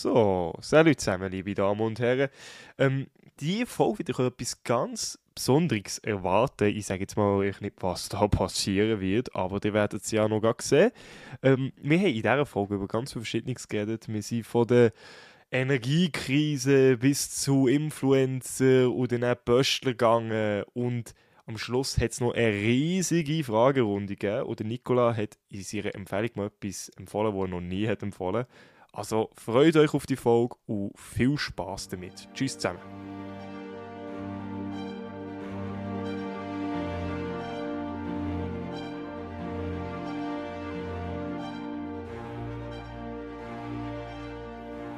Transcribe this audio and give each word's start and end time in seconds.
So, 0.00 0.54
salut 0.60 1.00
zusammen, 1.00 1.28
liebe 1.32 1.54
Damen 1.54 1.80
und 1.80 1.98
Herren. 1.98 2.28
Ähm, 2.78 3.08
die 3.40 3.66
Folge 3.66 3.98
wird 3.98 4.10
euch 4.10 4.26
etwas 4.26 4.62
ganz 4.62 5.18
Besonderes 5.34 5.98
erwarten. 5.98 6.68
Ich 6.68 6.86
sage 6.86 7.00
jetzt 7.00 7.16
mal 7.16 7.44
nicht, 7.58 7.74
was 7.80 8.08
da 8.08 8.28
passieren 8.28 9.00
wird, 9.00 9.34
aber 9.34 9.58
ihr 9.64 9.74
werdet 9.74 10.04
es 10.04 10.12
ja 10.12 10.28
noch 10.28 10.54
sehen. 10.60 10.92
Ähm, 11.42 11.72
wir 11.82 11.98
haben 11.98 12.06
in 12.06 12.14
dieser 12.14 12.46
Folge 12.46 12.76
über 12.76 12.86
ganz 12.86 13.12
viel 13.12 13.22
Verschiedenes 13.22 13.66
geredet. 13.66 14.06
Wir 14.06 14.22
sind 14.22 14.46
von 14.46 14.68
der 14.68 14.92
Energiekrise 15.50 16.96
bis 16.96 17.30
zu 17.32 17.66
Influencer 17.66 18.92
und 18.92 19.10
dann 19.10 19.24
auch 19.24 19.34
Böstler 19.34 19.92
gegangen 19.94 20.62
und 20.74 21.12
am 21.46 21.58
Schluss 21.58 21.98
hat 21.98 22.12
es 22.12 22.20
noch 22.20 22.34
eine 22.34 22.52
riesige 22.52 23.42
Fragerunde 23.42 24.14
gegeben 24.14 24.46
und 24.46 24.60
Nicola 24.60 25.16
hat 25.16 25.38
in 25.48 25.64
seiner 25.64 25.92
Empfehlung 25.96 26.30
mal 26.34 26.46
etwas 26.46 26.88
empfohlen, 26.90 27.34
das 27.34 27.42
er 27.42 27.48
noch 27.48 27.60
nie 27.60 27.88
hat 27.88 28.04
empfohlen 28.04 28.46
Also 28.92 29.30
freut 29.34 29.76
euch 29.76 29.94
auf 29.94 30.06
die 30.06 30.16
Folge 30.16 30.56
und 30.66 30.92
viel 30.98 31.36
Spaß 31.38 31.88
damit. 31.88 32.28
Tschüss 32.34 32.54
zusammen. 32.54 32.80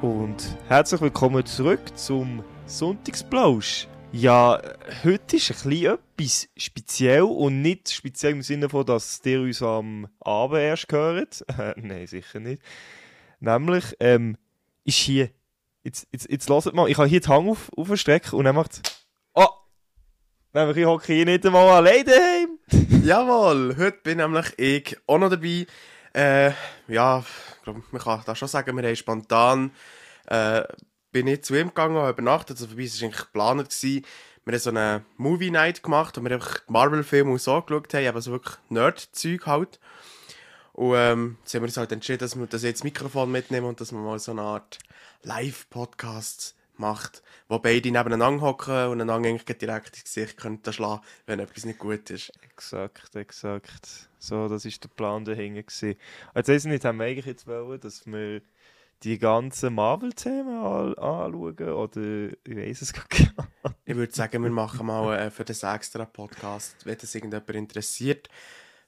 Und 0.01 0.57
herzlich 0.67 0.99
willkommen 0.99 1.45
zurück 1.45 1.95
zum 1.95 2.43
Sonntagsplausch. 2.65 3.87
Ja, 4.11 4.59
heute 5.03 5.35
ist 5.35 5.65
ein 5.65 5.71
etwas 5.71 6.49
speziell 6.57 7.21
und 7.21 7.61
nicht 7.61 7.91
speziell 7.91 8.31
im 8.31 8.41
Sinne 8.41 8.67
von, 8.67 8.83
dass 8.85 9.21
ihr 9.23 9.41
uns 9.41 9.61
am 9.61 10.07
Abend 10.19 10.59
erst 10.59 10.89
gehört. 10.89 11.45
Nein, 11.77 12.07
sicher 12.07 12.39
nicht. 12.39 12.63
Nämlich 13.41 13.95
ähm, 13.99 14.37
ist 14.85 14.97
hier, 14.97 15.29
jetzt, 15.83 16.07
jetzt, 16.11 16.29
jetzt 16.29 16.49
hört 16.49 16.73
mal, 16.73 16.87
ich 16.87 16.97
habe 16.97 17.07
hier 17.07 17.19
die 17.19 17.27
Hang 17.27 17.49
auf, 17.49 17.69
aufstrecken 17.75 18.37
und 18.39 18.45
dann 18.45 18.55
macht 18.55 18.81
Oh! 19.33 19.47
Nämlich 20.53 20.77
ich 20.77 20.85
hocke 20.85 21.11
hier 21.11 21.25
nicht 21.25 21.45
einmal 21.45 21.67
alleine 21.67 22.05
daheim. 22.05 22.59
Jawohl, 23.03 23.75
heute 23.77 23.97
bin 24.03 24.19
nämlich 24.19 24.57
ich 24.57 24.97
auch 25.07 25.17
noch 25.17 25.29
dabei. 25.29 25.65
Äh, 26.13 26.51
ja, 26.87 27.19
ich 27.19 27.63
glaube, 27.63 27.83
man 27.91 28.01
kann 28.01 28.21
da 28.25 28.35
schon 28.35 28.47
sagen, 28.47 28.77
wir 28.77 28.87
haben 28.87 28.95
spontan 28.95 29.71
äh, 30.27 30.63
bin 31.11 31.27
ich 31.27 31.43
zu 31.43 31.55
ihm 31.55 31.69
gegangen, 31.69 31.97
habe 31.97 32.11
übernachtet. 32.11 32.57
Also 32.57 32.67
für 32.67 32.75
mich 32.75 32.91
war 32.91 32.95
es 32.95 33.03
eigentlich 33.03 33.25
geplant. 33.25 33.69
Gewesen. 33.69 34.05
Wir 34.45 34.53
haben 34.53 34.59
so 34.59 34.69
eine 34.69 35.05
Movie 35.17 35.51
Night 35.51 35.83
gemacht, 35.83 36.17
wo 36.17 36.23
wir 36.23 36.31
einfach 36.31 36.61
Marvel-Filme 36.67 37.37
so 37.37 37.55
angeschaut 37.55 37.93
haben, 37.93 38.07
aber 38.07 38.21
so 38.21 38.31
wirklich 38.31 38.55
Nerd-Zeug 38.69 39.45
halt. 39.45 39.79
Und 40.81 40.95
ähm, 40.95 41.37
jetzt 41.41 41.53
haben 41.53 41.61
wir 41.61 41.67
uns 41.67 41.77
halt 41.77 41.91
entschieden, 41.91 42.17
dass 42.17 42.35
wir 42.35 42.47
das 42.47 42.63
jetzt 42.63 42.83
Mikrofon 42.83 43.31
mitnehmen 43.31 43.67
und 43.67 43.79
dass 43.79 43.91
man 43.91 44.03
mal 44.03 44.17
so 44.17 44.31
eine 44.31 44.41
Art 44.41 44.79
Live-Podcast 45.21 46.55
macht, 46.77 47.21
wo 47.47 47.59
beide 47.59 47.91
nebeneinander 47.91 48.41
hocken 48.41 48.87
und 48.87 48.99
einander 48.99 49.29
eigentlich 49.29 49.59
direkt 49.59 49.95
ins 49.95 50.05
Gesicht 50.05 50.37
können 50.37 50.59
schlagen, 50.67 51.03
wenn 51.27 51.39
etwas 51.39 51.65
nicht 51.65 51.77
gut 51.77 52.09
ist. 52.09 52.31
Exakt, 52.41 53.15
exakt. 53.15 54.09
So, 54.17 54.47
das 54.47 54.65
war 54.65 54.71
der 54.71 54.87
Plan 54.87 55.23
dahinter. 55.23 55.61
Gewesen. 55.61 55.99
Also 56.33 56.51
jetzt 56.51 56.65
nicht, 56.65 56.83
haben 56.83 56.97
wir 56.97 57.05
eigentlich 57.05 57.27
jetzt 57.27 57.45
wollen, 57.45 57.79
dass 57.79 58.07
wir 58.07 58.41
die 59.03 59.19
ganzen 59.19 59.75
Marvel-Themen 59.75 60.63
anschauen? 60.63 61.35
Oder 61.35 62.31
ich 62.43 62.57
weiß 62.57 62.81
es 62.81 62.93
gar 62.93 63.05
nicht. 63.11 63.33
ich 63.85 63.95
würde 63.95 64.15
sagen, 64.15 64.41
wir 64.41 64.49
machen 64.49 64.87
mal 64.87 65.15
äh, 65.15 65.29
für 65.29 65.45
das 65.45 65.61
extra 65.61 66.05
Podcast, 66.05 66.87
wenn 66.87 66.97
das 66.97 67.13
irgendjemand 67.13 67.51
interessiert. 67.51 68.29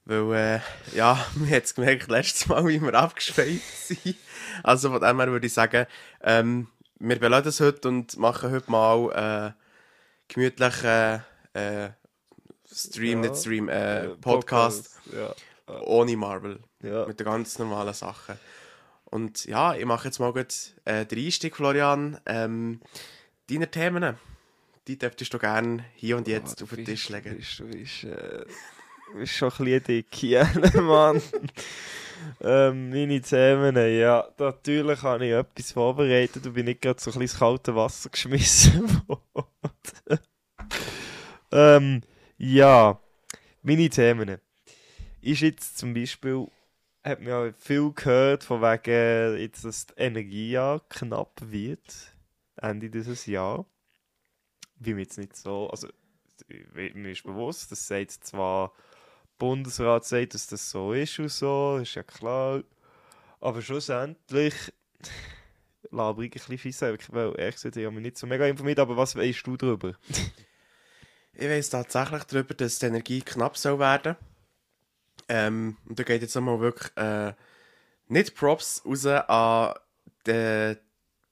Weil, 0.05 0.33
äh, 0.33 0.59
ja, 0.95 1.25
man 1.35 1.49
hat 1.49 1.63
es 1.63 1.75
gemerkt, 1.75 2.09
letztes 2.09 2.47
Mal, 2.47 2.67
wie 2.67 2.81
wir 2.81 2.93
abgeschweift 2.93 3.87
sind. 3.87 4.17
Also 4.63 4.89
von 4.89 5.01
dem 5.01 5.19
her 5.19 5.31
würde 5.31 5.47
ich 5.47 5.53
sagen, 5.53 5.85
ähm, 6.21 6.67
wir 6.99 7.19
beladen 7.19 7.45
das 7.45 7.59
heute 7.59 7.87
und 7.87 8.17
machen 8.17 8.51
heute 8.51 8.69
mal 8.69 9.55
äh, 9.55 10.33
gemütlich 10.33 10.83
äh, 10.83 11.19
äh, 11.53 11.89
Stream, 12.71 13.23
ja, 13.23 13.29
nicht 13.29 13.39
Stream, 13.39 13.69
äh, 13.69 14.09
Podcast, 14.21 14.99
Podcast 15.05 15.35
ja. 15.67 15.81
ohne 15.81 16.17
Marvel. 16.17 16.59
Ja. 16.81 17.05
Mit 17.05 17.19
den 17.19 17.25
ganz 17.25 17.59
normalen 17.59 17.93
Sachen. 17.93 18.35
Und 19.05 19.45
ja, 19.45 19.75
ich 19.75 19.85
mache 19.85 20.07
jetzt 20.07 20.19
mal 20.19 20.33
gut 20.33 20.73
äh, 20.85 21.05
den 21.05 21.19
Einstieg, 21.19 21.55
Florian. 21.55 22.19
Ähm, 22.25 22.81
deine 23.49 23.69
Themen, 23.69 24.17
die 24.87 24.97
dürftest 24.97 25.33
du 25.33 25.39
gerne 25.39 25.85
hier 25.95 26.17
und 26.17 26.27
jetzt 26.27 26.61
oh, 26.61 26.65
auf 26.65 26.71
den 26.71 26.85
Tisch 26.85 27.09
legen. 27.09 27.41
Du 27.57 27.65
bist, 27.65 28.03
äh, 28.05 28.45
bist 29.13 29.33
schon 29.33 29.51
ein 29.51 29.57
bisschen 29.57 29.83
dick 29.83 30.07
hier, 30.13 30.49
Mann. 30.81 31.21
ähm, 32.41 32.89
meine 32.89 33.21
Themen, 33.21 33.75
ja, 33.75 34.27
natürlich 34.37 35.01
habe 35.01 35.25
ich 35.25 35.31
etwas 35.31 35.71
vorbereitet 35.71 36.45
und 36.45 36.53
bin 36.53 36.65
nicht 36.65 36.81
gerade 36.81 36.99
so 36.99 37.09
ein 37.09 37.19
bisschen 37.19 37.21
ins 37.21 37.39
kalte 37.39 37.75
Wasser 37.75 38.09
geschmissen 38.09 39.01
worden. 39.07 40.19
ähm, 41.51 42.01
ja, 42.37 42.99
meine 43.61 43.89
Themen. 43.89 44.37
Ist 45.21 45.41
jetzt 45.41 45.77
zum 45.77 45.93
Beispiel 45.93 46.47
hat 47.03 47.19
man 47.19 47.29
ja 47.29 47.53
viel 47.53 47.91
gehört, 47.91 48.43
von 48.43 48.61
wegen, 48.61 49.39
jetzt, 49.39 49.65
dass 49.65 49.87
die 49.87 49.93
Energie 49.97 50.51
ja 50.51 50.79
knapp 50.89 51.41
wird, 51.41 52.15
Ende 52.55 52.89
dieses 52.89 53.25
Jahr. 53.25 53.65
Wie 54.79 54.93
mir 54.93 55.01
jetzt 55.01 55.17
nicht 55.17 55.35
so, 55.35 55.69
also 55.69 55.87
mir 56.73 57.11
ist 57.11 57.23
bewusst, 57.23 57.71
das 57.71 57.87
sagt 57.87 58.11
zwar 58.11 58.73
Bundesrat 59.43 60.05
sagt, 60.05 60.35
dass 60.35 60.47
das 60.47 60.69
so 60.69 60.93
ist 60.93 61.19
und 61.19 61.29
so, 61.29 61.77
ist 61.81 61.95
ja 61.95 62.03
klar. 62.03 62.63
Aber 63.41 63.61
schlussendlich 63.61 64.53
laber 65.91 66.21
ich 66.21 66.29
ein 66.29 66.31
bisschen 66.31 66.57
fies, 66.57 66.81
weil 66.81 67.37
ehrlich 67.37 67.55
gesagt, 67.55 67.75
ich 67.75 67.85
habe 67.85 67.93
mich 67.93 68.03
nicht 68.03 68.17
so 68.17 68.25
mega 68.25 68.45
informiert, 68.47 68.79
aber 68.79 68.95
was 68.95 69.17
weißt 69.17 69.45
du 69.45 69.57
darüber? 69.57 69.95
ich 71.33 71.49
weiß 71.49 71.71
tatsächlich 71.71 72.23
darüber, 72.23 72.53
dass 72.53 72.79
die 72.79 72.85
Energie 72.85 73.21
knapp 73.21 73.57
soll 73.57 73.79
werden 73.79 74.15
ähm, 75.27 75.75
und 75.89 75.99
da 75.99 76.03
geht 76.03 76.21
jetzt 76.21 76.35
nochmal 76.35 76.61
wirklich 76.61 76.95
äh, 76.95 77.33
nicht 78.07 78.35
Props 78.35 78.81
raus 78.85 79.05
an 79.05 79.73
die, 80.25 80.77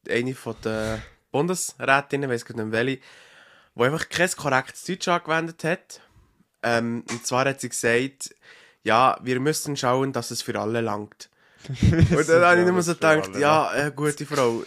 eine 0.09 0.35
von 0.35 0.55
der 0.66 1.01
Bundesrätinnen, 1.31 2.29
ich 2.29 2.43
weiß 2.43 2.55
nicht 2.55 2.72
welche, 2.73 2.99
die 3.75 3.81
einfach 3.81 4.09
kein 4.09 4.29
korrektes 4.31 4.83
Deutsch 4.83 5.07
angewendet 5.07 5.63
hat. 5.63 6.01
Ähm, 6.63 7.03
und 7.09 7.25
zwar 7.25 7.45
hat 7.45 7.61
sie 7.61 7.69
gesagt, 7.69 8.35
ja, 8.83 9.17
wir 9.22 9.39
müssen 9.39 9.77
schauen, 9.77 10.13
dass 10.13 10.31
es 10.31 10.41
für 10.41 10.59
alle 10.59 10.81
langt. 10.81 11.29
und 11.69 12.29
dann 12.29 12.44
habe 12.44 12.61
ich 12.61 12.67
immer 12.67 12.81
so 12.81 12.94
gedacht, 12.94 13.35
ja, 13.38 13.73
äh, 13.75 13.91
gute 13.95 14.25
Frau, 14.25 14.63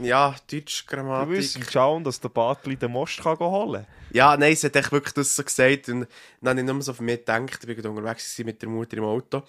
ja, 0.00 0.34
Deutsch, 0.50 0.86
Grammatik. 0.86 1.30
Wir 1.30 1.36
müssen 1.36 1.62
schauen, 1.70 2.04
dass 2.04 2.20
der 2.20 2.28
Bartli 2.28 2.76
den 2.76 2.92
Most 2.92 3.22
kann 3.22 3.38
holen 3.38 3.84
kann. 3.84 3.86
Ja, 4.12 4.36
nein, 4.36 4.54
sie 4.56 4.66
hat 4.66 4.76
echt 4.76 4.92
wirklich 4.92 5.14
das 5.14 5.34
so 5.34 5.42
gesagt. 5.42 5.88
Und 5.88 6.06
dann 6.40 6.50
habe 6.50 6.60
ich 6.60 6.66
nur 6.66 6.82
so 6.82 6.92
von 6.92 7.06
mir 7.06 7.18
gedacht, 7.18 7.64
ich 7.66 7.84
war 7.84 7.90
unterwegs 7.90 8.38
mit 8.38 8.62
der 8.62 8.68
Mutter 8.68 8.96
im 8.96 9.04
Auto. 9.04 9.42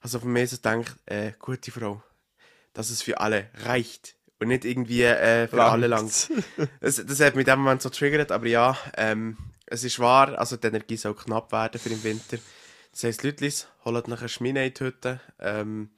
Also 0.00 0.20
von 0.20 0.32
mir 0.32 0.46
so 0.46 0.56
gedacht, 0.56 0.96
äh, 1.06 1.32
gute 1.38 1.70
Frau, 1.70 2.02
dass 2.72 2.90
es 2.90 3.02
für 3.02 3.20
alle 3.20 3.48
reicht. 3.64 4.14
Und 4.40 4.48
nicht 4.48 4.64
irgendwie 4.64 5.02
äh, 5.02 5.48
für 5.48 5.56
Langt. 5.56 5.72
alle 5.72 5.86
langt. 5.88 6.30
das, 6.80 7.04
das 7.04 7.20
hat 7.20 7.34
mich 7.34 7.46
in 7.46 7.52
dem 7.52 7.60
Moment 7.60 7.82
so 7.82 7.88
triggert, 7.88 8.30
aber 8.30 8.46
ja, 8.46 8.78
ähm, 8.96 9.36
es 9.70 9.84
ist 9.84 9.98
wahr, 9.98 10.38
also 10.38 10.56
die 10.56 10.66
Energie 10.66 10.96
soll 10.96 11.14
knapp 11.14 11.52
werden 11.52 11.80
für 11.80 11.88
den 11.88 12.02
Winter. 12.02 12.38
Das 12.92 13.04
heisst, 13.04 13.22
Leute, 13.22 13.50
holt 13.84 14.08
nachher 14.08 14.28
Schmiede-Hütte 14.28 15.20
ähm, 15.38 15.90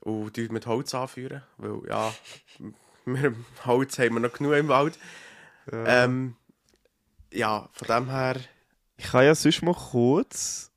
und 0.00 0.36
mit 0.52 0.66
Holz 0.66 0.94
anführen, 0.94 1.42
weil 1.56 1.80
ja, 1.88 2.14
wir, 3.04 3.34
Holz 3.64 3.98
haben 3.98 4.14
wir 4.14 4.20
noch 4.20 4.32
genug 4.32 4.54
im 4.54 4.68
Wald. 4.68 4.98
Ja. 5.70 6.04
Ähm, 6.04 6.36
ja, 7.32 7.68
von 7.72 7.88
dem 7.88 8.10
her. 8.10 8.36
Ich 8.98 9.06
kann 9.06 9.24
ja 9.24 9.34
sonst 9.34 9.62
mal 9.62 9.74
kurz 9.74 10.70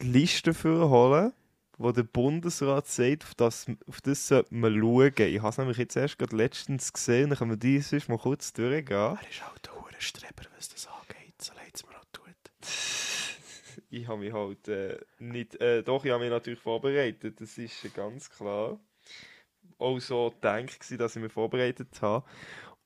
die 0.00 0.06
Liste 0.06 0.54
für 0.54 0.88
holen, 0.88 1.32
wo 1.76 1.92
der 1.92 2.04
Bundesrat 2.04 2.86
sagt, 2.86 3.24
auf 3.24 3.34
das, 3.34 3.66
auf 3.86 4.00
das 4.00 4.28
sollte 4.28 4.54
man 4.54 4.78
schauen. 4.78 5.12
Ich 5.16 5.38
habe 5.40 5.48
es 5.48 5.58
nämlich 5.58 5.78
jetzt 5.78 5.96
erst 5.96 6.18
gerade 6.18 6.36
letztens 6.36 6.92
gesehen, 6.92 7.30
dann 7.30 7.38
können 7.38 7.50
wir 7.50 7.56
die 7.56 7.80
sonst 7.80 8.08
mal 8.08 8.18
kurz 8.18 8.52
durchgehen. 8.52 8.96
Er 8.96 9.18
ist 9.28 9.46
halt 9.46 9.68
ein 10.00 10.04
Streber, 10.04 10.44
was 10.56 10.68
das 10.70 10.86
angeht, 10.86 11.42
so 11.42 11.52
leid 11.54 11.74
es 11.74 11.84
mir 11.86 11.94
auch 11.94 12.04
tut. 12.12 12.52
ich 13.90 14.06
habe 14.06 14.20
mich 14.20 14.32
halt 14.32 14.68
äh, 14.68 14.98
nicht, 15.18 15.60
äh, 15.60 15.82
doch, 15.82 16.04
ich 16.04 16.10
habe 16.10 16.22
mich 16.22 16.30
natürlich 16.30 16.60
vorbereitet, 16.60 17.40
das 17.40 17.58
ist 17.58 17.94
ganz 17.94 18.30
klar. 18.30 18.78
Auch 19.78 19.98
so 19.98 20.30
gedacht, 20.30 21.00
dass 21.00 21.16
ich 21.16 21.22
mich 21.22 21.32
vorbereitet 21.32 22.02
habe. 22.02 22.26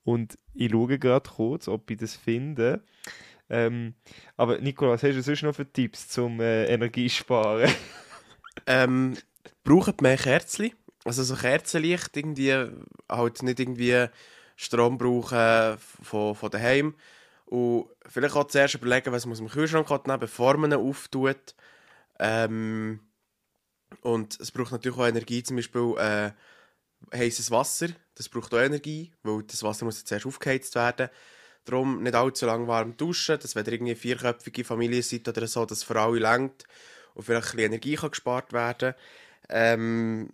Und 0.04 0.38
ich 0.52 0.70
schaue 0.70 0.98
gerade 0.98 1.28
kurz, 1.28 1.66
ob 1.66 1.90
ich 1.90 1.96
das 1.96 2.14
finde. 2.14 2.84
Ähm, 3.50 3.94
aber 4.36 4.58
Nikolas, 4.58 5.02
hast 5.02 5.16
du 5.16 5.22
sonst 5.22 5.42
noch 5.42 5.54
für 5.54 5.70
Tipps 5.70 6.08
zum 6.08 6.40
äh, 6.40 6.66
Energiesparen? 6.66 7.70
ähm, 8.66 9.14
braucht 9.64 10.02
mehr 10.02 10.16
Kerzen. 10.16 10.72
Also 11.04 11.22
so 11.22 11.34
Kerzenlicht, 11.34 12.16
irgendwie 12.16 12.52
halt 13.10 13.42
nicht 13.42 13.60
irgendwie 13.60 14.06
Strom 14.56 14.98
brauchen 14.98 15.78
von, 15.78 16.34
von 16.34 16.50
daheim. 16.50 16.94
Und 17.54 17.86
vielleicht 18.06 18.34
auch 18.34 18.48
zuerst 18.48 18.74
überlegen, 18.74 19.12
was 19.12 19.26
man 19.26 19.38
im 19.38 19.48
Kühlschrank 19.48 19.88
nehmen 19.88 20.18
bevor 20.18 20.56
man 20.56 20.72
ihn 20.72 20.78
auftut. 20.78 21.54
Ähm, 22.18 23.00
und 24.00 24.40
es 24.40 24.50
braucht 24.50 24.72
natürlich 24.72 24.98
auch 24.98 25.06
Energie, 25.06 25.42
zum 25.44 25.56
Beispiel 25.56 25.94
äh, 25.98 26.30
heißes 27.16 27.50
Wasser 27.52 27.88
Das 28.16 28.28
braucht 28.28 28.52
auch 28.54 28.58
Energie, 28.58 29.12
weil 29.22 29.44
das 29.44 29.62
Wasser 29.62 29.84
muss 29.84 29.98
jetzt 29.98 30.10
erst 30.10 30.26
aufgeheizt 30.26 30.74
werden. 30.74 31.10
Darum 31.64 32.02
nicht 32.02 32.14
allzu 32.14 32.46
lange 32.46 32.66
warm 32.66 32.96
duschen, 32.96 33.38
dass 33.38 33.54
wenn 33.54 33.64
ihr 33.66 33.72
irgendwie 33.72 33.92
eine 33.92 34.00
vierköpfige 34.00 34.64
Familie 34.64 35.02
seid 35.02 35.28
oder 35.28 35.46
so, 35.46 35.64
dass 35.64 35.84
für 35.84 35.98
alle 35.98 36.18
lenkt 36.18 36.64
und 37.14 37.22
vielleicht 37.22 37.52
ein 37.52 37.56
bisschen 37.56 37.72
Energie 37.72 37.94
kann 37.94 38.10
gespart 38.10 38.52
werden 38.52 38.94
ähm, 39.48 40.30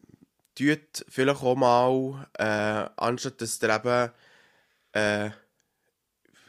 tut 0.54 1.04
vielleicht 1.08 1.42
auch 1.42 1.56
mal, 1.56 2.26
äh, 2.38 2.90
anstatt 2.96 3.40
dass 3.40 3.62
ihr 3.62 3.74
eben 3.74 4.10
äh, 4.92 5.30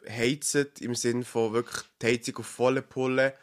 heizt, 0.09 0.81
im 0.81 0.95
Sinne 0.95 1.23
von 1.23 1.53
wirklich 1.53 1.83
die 2.01 2.07
Heizung 2.07 2.37
auf 2.37 2.47
volle 2.47 2.81
Pulle, 2.81 3.35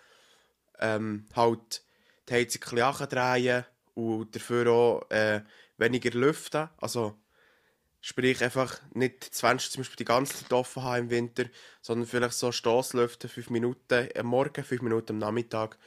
ähm, 0.78 1.26
halt 1.34 1.82
die 2.28 2.34
Heizung 2.34 2.62
ein 2.78 2.92
bisschen 2.94 3.08
drehen 3.08 3.64
und 3.94 4.34
dafür 4.34 4.70
auch 4.70 5.10
äh, 5.10 5.42
weniger 5.76 6.10
lüften. 6.10 6.68
Also, 6.78 7.18
sprich 8.00 8.42
einfach 8.42 8.80
nicht 8.94 9.24
20 9.24 9.70
zum 9.70 9.80
Beispiel 9.80 9.96
die 9.96 10.04
ganze 10.04 10.34
Zeit 10.34 10.52
offen 10.52 10.82
haben 10.82 11.04
im 11.04 11.10
Winter, 11.10 11.44
sondern 11.80 12.06
vielleicht 12.06 12.34
so 12.34 12.52
Stosslüften 12.52 13.28
5 13.28 13.50
Minuten 13.50 14.08
am 14.16 14.26
Morgen, 14.26 14.64
5 14.64 14.82
Minuten 14.82 15.12
am 15.12 15.18
Nachmittag. 15.18 15.78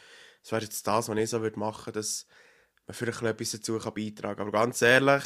Das 0.41 0.51
wäre 0.51 0.63
jetzt 0.63 0.85
das, 0.87 1.07
was 1.07 1.17
ich 1.17 1.29
so 1.29 1.41
würde 1.41 1.59
machen 1.59 1.87
würde, 1.87 1.99
dass 1.99 2.25
man 2.87 2.95
vielleicht 2.95 3.21
etwas 3.21 3.51
dazu 3.51 3.77
beitragen 3.77 4.37
kann. 4.37 4.47
Aber 4.47 4.51
ganz 4.51 4.81
ehrlich, 4.81 5.23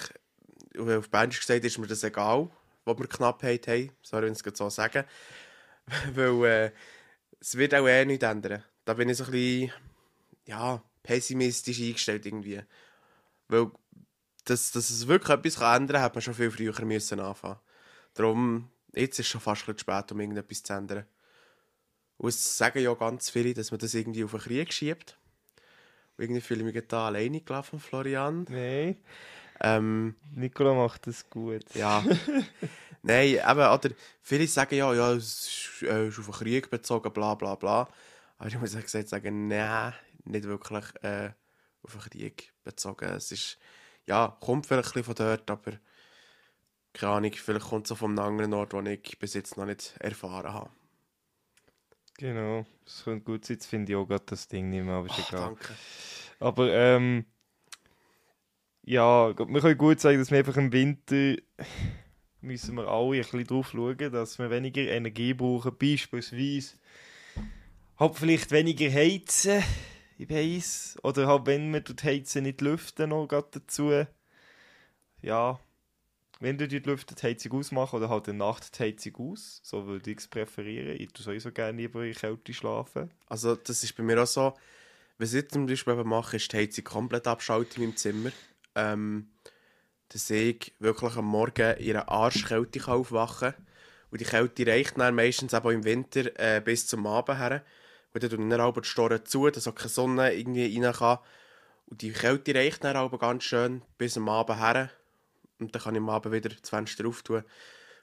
auf 0.77 1.09
Bench 1.09 1.39
gesagt 1.39 1.65
ist 1.65 1.77
mir 1.77 1.87
das 1.87 2.03
egal, 2.03 2.49
wo 2.85 2.97
wir 2.97 3.07
Knappheit 3.07 3.67
haben. 3.67 3.91
Sorry, 4.01 4.27
wenn 4.27 4.33
ich 4.33 4.45
es 4.45 4.57
so 4.57 4.69
sagen. 4.69 5.03
Weil 6.13 6.45
äh, 6.45 6.71
es 7.39 7.57
wird 7.57 7.75
auch 7.75 7.87
eh 7.87 8.05
nichts 8.05 8.23
ändern. 8.23 8.63
Da 8.85 8.93
bin 8.93 9.09
ich 9.09 9.17
so 9.17 9.25
ein 9.25 9.31
bisschen 9.31 9.71
ja, 10.45 10.81
pessimistisch 11.03 11.79
eingestellt 11.81 12.25
irgendwie. 12.25 12.61
Weil, 13.47 13.71
dass, 14.45 14.71
dass 14.71 14.89
es 14.89 15.07
wirklich 15.07 15.37
etwas 15.37 15.57
kann 15.57 15.81
ändern 15.81 15.95
kann, 15.95 16.03
hat 16.03 16.15
man 16.15 16.21
schon 16.21 16.33
viel 16.33 16.51
früher 16.51 16.85
müssen 16.85 17.19
anfangen 17.19 17.59
Darum, 18.13 18.69
jetzt 18.93 19.19
ist 19.19 19.25
es 19.25 19.31
schon 19.31 19.41
fast 19.41 19.63
ein 19.63 19.75
bisschen 19.75 19.79
spät, 19.79 20.11
um 20.11 20.19
irgendetwas 20.19 20.63
zu 20.63 20.73
ändern. 20.73 21.05
Und 22.17 22.29
es 22.29 22.57
sagen 22.57 22.81
ja 22.81 22.93
ganz 22.93 23.29
viele, 23.29 23.53
dass 23.53 23.71
man 23.71 23.79
das 23.79 23.93
irgendwie 23.93 24.23
auf 24.23 24.31
den 24.31 24.39
Krieg 24.39 24.71
schiebt. 24.71 25.17
Und 26.15 26.23
irgendwie 26.23 26.41
fühle 26.41 26.67
ich 26.67 26.73
mich 26.73 26.87
da 26.87 27.07
alleine 27.07 27.41
gelaufen, 27.41 27.79
Florian. 27.79 28.45
Nein. 28.49 28.97
Ähm, 29.61 30.15
Nicola 30.33 30.73
macht 30.73 31.07
das 31.07 31.29
gut. 31.29 31.63
Ja. 31.75 32.03
Nein, 33.01 33.35
eben, 33.35 33.59
oder 33.59 33.89
viele 34.21 34.47
sagen 34.47 34.75
ja, 34.75 34.93
ja, 34.93 35.13
es 35.13 35.47
ist, 35.47 35.83
äh, 35.83 36.07
ist 36.07 36.19
auf 36.19 36.25
den 36.25 36.33
Krieg 36.33 36.69
bezogen, 36.69 37.13
bla 37.13 37.35
bla 37.35 37.55
bla. 37.55 37.87
Aber 38.37 38.47
ich 38.47 38.59
muss 38.59 38.71
ehrlich 38.71 38.85
gesagt 38.85 39.09
sagen, 39.09 39.47
nein, 39.47 39.93
nicht 40.25 40.45
wirklich 40.45 40.85
äh, 41.03 41.31
auf 41.83 41.91
den 41.93 42.01
Krieg 42.01 42.53
bezogen. 42.63 43.09
Es 43.09 43.31
ist, 43.31 43.57
ja, 44.07 44.35
kommt 44.41 44.65
vielleicht 44.65 44.89
ein 44.89 45.03
bisschen 45.03 45.15
von 45.15 45.15
dort, 45.15 45.49
aber 45.51 45.79
keine 46.93 47.13
Ahnung, 47.13 47.31
vielleicht 47.33 47.67
kommt 47.67 47.85
es 47.85 47.91
auch 47.91 47.97
von 47.97 48.11
einem 48.17 48.27
anderen 48.27 48.53
Ort, 48.53 48.73
den 48.73 48.85
ich 48.87 49.19
bis 49.19 49.33
jetzt 49.35 49.57
noch 49.57 49.65
nicht 49.65 49.95
erfahren 49.99 50.53
habe. 50.53 50.69
Genau, 52.17 52.65
das 52.85 53.03
könnte 53.03 53.25
gut 53.25 53.45
sein. 53.45 53.55
Jetzt 53.55 53.67
finde 53.67 53.91
ich 53.91 53.95
auch 53.97 54.05
gerade 54.05 54.23
das 54.25 54.47
Ding 54.47 54.69
nicht 54.69 54.83
mehr, 54.83 54.95
aber 54.95 55.07
ist 55.07 55.19
Ach, 55.19 55.29
egal. 55.29 55.47
danke. 55.49 55.73
Aber 56.39 56.71
ähm, 56.71 57.25
ja, 58.85 59.37
wir 59.37 59.61
können 59.61 59.77
gut 59.77 59.99
sagen, 59.99 60.19
dass 60.19 60.31
wir 60.31 60.37
einfach 60.37 60.57
im 60.57 60.71
Winter 60.71 61.41
müssen 62.41 62.75
wir 62.75 62.87
alle 62.87 63.17
ein 63.17 63.21
bisschen 63.21 63.45
drauf 63.45 63.71
schauen, 63.71 64.11
dass 64.11 64.37
wir 64.37 64.51
weniger 64.51 64.83
Energie 64.83 65.33
brauchen. 65.33 65.75
Beispielsweise 65.77 66.75
halt 67.97 68.15
vielleicht 68.15 68.51
weniger 68.51 68.91
heizen, 68.91 69.63
ich 70.17 70.29
weiss. 70.29 70.97
Oder 71.03 71.27
halt, 71.27 71.47
wenn 71.47 71.71
wir 71.73 71.81
dort 71.81 72.03
heizen, 72.03 72.43
nicht 72.43 72.61
lüften 72.61 73.09
noch 73.09 73.27
dazu. 73.27 74.05
Ja, 75.21 75.59
wenn 76.39 76.57
du 76.57 76.67
die 76.67 76.79
Lüfte 76.79 77.15
die 77.15 77.23
Heizung 77.23 77.53
ausmachen 77.53 77.95
oder 77.95 78.09
halt 78.09 78.27
in 78.27 78.37
der 78.37 78.47
Nacht 78.47 78.77
die 78.77 78.83
Heizung 78.83 79.15
aus, 79.31 79.61
so 79.63 79.87
würde 79.87 80.11
ich 80.11 80.19
es 80.19 80.27
präferieren. 80.27 80.99
Ich 80.99 81.11
tue 81.11 81.23
sowieso 81.23 81.51
gerne 81.51 81.77
lieber 81.77 82.03
in 82.03 82.13
Kälte 82.13 82.53
schlafen. 82.53 83.09
Also, 83.27 83.55
das 83.55 83.83
ist 83.83 83.95
bei 83.95 84.03
mir 84.03 84.21
auch 84.21 84.27
so. 84.27 84.53
Was 85.17 85.33
ich 85.33 85.47
zum 85.49 85.65
Beispiel 85.65 85.95
mache, 86.03 86.35
ist 86.35 86.51
die 86.51 86.57
Heizung 86.57 86.83
komplett 86.83 87.25
abschalten 87.25 87.81
in 87.81 87.89
meinem 87.89 87.97
Zimmer. 87.97 88.31
Ähm, 88.75 89.29
dass 90.09 90.29
ich 90.29 90.73
wirklich 90.79 91.15
am 91.15 91.25
Morgen 91.25 91.77
in 91.77 91.95
einer 91.95 92.09
Arschkälte 92.09 92.87
aufwachen 92.87 93.53
kann. 93.53 93.65
Und 94.11 94.21
die 94.21 94.25
Kälte 94.25 94.67
reicht 94.67 94.97
dann 94.97 95.15
meistens 95.15 95.53
eben 95.53 95.71
im 95.71 95.83
Winter 95.83 96.39
äh, 96.39 96.61
bis 96.61 96.87
zum 96.87 97.05
Abend 97.07 97.37
her. 97.37 97.63
Und 98.13 98.23
dann 98.23 98.49
dann 98.49 98.61
auch 98.61 98.79
die 98.79 98.87
Storen 98.87 99.25
zu, 99.25 99.49
dass 99.49 99.67
auch 99.67 99.75
keine 99.75 99.89
Sonne 99.89 100.33
irgendwie 100.33 100.79
rein 100.79 100.93
kann. 100.93 101.19
Und 101.87 102.01
die 102.01 102.11
Kälte 102.11 102.55
reicht 102.55 102.83
dann 102.83 102.95
aber 102.95 103.17
ganz 103.17 103.43
schön 103.43 103.81
bis 103.97 104.15
am 104.15 104.29
Abend 104.29 104.59
her. 104.59 104.89
Und 105.59 105.75
dann 105.75 105.81
kann 105.81 105.95
ich 105.95 106.01
am 106.01 106.09
Abend 106.09 106.33
wieder 106.33 106.49
das 106.49 106.69
Fenster 106.69 107.07
auftun. 107.07 107.43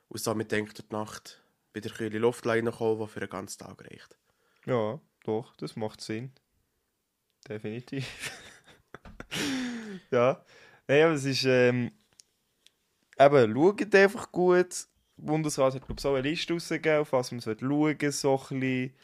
Und 0.08 0.20
somit 0.20 0.52
denke 0.52 0.70
ich 0.70 0.74
durch 0.74 0.88
die 0.88 0.94
Nacht 0.94 1.42
wieder 1.72 1.90
kühle 1.90 2.18
Luft 2.18 2.46
reinkommen, 2.46 3.06
die 3.06 3.12
für 3.12 3.20
den 3.20 3.30
ganzen 3.30 3.60
Tag 3.60 3.82
reicht. 3.82 4.18
Ja, 4.66 5.00
doch, 5.24 5.56
das 5.56 5.76
macht 5.76 6.02
Sinn. 6.02 6.32
Definitiv. 7.48 8.32
ja. 10.10 10.44
Nein, 10.86 11.02
aber 11.04 11.12
es 11.14 11.24
ist, 11.24 11.44
ähm, 11.44 11.92
eben, 13.18 13.54
schaut 13.54 13.94
einfach 13.94 14.32
gut. 14.32 14.86
Der 15.16 15.24
Bundesrat 15.24 15.74
hat, 15.74 15.82
glaube 15.82 15.98
ich, 15.98 16.02
so 16.02 16.14
eine 16.14 16.28
Liste 16.28 16.52
rausgegeben, 16.52 17.00
auf 17.00 17.12
was 17.12 17.30
man 17.32 17.40
schauen 17.40 18.12
so 18.12 18.40
ein 18.50 18.60
bisschen. 18.60 18.94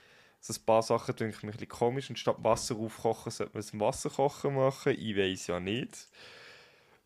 Ein 0.49 0.65
paar 0.67 0.83
Sachen 0.83 1.17
finde 1.17 1.35
ich 1.37 1.43
ein 1.43 1.51
bisschen 1.51 1.69
komisch. 1.69 2.11
Und 2.11 2.19
statt 2.19 2.37
Wasser 2.41 2.77
aufkochen, 2.77 3.31
sollte 3.33 3.53
man 3.55 3.61
es 3.61 3.73
im 3.73 3.81
Wasser 3.81 4.11
kochen 4.11 4.55
machen. 4.55 4.95
Ich 4.99 5.17
weiß 5.17 5.49
ja 5.49 5.61
nicht. 5.61 6.09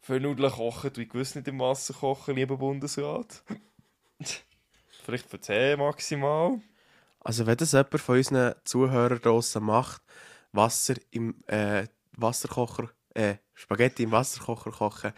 Für 0.00 0.20
Nudeln 0.20 0.50
kochen, 0.50 0.92
tue 0.92 1.04
ich 1.04 1.10
gewiss 1.10 1.34
nicht 1.34 1.48
im 1.48 1.60
Wasser 1.60 1.94
kochen, 1.94 2.36
lieber 2.36 2.56
Bundesrat. 2.56 3.42
Vielleicht 5.04 5.28
für 5.28 5.40
10 5.40 5.78
maximal. 5.78 6.60
Also 7.20 7.46
wenn 7.46 7.56
das 7.56 7.72
jemand 7.72 8.00
von 8.00 8.16
unseren 8.16 8.54
Zuhörern 8.64 9.20
draussen 9.20 9.64
macht, 9.64 10.02
Wasser 10.52 10.94
im 11.10 11.42
äh, 11.46 11.86
Wasserkocher, 12.16 12.90
äh, 13.14 13.36
Spaghetti 13.54 14.04
im 14.04 14.12
Wasserkocher 14.12 14.70
kochen, 14.70 15.12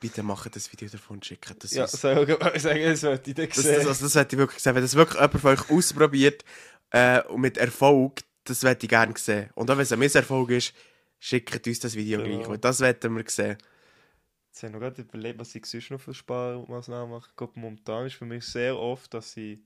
bitte 0.00 0.22
macht 0.22 0.54
das 0.56 0.70
Video 0.72 0.88
davon 0.88 1.16
und 1.18 1.26
schickt 1.26 1.62
das 1.62 1.72
Ja, 1.72 1.84
uns. 1.84 1.92
soll 1.92 2.28
ich 2.54 2.62
sagen, 2.62 2.82
das 2.82 3.02
wollte 3.04 3.30
ich 3.30 3.36
Das, 3.54 3.64
sehen. 3.64 3.74
das, 3.76 3.86
also 3.86 4.04
das 4.06 4.14
hätte 4.14 4.36
ich 4.36 4.38
wirklich 4.40 4.62
sehen. 4.62 4.74
Wenn 4.74 4.82
das 4.82 4.94
wirklich 4.94 5.20
jemand 5.20 5.40
von 5.40 5.50
euch 5.52 5.70
ausprobiert 5.70 6.44
äh, 6.90 7.22
und 7.24 7.40
mit 7.40 7.56
Erfolg, 7.58 8.20
das 8.44 8.62
hätte 8.62 8.86
ich 8.86 8.90
gerne 8.90 9.14
sehen. 9.16 9.50
Und 9.54 9.70
auch 9.70 9.76
wenn 9.76 9.82
es 9.82 9.92
ein 9.92 9.98
Misserfolg 9.98 10.50
ist, 10.50 10.74
schickt 11.18 11.66
uns 11.66 11.80
das 11.80 11.94
Video 11.94 12.20
Genau. 12.20 12.38
gleich, 12.38 12.48
weil 12.48 12.58
das 12.58 12.80
hätten 12.80 13.16
wir 13.16 13.24
sehen. 13.28 13.58
Jetzt 14.48 14.62
habe 14.62 14.68
ich 14.68 14.72
noch 14.74 14.80
gerade 14.80 15.02
überlegt, 15.02 15.38
was 15.38 15.54
ich 15.54 15.64
sonst 15.66 15.90
noch 15.90 16.00
für 16.00 16.14
Sparmaßnahmen 16.14 17.10
mache. 17.10 17.28
Ich 17.30 17.36
glaube, 17.36 17.58
momentan 17.58 18.06
ist 18.06 18.14
für 18.14 18.26
mich 18.26 18.44
sehr 18.44 18.76
oft, 18.78 19.12
dass 19.14 19.36
ich 19.36 19.60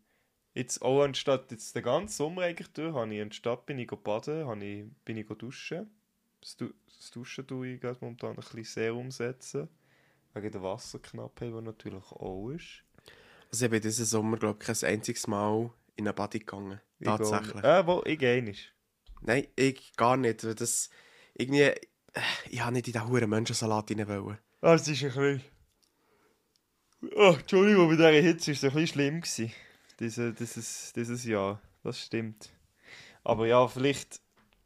jetzt 0.54 0.80
auch 0.82 1.02
anstatt 1.02 1.50
jetzt 1.50 1.74
den 1.74 1.82
ganzen 1.82 2.16
Sommer 2.16 2.42
eigentlich 2.42 2.68
durch, 2.68 2.94
habe 2.94 3.14
ich 3.14 3.20
anstatt 3.22 3.66
bin 3.66 3.78
ich 3.78 3.88
baden, 3.90 4.46
habe 4.46 4.64
ich, 4.64 4.86
bin 5.04 5.16
ich 5.16 5.26
duschen. 5.28 5.90
Das, 6.40 6.56
du 6.56 6.72
das 6.86 7.10
Duschen 7.10 7.46
tue 7.46 7.68
ich 7.68 7.80
gerade 7.80 7.98
momentan 8.00 8.30
ein 8.30 8.36
bisschen 8.36 8.64
sehr 8.64 8.94
umsetzen. 8.94 9.68
Wegen 10.34 10.50
der 10.52 10.62
Wasserknappheit, 10.62 11.48
die 11.52 11.62
natürlich 11.62 12.04
auch 12.12 12.50
ist. 12.50 12.82
Also 13.50 13.64
ich 13.64 13.70
bin 13.70 13.80
diesen 13.80 14.04
Sommer, 14.04 14.36
glaube 14.36 14.58
ich, 14.60 14.66
kein 14.66 14.90
einziges 14.90 15.26
Mal 15.26 15.70
in 15.96 16.06
eine 16.06 16.14
Body 16.14 16.40
gegangen. 16.40 16.80
Ich 16.98 17.06
Tatsächlich. 17.06 17.64
Äh, 17.64 17.86
wo, 17.86 18.02
ich 18.04 18.18
gehe 18.18 18.42
nicht. 18.42 18.74
Nein, 19.22 19.46
ich 19.56 19.94
gar 19.96 20.16
nicht. 20.16 20.44
weil 20.44 20.54
Das 20.54 20.90
irgendwie... 21.34 21.62
äh, 21.62 21.76
Ich 22.50 22.60
habe 22.60 22.72
nicht 22.72 22.86
in 22.88 22.92
diesen 22.92 23.08
huren 23.08 23.30
Menschensalat 23.30 23.90
rein 23.90 24.08
wollen. 24.08 24.38
Ah, 24.60 24.74
es 24.74 24.86
ist 24.88 25.02
ein 25.02 25.08
bisschen... 25.08 25.42
Oh, 27.14 27.36
Entschuldigung, 27.38 27.88
bei 27.88 27.96
dieser 27.96 28.10
Hitze 28.10 28.50
war 28.50 28.54
es 28.54 28.64
ein 28.64 28.70
bisschen 28.72 28.86
schlimm. 28.88 29.20
Gewesen. 29.20 29.52
Diese, 30.00 30.32
dieses, 30.32 30.92
dieses 30.94 31.24
Jahr. 31.24 31.62
Das 31.82 32.00
stimmt. 32.00 32.50
Aber 33.22 33.46
ja, 33.46 33.66
vielleicht 33.68 34.20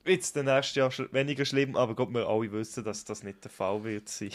wird 0.05 0.23
es 0.23 0.33
dann 0.33 0.47
nächstes 0.47 0.77
Jahr 0.77 1.13
weniger 1.13 1.45
schlimm, 1.45 1.77
aber 1.77 1.95
Gott, 1.95 2.13
wir 2.13 2.27
alle 2.27 2.51
wissen, 2.53 2.85
dass 2.85 3.05
das 3.05 3.23
nicht 3.23 3.45
der 3.45 3.51
Fall 3.51 3.85
wird 3.85 4.09
sein. 4.09 4.31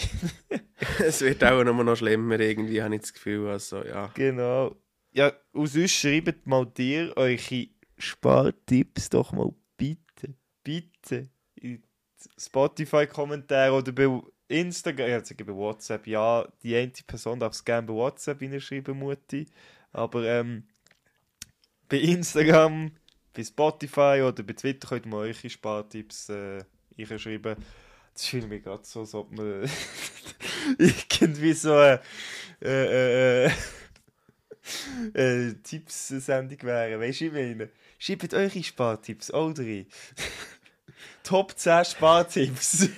es 1.00 1.22
wird 1.22 1.43
auch 1.43 1.63
nur 1.63 1.84
noch 1.84 1.95
schlimmer, 1.95 2.39
irgendwie, 2.39 2.81
habe 2.81 2.95
ich 2.95 3.01
das 3.01 3.13
Gefühl. 3.13 3.50
Also, 3.50 3.84
ja. 3.84 4.07
genau. 4.13 4.75
Ja, 5.12 5.31
und 5.53 5.67
sonst 5.67 5.93
schreibt 5.93 6.45
mal 6.45 6.65
dir 6.65 7.13
eure 7.15 7.67
Spartipps 7.98 9.10
doch 9.10 9.31
mal 9.31 9.53
bitte, 9.77 10.34
bitte 10.63 11.29
in 11.55 11.81
Spotify-Kommentare 12.38 13.74
oder 13.74 13.91
bei 13.91 14.22
Instagram, 14.48 15.24
sage 15.24 15.45
bei 15.45 15.53
WhatsApp, 15.53 16.05
ja, 16.07 16.48
die 16.62 16.75
eine 16.75 16.91
Person 17.07 17.39
darf 17.39 17.53
es 17.53 17.63
gerne 17.63 17.88
bei 17.88 17.93
WhatsApp 17.93 18.39
hinschreiben, 18.39 18.98
Mutti, 18.98 19.48
aber 19.91 20.24
ähm, 20.25 20.67
bei 21.89 21.98
Instagram, 21.98 22.91
bei 23.35 23.43
Spotify 23.43 24.21
oder 24.25 24.43
bei 24.43 24.53
Twitter 24.53 24.87
könnt 24.87 25.05
ihr 25.05 25.09
mal 25.09 25.27
eure 25.27 25.49
Spartipps 25.49 26.29
äh, 26.29 26.63
reinschreiben. 26.97 27.55
Das 28.13 28.25
fühlt 28.25 28.47
mich 28.47 28.63
gerade 28.63 28.83
so, 28.83 29.01
als 29.01 29.13
ob 29.13 29.31
man 29.31 29.69
irgendwie 30.79 31.53
so 31.53 31.73
eine 31.73 32.01
äh, 32.61 33.45
äh, 33.45 33.51
äh, 35.13 35.53
Tipps-Sendung 35.63 36.61
wäre. 36.63 36.99
Weißt 36.99 37.21
du, 37.21 37.25
ich 37.25 37.33
meine? 37.33 37.69
Schreibt 37.99 38.33
eure 38.33 38.63
Spartipps 38.63 39.31
auch 39.31 39.57
rein. 39.57 39.87
Top 41.23 41.57
10 41.57 41.85
Spartipps. 41.85 42.89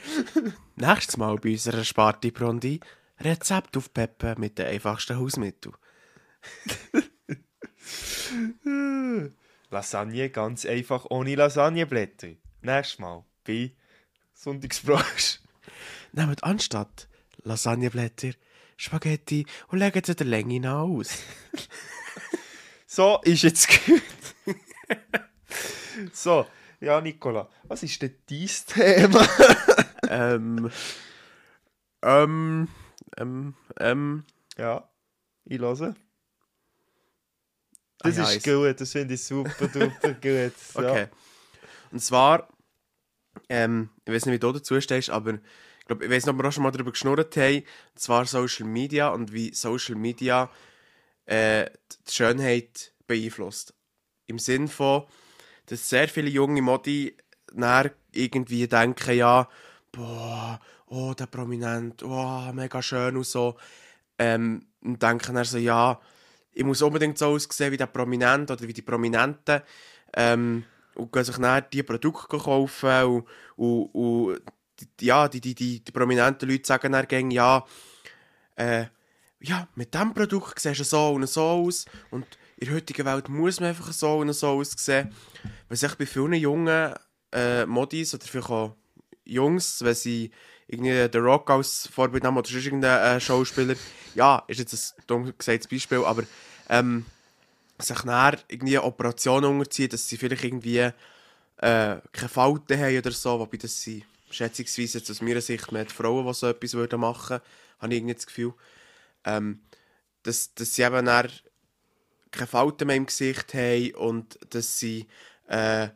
Nächstes 0.76 1.18
Mal 1.18 1.38
bei 1.38 1.52
unserer 1.52 1.84
Spartipp-Runde 1.84 2.80
Rezept 3.20 3.76
aufpeppen 3.76 4.36
mit 4.38 4.60
den 4.60 4.68
einfachsten 4.68 5.18
Hausmitteln. 5.18 5.76
Lasagne 9.70 10.30
ganz 10.30 10.66
einfach 10.66 11.06
ohne 11.10 11.36
Lasagneblätter. 11.36 12.30
Nächstes 12.62 13.00
Mal 13.00 13.24
bei 13.46 13.72
Sonntagsbrunch. 14.34 15.40
Nehmt 16.12 16.44
anstatt 16.44 17.08
Lasagneblätter 17.44 18.32
Spaghetti 18.78 19.46
und 19.70 19.80
legen 19.80 20.04
sie 20.04 20.16
der 20.16 20.28
Länge 20.28 20.60
nach 20.60 20.82
aus. 20.84 21.18
So, 22.90 23.20
ist 23.24 23.44
jetzt 23.44 23.68
gut. 23.86 24.02
so, 26.14 26.48
ja, 26.80 27.02
Nicola, 27.02 27.50
was 27.64 27.84
ist 27.84 28.02
denn 28.02 28.16
dein 28.30 28.48
Thema? 28.66 29.28
ähm, 30.10 30.72
ähm, 32.02 32.70
ähm, 33.18 33.56
ähm, 33.78 34.24
ja, 34.58 34.90
ich 35.44 35.60
höre. 35.60 35.96
Das 38.00 38.18
Ah 38.20 38.24
ja, 38.24 38.30
ist 38.30 38.44
gut, 38.44 38.80
das 38.80 38.92
finde 38.92 39.14
ich 39.16 39.24
super, 39.24 39.68
duper 39.68 40.14
gut. 40.22 40.58
So. 40.58 40.80
Okay. 40.80 41.08
Und 41.92 42.00
zwar, 42.00 42.48
ähm, 43.50 43.90
ich 44.06 44.14
weiß 44.14 44.26
nicht, 44.26 44.36
wie 44.36 44.40
du 44.40 44.52
dazu 44.52 44.80
stehst, 44.80 45.10
aber 45.10 45.36
ich 45.36 45.86
glaube, 45.86 46.06
ich 46.06 46.12
weiß 46.12 46.26
nicht, 46.26 46.34
ob 46.34 46.42
wir 46.42 46.48
auch 46.48 46.52
schon 46.52 46.64
mal 46.64 46.72
darüber 46.72 46.92
geschnurrt 46.92 47.36
haben, 47.38 47.58
und 47.58 48.00
zwar 48.00 48.26
Social 48.26 48.68
Media 48.68 49.10
und 49.10 49.32
wie 49.32 49.54
Social 49.54 49.96
Media 49.96 50.50
äh, 51.26 51.70
die 52.08 52.12
Schönheit 52.12 52.94
beeinflusst. 53.08 53.74
Im 54.28 54.40
Sinn 54.40 54.68
von, 54.68 55.06
dass 55.68 55.90
sehr 55.90 56.08
viele 56.10 56.30
junge 56.30 56.62
Modi 56.62 57.16
irgendwie 58.12 58.68
denken, 58.68 59.16
ja, 59.16 59.48
boah, 59.92 60.60
oh, 60.88 61.14
der 61.14 61.28
Prominent, 61.28 62.04
oh, 62.04 62.52
mega 62.54 62.82
schön 62.82 63.16
und 63.18 63.26
so. 63.26 63.58
Ähm, 64.20 64.68
und 64.82 65.02
denken 65.02 65.36
dann 65.36 65.46
so, 65.46 65.58
ja, 65.58 66.00
ich 66.58 66.64
muss 66.64 66.82
unbedingt 66.82 67.20
so 67.20 67.28
aussehen 67.28 67.72
wie 67.72 67.78
der 67.78 67.86
Prominent 67.86 68.50
oder 68.50 68.68
wie 68.68 68.74
die 68.74 68.82
Prominenten. 68.82 69.62
Ähm, 70.16 70.64
und 70.96 71.12
gehen 71.12 71.24
sich 71.24 71.38
dann 71.38 71.64
die 71.72 71.84
Produkte 71.84 72.40
kaufen 72.40 73.06
und, 73.06 73.28
und, 73.56 73.86
und 73.94 74.42
ja, 75.00 75.28
die, 75.28 75.40
die, 75.40 75.54
die, 75.54 75.84
die 75.84 75.92
prominenten 75.92 76.50
Leute 76.50 76.66
sagen 76.66 76.94
dann 76.94 77.08
gegen, 77.08 77.30
ja, 77.30 77.64
äh, 78.56 78.86
ja, 79.40 79.68
mit 79.76 79.94
diesem 79.94 80.16
Produkt 80.16 80.60
siehst 80.60 80.80
du 80.80 80.84
so 80.84 81.10
und 81.10 81.30
so 81.30 81.44
aus 81.44 81.86
und 82.10 82.26
in 82.58 82.68
der 82.68 82.78
heutigen 82.78 83.06
Welt 83.06 83.30
muss 83.30 83.60
man 83.60 83.70
einfach 83.70 83.94
so 83.94 84.18
und 84.18 84.34
so 84.34 84.48
aussehen. 84.48 85.14
Was 85.70 85.84
ich 85.84 85.94
bei 85.94 86.08
vielen 86.08 86.34
jungen 86.34 86.96
äh, 87.32 87.68
Modis 87.68 88.16
oder 88.16 88.26
vielleicht 88.26 88.50
auch 88.50 88.76
Jungs, 89.26 89.84
wenn 89.84 89.94
sie 89.94 90.32
irgendwie 90.68 91.08
den 91.08 91.24
Rock 91.24 91.50
als 91.50 91.88
Vorbild 91.88 92.24
haben 92.24 92.38
oder 92.38 92.50
sonst 92.50 92.66
irgendeinen 92.66 93.18
äh, 93.18 93.20
Schauspieler, 93.22 93.76
ja, 94.16 94.44
ist 94.48 94.60
jetzt 94.60 94.74
ein 94.74 95.04
dumm 95.08 95.34
gesagtes 95.38 95.68
Beispiel, 95.68 96.04
aber 96.04 96.24
ähm, 96.70 97.06
sich 97.80 98.00
dann 98.02 98.38
irgendwie 98.48 98.78
Operationen 98.78 99.52
unterziehen, 99.52 99.90
dass 99.90 100.08
sie 100.08 100.18
vielleicht 100.18 100.44
irgendwie 100.44 100.80
äh, 100.80 100.92
keine 102.12 102.30
Falten 102.30 102.80
haben 102.80 102.98
oder 102.98 103.12
so, 103.12 103.40
wobei 103.40 103.58
das 103.58 103.82
sie 103.82 104.04
schätzungsweise 104.30 104.98
jetzt 104.98 105.10
aus 105.10 105.22
meiner 105.22 105.42
Sicht 105.42 105.72
mehr 105.72 105.86
die 105.86 105.94
Frauen, 105.94 106.26
die 106.26 106.34
so 106.34 106.48
etwas 106.48 106.74
würden 106.74 107.00
machen, 107.00 107.40
habe 107.80 107.94
ich 107.94 108.00
irgendwie 108.00 108.16
das 108.16 108.28
Gefühl, 108.28 108.54
ähm, 109.24 109.62
dass, 110.24 110.54
dass 110.54 110.76
sie 110.76 110.84
eben 110.84 111.06
dann 111.06 111.32
keine 112.32 112.48
Falten 112.48 112.88
mehr 112.88 112.98
im 112.98 113.06
Gesicht 113.06 113.54
haben 113.54 113.92
und 113.96 114.38
dass 114.50 114.80
sie 114.80 115.08
äh, 115.48 115.88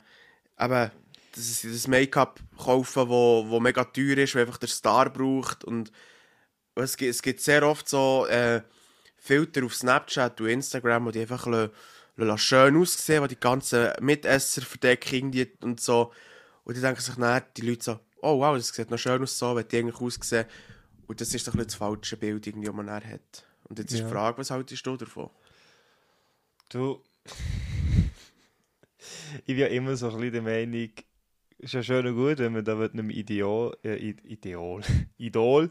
eben 0.60 0.92
dass 1.36 1.62
sie 1.62 1.72
das 1.72 1.88
Make-up 1.88 2.40
kaufen, 2.58 3.10
wo, 3.10 3.46
wo 3.48 3.60
mega 3.60 3.84
teuer 3.84 4.18
ist, 4.18 4.36
wo 4.36 4.40
einfach 4.40 4.58
der 4.58 4.70
Star 4.70 5.10
braucht 5.10 5.64
und 5.64 5.92
es 6.76 6.98
gibt, 6.98 7.12
es 7.12 7.22
gibt 7.22 7.42
sehr 7.42 7.64
oft 7.68 7.88
so 7.88 8.26
äh, 8.28 8.62
Filter 9.18 9.66
auf 9.66 9.76
Snapchat 9.76 10.40
und 10.42 10.48
Instagram, 10.48 11.06
wo 11.06 11.12
die 11.12 11.22
einfach 11.22 11.48
schön 12.38 12.78
aussehen, 12.78 13.24
wo 13.24 13.28
die 13.28 13.40
ganzen 13.40 13.92
Mitesser 14.00 14.62
verdecken 14.62 15.16
irgendwie 15.16 15.52
und 15.62 15.80
so 15.80 16.12
und 16.64 16.78
die 16.78 16.82
denken 16.82 17.02
sich 17.02 17.16
dann, 17.16 17.44
die 17.58 17.62
Leute 17.62 17.84
so, 17.84 18.00
oh 18.22 18.40
wow, 18.40 18.56
das 18.56 18.70
sieht 18.70 18.92
noch 18.92 18.98
schön 18.98 19.22
aus 19.22 19.38
so, 19.38 19.58
wie 19.58 19.64
die 19.64 19.78
eigentlich 19.78 20.00
aussehen 20.02 20.46
und 21.08 21.20
das 21.20 21.34
ist 21.34 21.48
doch 21.48 21.54
ein 21.54 21.64
das 21.64 21.76
falsche 21.76 22.18
Bild, 22.18 22.48
irgendwie, 22.48 22.68
das 22.68 22.76
man 22.76 22.88
dann 22.88 23.04
hat. 23.06 23.46
Und 23.66 23.80
jetzt 23.80 23.92
ist 23.94 24.00
Ja. 24.00 24.06
die 24.06 24.12
Frage, 24.12 24.38
was 24.38 24.50
haltest 24.52 24.86
du 24.86 24.96
davon? 24.98 25.30
Du. 26.70 27.04
ich 29.40 29.46
bin 29.46 29.58
ja 29.58 29.68
immer 29.68 29.96
so 29.96 30.10
ein 30.10 30.16
bisschen 30.18 30.32
der 30.32 30.42
Meinung, 30.42 30.90
ist 31.62 31.74
ja 31.74 31.84
schön 31.84 32.08
und 32.08 32.16
gut, 32.16 32.40
wenn 32.40 32.54
man 32.54 32.66
da 32.66 32.76
mit 32.76 32.94
einem 32.94 33.12
Ideal, 33.12 33.78
äh, 33.84 33.96
Ideal, 33.96 34.82
Idol 35.18 35.70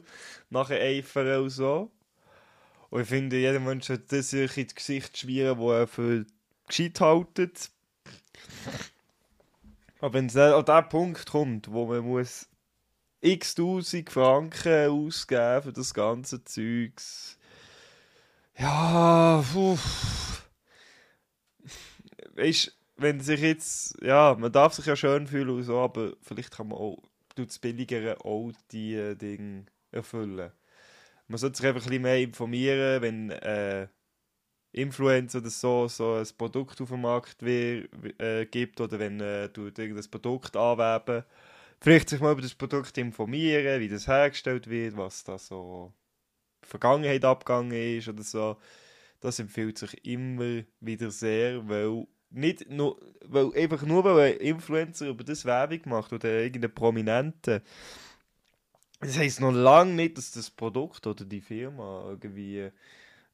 nachher 0.49 0.81
eifern 0.81 1.43
und 1.43 1.51
so. 1.51 1.91
Und 2.91 3.03
ich 3.03 3.09
finde, 3.09 3.39
jeder 3.39 3.61
Mensch 3.61 3.89
hat 3.89 4.13
das 4.13 4.31
sich 4.31 4.57
ins 4.57 4.75
Gesicht 4.75 5.19
schmieren, 5.19 5.59
wo 5.59 5.73
er 5.73 5.87
für 5.87 6.27
gescheit 6.67 7.01
haltet. 7.01 7.71
Aber 10.01 10.15
wenn 10.15 10.27
es 10.27 10.37
an 10.37 10.65
den 10.65 10.89
Punkt 10.89 11.27
kommt, 11.27 11.73
wo 11.73 11.87
man 11.87 12.05
muss 12.05 12.49
x 13.21 13.55
tausend 13.55 14.11
Franken 14.11 14.91
ausgeben 14.91 15.63
für 15.63 15.73
das 15.73 15.93
ganze 15.93 16.43
Zeugs. 16.45 17.39
Ja, 18.57 19.45
uff. 19.55 20.49
Weißt 22.35 22.80
wenn 23.01 23.21
sich 23.21 23.41
jetzt, 23.41 23.97
ja, 24.03 24.37
man 24.39 24.53
darf 24.53 24.75
sich 24.75 24.87
ja 24.87 24.97
schön 24.97 25.27
fühlen 25.27 25.51
und 25.51 25.63
so, 25.63 25.79
aber 25.79 26.15
vielleicht 26.23 26.53
kann 26.53 26.69
man 26.69 26.79
auch 26.79 26.99
durch 27.35 27.49
das 27.49 27.59
Billigere 27.59 28.25
auch 28.25 28.53
die 28.73 28.95
äh, 28.95 29.15
Dinge 29.17 29.67
erfüllen. 29.93 30.53
Man 31.29 31.39
sollte 31.39 31.59
sich 31.59 31.67
einfach 31.67 31.83
ein 31.83 31.89
bisschen 31.89 32.03
mehr 32.03 32.19
informieren, 32.21 33.03
wenn 33.03 33.31
äh, 33.31 33.89
Influencer 34.73 35.39
oder 35.39 35.51
so, 35.51 35.89
so 35.89 36.15
ein 36.15 36.27
Produkt 36.39 36.81
auf 36.81 36.91
dem 36.91 37.03
Markt 37.03 37.45
wir, 37.45 37.89
äh, 38.21 38.47
gibt 38.47 38.81
oder 38.81 38.99
wenn 38.99 39.21
äh, 39.21 39.49
du 39.49 39.67
irgendein 39.67 40.11
Produkt 40.11 40.57
anwerben. 40.57 41.25
Vielleicht 41.81 42.09
sich 42.11 42.21
mal 42.21 42.33
über 42.33 42.43
das 42.43 42.55
Produkt 42.55 42.97
informieren, 42.99 43.81
wie 43.81 43.89
das 43.89 44.07
hergestellt 44.07 44.69
wird, 44.69 44.97
was 44.97 45.25
da 45.25 45.39
so 45.39 45.87
in 45.87 46.63
der 46.63 46.69
Vergangenheit 46.69 47.25
abgegangen 47.25 47.73
ist 47.73 48.09
oder 48.09 48.23
so. 48.23 48.57
Das 49.21 49.39
empfiehlt 49.39 49.79
sich 49.79 50.05
immer 50.07 50.63
wieder 50.81 51.11
sehr, 51.11 51.69
weil 51.69 52.07
nicht 52.31 52.71
nur, 52.71 52.99
weil 53.25 53.53
einfach 53.55 53.83
nur 53.83 54.05
weil 54.05 54.33
ein 54.33 54.41
Influencer 54.41 55.09
über 55.09 55.25
das 55.25 55.45
Werbung 55.45 55.81
macht 55.87 56.13
oder 56.13 56.29
irgendein 56.29 56.75
Prominente, 56.75 57.63
das 59.01 59.19
heisst 59.19 59.41
noch 59.41 59.53
lange 59.53 59.95
nicht, 59.95 60.19
dass 60.19 60.33
das 60.33 60.51
Produkt 60.51 61.07
oder 61.07 61.25
die 61.25 61.41
Firma 61.41 62.05
irgendwie 62.09 62.71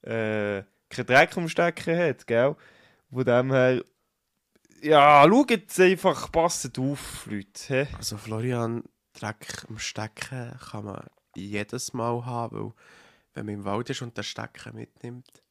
äh, 0.02 0.62
keinen 0.88 1.06
Dreck 1.06 1.36
am 1.36 1.48
Stecken 1.48 1.98
hat, 1.98 2.26
gell? 2.26 2.54
Von 3.10 3.24
dem 3.24 3.52
her, 3.52 3.84
ja, 4.82 5.26
schaut 5.28 5.80
einfach, 5.80 6.30
passt 6.30 6.78
auf, 6.78 7.26
Leute. 7.26 7.48
hä? 7.68 7.86
Also 7.96 8.16
Florian, 8.16 8.84
Dreck 9.12 9.64
am 9.68 9.78
Stecken 9.78 10.56
kann 10.70 10.84
man 10.84 11.06
jedes 11.34 11.92
Mal 11.92 12.24
haben, 12.24 12.56
weil 12.56 12.72
wenn 13.34 13.46
man 13.46 13.54
im 13.56 13.64
Wald 13.64 13.90
ist 13.90 14.02
und 14.02 14.16
den 14.16 14.24
Stecken 14.24 14.76
mitnimmt. 14.76 15.42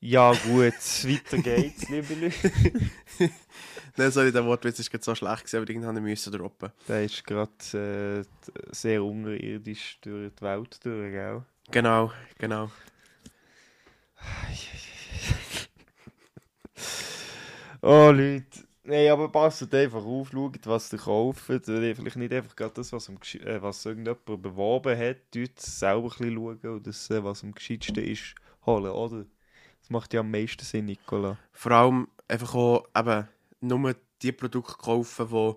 Ja, 0.00 0.32
gut, 0.32 0.74
weiter 0.74 1.38
geht's, 1.38 1.88
liebe 1.88 2.14
Leute. 2.14 2.52
Nein, 3.96 4.12
sorry, 4.12 4.30
der 4.30 4.44
Wortwitz 4.44 4.78
ist 4.78 4.90
gerade 4.92 5.02
so 5.04 5.14
schlecht 5.14 5.40
gewesen, 5.44 5.56
aber 5.56 5.70
irgendwann 5.70 6.02
müssen 6.02 6.32
wir 6.32 6.38
droppen. 6.38 6.70
Der 6.86 7.04
ist 7.04 7.24
gerade 7.24 8.24
äh, 8.24 8.24
sehr 8.72 9.02
unterirdisch 9.02 9.98
durch 10.00 10.32
die 10.36 10.42
Welt 10.42 10.78
durch, 10.84 11.10
gell? 11.12 11.42
Genau, 11.72 12.12
genau. 12.38 12.70
Oh, 17.82 18.10
Leute. 18.10 18.44
Nein, 18.84 19.10
aber 19.10 19.28
passt 19.30 19.72
einfach 19.74 20.04
auf, 20.04 20.30
schaut, 20.30 20.66
was 20.66 20.92
ihr 20.92 20.98
kauft. 20.98 21.48
Äh, 21.50 21.94
Vielleicht 21.94 22.16
nicht 22.16 22.32
einfach 22.32 22.56
gerade 22.56 22.74
das, 22.74 22.92
was, 22.92 23.08
am, 23.08 23.16
äh, 23.44 23.60
was 23.62 23.84
irgendjemand 23.84 24.24
beworben 24.42 24.98
hat. 24.98 25.18
Dort 25.34 25.60
selber 25.60 26.04
ein 26.04 26.08
bisschen 26.08 26.34
schauen 26.34 26.58
und 26.74 26.86
das, 26.86 27.10
äh, 27.10 27.22
was 27.22 27.44
am 27.44 27.52
gescheitsten 27.54 28.02
ist, 28.02 28.34
holen, 28.64 28.90
oder? 28.90 29.26
Das 29.88 29.92
macht 29.94 30.12
ja 30.12 30.20
am 30.20 30.30
meisten 30.30 30.62
Sinn, 30.66 30.84
Nicola. 30.84 31.38
Vor 31.50 31.72
allem 31.72 32.08
einfach 32.28 32.54
auch 32.54 32.86
eben 32.94 33.26
nur 33.60 33.96
die 34.20 34.32
Produkte 34.32 34.74
kaufen, 34.76 35.28
die 35.30 35.54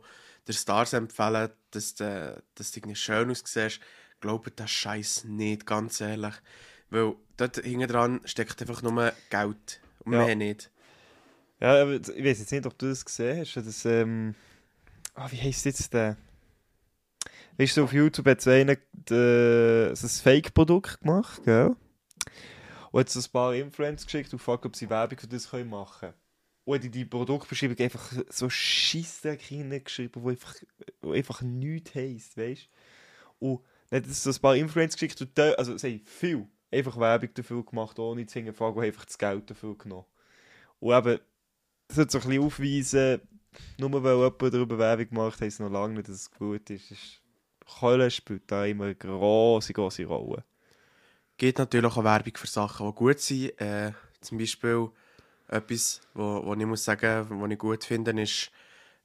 der 0.47 0.53
Stars 0.53 0.93
empfehlen, 0.93 1.49
dass 1.71 1.95
du, 1.95 2.41
dass 2.55 2.71
du 2.71 2.95
schön 2.95 3.29
aussiehst. 3.29 3.81
Glaubt 4.21 4.57
das 4.57 4.71
Scheiß 4.71 5.25
nicht, 5.25 5.65
ganz 5.65 5.99
ehrlich. 5.99 6.35
Weil 6.89 7.15
dort 7.35 7.57
hinten 7.57 7.89
dran 7.89 8.21
steckt 8.23 8.61
einfach 8.61 8.81
nur 8.81 9.11
Geld. 9.29 9.81
Und 10.05 10.13
Ja. 10.13 10.25
mehr 10.25 10.35
nicht. 10.37 10.71
Ja, 11.59 11.81
aber 11.81 11.95
ich 11.95 12.07
weiß 12.07 12.39
jetzt 12.39 12.53
nicht, 12.53 12.65
ob 12.65 12.77
du 12.77 12.87
das 12.87 13.03
gesehen 13.03 13.41
hast. 13.41 13.55
Das, 13.55 13.83
ähm... 13.83 14.33
Ah, 15.13 15.29
wie 15.29 15.41
heisst 15.41 15.65
jetzt 15.65 15.93
der? 15.93 16.15
Weißt 17.57 17.75
du, 17.75 17.83
auf 17.83 17.91
YouTube 17.91 18.27
hat 18.27 18.39
so 18.39 18.49
einer 18.49 18.77
äh, 19.09 19.89
ein 19.89 19.95
Fake-Produkt 19.95 21.01
gemacht, 21.01 21.43
gell? 21.43 21.75
Und 22.91 22.99
hat 22.99 23.09
so 23.09 23.19
ein 23.19 23.31
paar 23.31 23.55
Influencer 23.55 24.05
geschickt 24.05 24.33
und 24.33 24.39
gefragt, 24.39 24.65
ob 24.65 24.75
sie 24.75 24.89
Werbung 24.89 25.17
für 25.17 25.27
das 25.27 25.51
machen 25.51 25.99
können. 25.99 26.13
Und 26.65 26.75
hat 26.75 26.85
in 26.85 26.91
die 26.91 27.05
Produktbeschreibung 27.05 27.79
einfach 27.79 28.11
so 28.29 28.49
Scheissdreck 28.49 29.41
hineingeschrieben, 29.41 30.21
wo 30.21 30.29
einfach, 30.29 30.55
wo 31.01 31.11
einfach 31.11 31.41
nichts 31.41 31.95
heisst, 31.95 32.37
weißt 32.37 32.69
du? 33.39 33.47
Und 33.47 33.61
Dann 33.91 34.03
hat 34.03 34.09
es 34.09 34.23
so 34.23 34.29
ein 34.29 34.39
paar 34.39 34.55
Influencer 34.55 34.95
geschickt 34.95 35.21
und 35.21 35.37
da, 35.37 35.51
also 35.53 35.77
sie 35.77 35.87
haben 35.87 36.05
viel 36.05 36.47
einfach 36.71 36.97
Werbung 36.97 37.29
dafür 37.33 37.65
gemacht, 37.65 37.99
ohne 37.99 38.25
zu 38.25 38.39
hinterfragen, 38.39 38.77
und 38.77 38.85
einfach 38.85 39.05
das 39.05 39.17
Geld 39.17 39.49
dafür 39.49 39.77
genommen. 39.77 40.05
Und 40.79 40.95
eben, 40.95 41.19
das 41.87 41.97
hat 41.97 42.11
so 42.11 42.19
ein 42.19 42.27
bisschen 42.27 42.43
aufweisen, 42.43 43.21
nur 43.77 44.03
weil 44.03 44.15
jemand 44.15 44.41
darüber 44.41 44.77
Werbung 44.77 45.07
macht, 45.11 45.41
heisst 45.41 45.55
es 45.55 45.59
noch 45.59 45.69
lange 45.69 45.95
nicht, 45.95 46.07
dass 46.07 46.15
es 46.15 46.31
gut 46.31 46.69
ist. 46.69 47.21
Kohle 47.79 48.09
spielt 48.09 48.49
da 48.49 48.65
immer 48.65 48.85
eine 48.85 48.95
grosse, 48.95 49.73
grosse 49.73 50.05
Rolle. 50.05 50.43
Gibt 51.41 51.57
natürlich 51.57 51.91
auch 51.91 52.03
Werbung 52.03 52.33
für 52.37 52.45
Sachen, 52.45 52.87
die 52.87 52.93
gut 52.93 53.19
sind. 53.19 53.59
Äh, 53.59 53.93
zum 54.21 54.37
Beispiel 54.37 54.89
etwas, 55.47 56.01
wo, 56.13 56.45
wo 56.45 56.53
ich 56.53 56.65
muss 56.67 56.85
sagen, 56.85 57.25
was 57.29 57.51
ich 57.51 57.57
gut 57.57 57.83
finde, 57.83 58.21
ist 58.21 58.51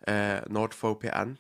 äh, 0.07 0.47
NordVPN. 0.47 1.39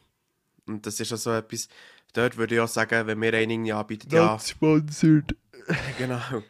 Und 0.66 0.86
das 0.86 0.98
ist 0.98 1.12
also 1.12 1.32
etwas, 1.32 1.68
dort 2.14 2.38
würde 2.38 2.54
ich 2.54 2.60
auch 2.62 2.68
sagen, 2.68 3.06
wenn 3.06 3.18
mir 3.18 3.34
einer 3.34 3.40
irgendwie 3.40 3.74
anbietet, 3.74 4.10
ja, 4.10 4.38
sponsored. 4.38 5.36
genau. 5.98 6.42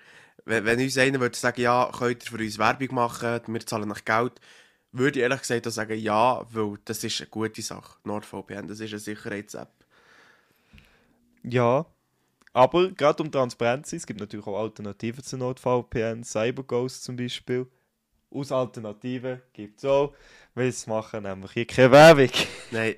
Wenn, 0.45 0.65
wenn 0.65 0.81
uns 0.81 0.97
einer 0.97 1.19
würde 1.19 1.37
sagen, 1.37 1.61
ja, 1.61 1.91
könnt 1.93 2.25
ihr 2.25 2.31
für 2.31 2.39
uns 2.39 2.57
Werbung 2.57 2.95
machen, 2.95 3.41
wir 3.49 3.67
zahlen 3.67 3.89
nach 3.89 4.05
Geld, 4.05 4.41
würde 4.93 5.19
ich 5.19 5.23
ehrlich 5.25 5.41
gesagt 5.41 5.67
auch 5.67 5.73
sagen, 5.73 5.99
ja, 5.99 6.47
weil 6.53 6.79
das 6.85 7.03
ist 7.03 7.21
eine 7.21 7.31
gute 7.31 7.63
Sache. 7.63 7.99
NordVPN, 8.05 8.69
das 8.69 8.79
ist 8.79 8.93
eine 8.93 9.01
Sicherheits-App. 9.01 9.73
Ja, 11.43 11.85
aber 12.57 12.91
gerade 12.91 13.23
um 13.23 13.31
transparent 13.31 13.85
zu 13.85 13.91
sein, 13.91 13.99
es 13.99 14.07
gibt 14.07 14.19
natürlich 14.19 14.47
auch 14.47 14.59
Alternativen 14.59 15.23
zu 15.23 15.37
NordVPN, 15.37 16.25
CyberGhost 16.25 17.05
zum 17.05 17.15
Beispiel. 17.15 17.71
Aus 18.31 18.51
Alternativen 18.51 19.43
gibt 19.53 19.79
es 19.79 19.85
auch, 19.85 20.15
sie 20.55 20.89
machen 20.89 21.25
nämlich 21.25 21.53
hier 21.53 21.67
keine 21.67 21.91
Werbung. 21.91 22.31
Nein. 22.71 22.95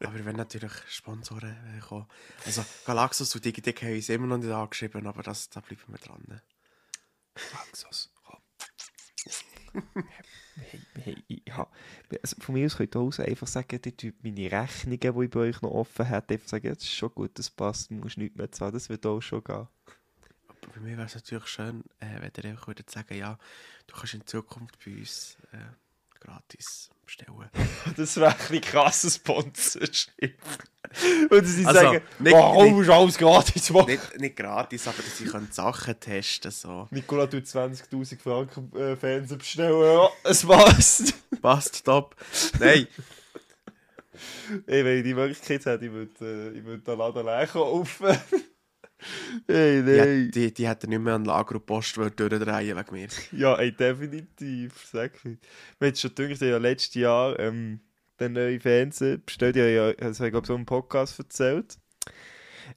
aber 0.00 0.24
wenn 0.24 0.34
natürlich 0.34 0.72
Sponsoren 0.88 1.56
kommen. 1.86 2.06
Also 2.46 2.64
Galaxus 2.84 3.32
und 3.36 3.44
DigiTech 3.44 3.80
haben 3.80 3.94
uns 3.94 4.08
immer 4.08 4.26
noch 4.26 4.38
nicht 4.38 4.50
angeschrieben, 4.50 5.06
aber 5.06 5.22
das, 5.22 5.48
da 5.50 5.60
bleiben 5.60 5.82
wir 5.86 5.98
dran. 5.98 6.24
ne? 6.26 6.42
Axos, 7.52 8.12
komm. 8.24 8.40
hey, 10.56 11.16
hey, 11.28 11.42
ha, 11.50 11.70
also 12.22 12.36
von 12.40 12.54
mir 12.54 12.66
aus 12.66 12.76
könnt 12.76 12.94
ihr 12.94 13.00
auch 13.00 13.18
einfach 13.18 13.46
sagen, 13.46 13.80
die 13.82 13.96
Typ 13.96 14.22
meine 14.22 14.50
Rechnungen, 14.50 14.98
die 15.00 15.24
ich 15.24 15.30
bei 15.30 15.40
euch 15.40 15.62
noch 15.62 15.70
offen 15.70 16.06
hätte, 16.06 16.34
einfach 16.34 16.48
sagen, 16.48 16.66
ja, 16.66 16.74
das 16.74 16.84
ist 16.84 16.94
schon 16.94 17.14
gut, 17.14 17.38
das 17.38 17.50
passt, 17.50 17.90
du 17.90 17.94
musst 17.94 18.18
nichts 18.18 18.36
mehr 18.36 18.50
zahlen, 18.50 18.72
das 18.72 18.88
wird 18.88 19.06
auch 19.06 19.20
schon 19.20 19.42
gehen. 19.42 19.66
Aber 20.46 20.72
bei 20.74 20.80
mir 20.80 20.96
wäre 20.96 21.06
es 21.06 21.14
natürlich 21.14 21.46
schön, 21.46 21.84
äh, 22.00 22.20
wenn 22.20 22.32
ihr 22.36 22.50
einfach 22.50 22.68
würdet 22.68 22.90
sagen, 22.90 23.16
ja, 23.16 23.38
du 23.86 23.94
kannst 23.94 24.14
in 24.14 24.26
Zukunft 24.26 24.78
bei 24.84 24.92
uns 24.92 25.36
äh, 25.52 25.58
gratis 26.20 26.90
bestellen. 27.04 27.50
Das 27.96 28.16
wäre 28.16 28.34
ein 28.50 28.60
krasses 28.60 29.16
Sponsorship. 29.16 30.38
Und 31.30 31.44
sie 31.44 31.66
Also, 31.66 31.80
sagen, 31.80 32.00
nicht- 32.18 32.32
warum 32.32 32.76
nicht- 32.78 32.88
du 32.88 32.92
alles 32.94 33.18
gratis 33.18 33.70
nicht, 33.70 34.20
nicht 34.20 34.36
gratis, 34.36 34.86
aber 34.88 34.96
dass 35.02 35.20
ich 35.20 35.30
könnte 35.30 35.52
Sachen 35.52 35.98
testen 36.00 36.50
so. 36.50 36.86
Nikola 36.90 37.26
tut 37.26 37.44
20'000 37.44 38.18
Franken 38.20 38.72
äh, 38.76 38.96
Fernsehen 38.96 39.38
bestellen, 39.38 39.80
ja, 39.82 40.08
es 40.24 40.44
passt. 40.46 41.14
Passt, 41.42 41.84
top. 41.84 42.14
Nein, 42.60 42.86
Ey, 44.66 44.84
wenn 44.84 44.98
ich 44.98 45.02
die 45.04 45.14
Möglichkeit 45.14 45.66
hätte, 45.66 45.84
ich 45.84 45.92
würde 45.92 46.52
äh, 46.54 46.58
ich 46.58 46.64
würd 46.64 46.86
den 46.86 46.98
Laden 46.98 47.24
leer 47.26 47.46
kaufen. 47.48 48.16
Ey, 49.46 49.82
die, 49.82 49.96
nein. 49.96 50.30
die, 50.32 50.54
die 50.54 50.68
hätten 50.68 50.90
nicht 50.90 51.00
mehr 51.00 51.14
an 51.14 51.24
Lager 51.24 51.56
und 51.56 51.66
Post 51.66 51.96
durchdrehen 51.96 52.40
wegen 52.40 52.92
mir. 52.92 53.08
Ja, 53.32 53.56
ey, 53.56 53.72
definitiv. 53.72 54.86
Sag 54.90 55.12
ich. 55.16 55.38
Wir 55.78 55.88
haben 55.88 55.96
schon 55.96 56.14
gedacht, 56.14 56.40
ja, 56.40 56.58
letztes 56.58 56.94
Jahr 56.94 57.38
ähm, 57.38 57.80
den 58.20 58.32
neuen 58.32 58.60
Fernsehen 58.60 59.22
bestellt. 59.24 59.56
Ja, 59.56 59.92
das 59.92 60.18
habe 60.18 60.28
ich 60.28 60.32
glaube 60.32 60.46
so 60.46 60.54
im 60.54 60.66
Podcast 60.66 61.18
erzählt. 61.18 61.76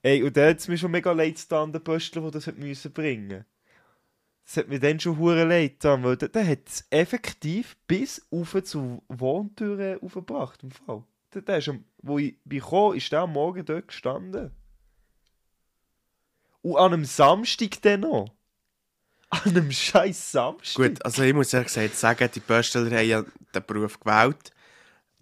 Ey, 0.02 0.24
und 0.24 0.36
da 0.36 0.50
hat 0.50 0.60
es 0.60 0.68
mir 0.68 0.78
schon 0.78 0.92
mega 0.92 1.12
leid 1.12 1.38
getan, 1.38 1.72
der 1.72 1.80
Postler, 1.80 2.22
der 2.24 2.32
das 2.32 2.48
hat 2.48 2.58
müssen 2.58 2.92
bringen 2.92 3.46
Das 4.46 4.58
hat 4.58 4.68
mir 4.68 4.80
dann 4.80 5.00
schon 5.00 5.18
hure 5.18 5.46
leid 5.46 5.74
getan, 5.74 6.04
weil 6.04 6.18
der, 6.18 6.30
der 6.30 6.48
hat 6.48 6.68
es 6.68 6.86
effektiv 6.90 7.78
bis 7.88 8.26
auf 8.32 8.62
zu 8.64 9.04
Wohntüren 9.08 10.00
aufgebracht, 10.02 10.64
im 10.64 10.72
Fall. 10.72 11.04
Der, 11.34 11.42
der 11.42 11.58
ist 11.58 11.72
wo 12.02 12.20
ich 12.20 12.38
bin 12.44 12.60
gekommen, 12.60 12.98
ist 12.98 13.12
der 13.12 13.22
am 13.22 13.34
Morgen 13.34 13.66
dort 13.66 13.88
gestanden. 13.88 14.52
Und 16.72 16.78
an 16.78 16.94
einem 16.94 17.06
Samstag 17.06 17.82
dann 17.82 18.02
noch. 18.02 18.34
An 19.30 19.42
einem 19.46 19.72
scheiß 19.72 20.32
Samstag. 20.32 20.76
Gut, 20.76 21.06
also 21.06 21.22
ich 21.24 21.34
muss 21.34 21.54
ehrlich 21.54 21.68
gesagt 21.74 21.96
sagen, 21.96 22.30
die 22.34 22.40
Bösteler 22.40 22.98
haben 22.98 23.08
ja 23.08 23.24
den 23.54 23.64
Beruf 23.66 24.00
gewählt. 24.00 24.52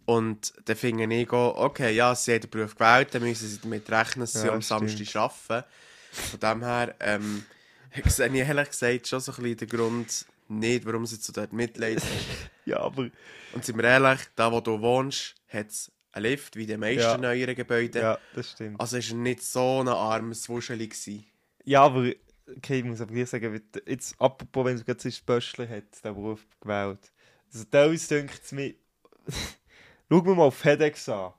Und 0.05 0.53
dann 0.65 0.75
finde 0.75 1.11
ich, 1.15 1.31
auch, 1.31 1.57
okay, 1.57 1.91
ja, 1.95 2.13
sie 2.13 2.33
haben 2.33 2.41
den 2.41 2.49
Beruf 2.51 2.75
gewählt, 2.75 3.13
dann 3.15 3.23
müssen 3.23 3.47
sie 3.47 3.59
damit 3.59 3.89
rechnen, 3.89 4.21
dass 4.21 4.33
sie 4.33 4.47
Ja, 4.47 4.53
am 4.53 4.61
stimmt. 4.61 4.89
Samstag 4.89 5.15
arbeiten. 5.15 5.67
Von 6.11 6.39
dem 6.39 6.63
her 6.63 6.95
ähm, 6.99 7.45
sehe 8.05 8.27
ich 8.27 8.33
ehrlich 8.35 8.69
gesagt 8.69 9.07
schon 9.07 9.19
so 9.19 9.31
ein 9.31 9.41
bisschen 9.43 9.57
den 9.57 9.69
Grund 9.69 10.25
nicht, 10.47 10.85
warum 10.85 11.05
sie 11.07 11.19
zu 11.19 11.31
dort 11.31 11.53
mitleiden. 11.53 12.03
Ja, 12.67 12.79
aber, 12.79 13.09
Und 13.53 13.63
sind 13.63 13.77
wir 13.77 13.83
ehrlich, 13.83 14.21
da 14.35 14.51
wo 14.51 14.59
du 14.59 14.81
wohnst, 14.81 15.35
hat 15.49 15.67
es 15.69 15.91
einen 16.11 16.25
Lift, 16.25 16.55
wie 16.55 16.65
den 16.65 16.79
meisten 16.79 16.99
Ja. 16.99 17.15
neueren 17.17 17.53
Gebäuden. 17.55 18.01
ja, 18.01 18.17
das 18.33 18.51
stimmt. 18.53 18.79
Also 18.79 18.97
ist 18.97 19.11
er 19.11 19.17
nicht 19.17 19.43
so 19.43 19.81
ein 19.81 19.87
armes 19.87 20.49
Wuscheli 20.49 20.87
gewesen. 20.87 21.25
Ja, 21.65 21.81
aber, 21.83 22.11
okay, 22.57 22.79
ich 22.79 22.85
muss 22.85 23.01
aber 23.01 23.13
gleich 23.13 23.29
sagen, 23.29 23.61
jetzt, 23.87 24.15
apropos, 24.21 24.65
wenn 24.65 24.75
es 24.75 24.85
gerade 24.85 25.01
das 25.01 25.19
Böschler 25.19 25.67
hat, 25.67 26.03
den 26.03 26.13
Beruf 26.13 26.45
gewählt. 26.61 27.11
Also, 27.51 27.65
teilweise 27.65 28.07
denkt 28.15 28.41
es 28.43 28.51
mir, 28.51 28.75
schauen 30.09 30.25
wir 30.25 30.35
mal 30.35 30.43
auf 30.43 30.55
FedEx 30.55 31.09
an. 31.09 31.33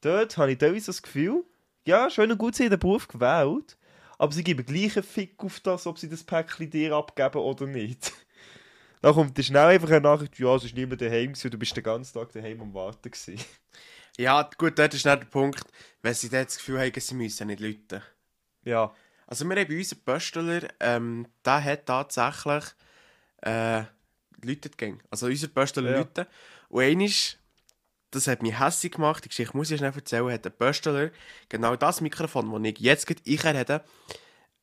Dort 0.00 0.36
habe 0.38 0.52
ich 0.52 0.58
teilweise 0.58 0.86
das 0.86 1.02
Gefühl, 1.02 1.44
ja, 1.86 2.08
schön 2.08 2.32
und 2.32 2.38
gut, 2.38 2.54
sie 2.54 2.64
haben 2.64 2.70
den 2.70 2.78
Beruf 2.78 3.08
gewählt, 3.08 3.76
aber 4.18 4.32
sie 4.32 4.42
geben 4.42 4.64
gleich 4.64 4.96
einen 4.96 5.04
Fick 5.04 5.42
auf 5.44 5.60
das, 5.60 5.86
ob 5.86 5.98
sie 5.98 6.08
das 6.08 6.24
Päckchen 6.24 6.70
dir 6.70 6.94
abgeben 6.94 7.38
oder 7.38 7.66
nicht. 7.66 8.12
Dann 9.02 9.14
kommt 9.14 9.38
dann 9.38 9.44
schnell 9.44 9.66
einfach 9.68 9.88
eine 9.88 10.02
Nachricht, 10.02 10.38
ja, 10.38 10.54
es 10.54 10.64
ist 10.64 10.74
niemand 10.74 11.00
daheim 11.00 11.32
gewesen, 11.32 11.50
du 11.50 11.56
bist 11.56 11.74
den 11.74 11.82
ganzen 11.82 12.12
Tag 12.12 12.32
daheim 12.32 12.60
am 12.60 12.74
Warten 12.74 13.10
gewesen. 13.10 13.42
Ja, 14.18 14.50
gut, 14.58 14.78
dort 14.78 14.92
ist 14.92 15.06
nicht 15.06 15.20
der 15.20 15.24
Punkt, 15.24 15.64
wenn 16.02 16.12
sie 16.12 16.28
dort 16.28 16.48
das 16.48 16.58
Gefühl 16.58 16.80
haben, 16.80 16.92
sie 17.00 17.14
müssen 17.14 17.46
nicht 17.46 17.60
läuten. 17.60 18.02
Ja, 18.62 18.94
Also 19.30 19.48
wir 19.48 19.56
haben 19.56 19.68
bei 19.68 19.78
uns 19.78 19.92
einen 19.92 20.02
Pöstler, 20.02 20.68
ähm, 20.80 21.26
der 21.44 21.64
hat 21.64 21.86
tatsächlich 21.86 22.64
äh, 23.42 23.84
läutet 24.42 24.76
gegangen. 24.76 25.00
Also 25.08 25.26
unser 25.26 25.48
Pöstler 25.48 25.84
Ja. 25.84 25.98
läuten. 25.98 26.26
Und 26.68 26.82
eines, 26.82 27.36
das 28.10 28.26
hat 28.26 28.42
mich 28.42 28.58
hässlich 28.58 28.92
gemacht, 28.92 29.24
die 29.24 29.28
Geschichte 29.28 29.56
muss 29.56 29.70
ich 29.70 29.78
schnell 29.78 29.92
erzählen, 29.94 30.32
hat 30.32 30.44
der 30.44 30.50
Pöstler 30.50 31.10
genau 31.48 31.76
das 31.76 32.00
Mikrofon, 32.00 32.50
das 32.50 32.72
ich 32.72 32.78
jetzt 32.80 33.06
gerade 33.06 33.22
einher 33.48 33.84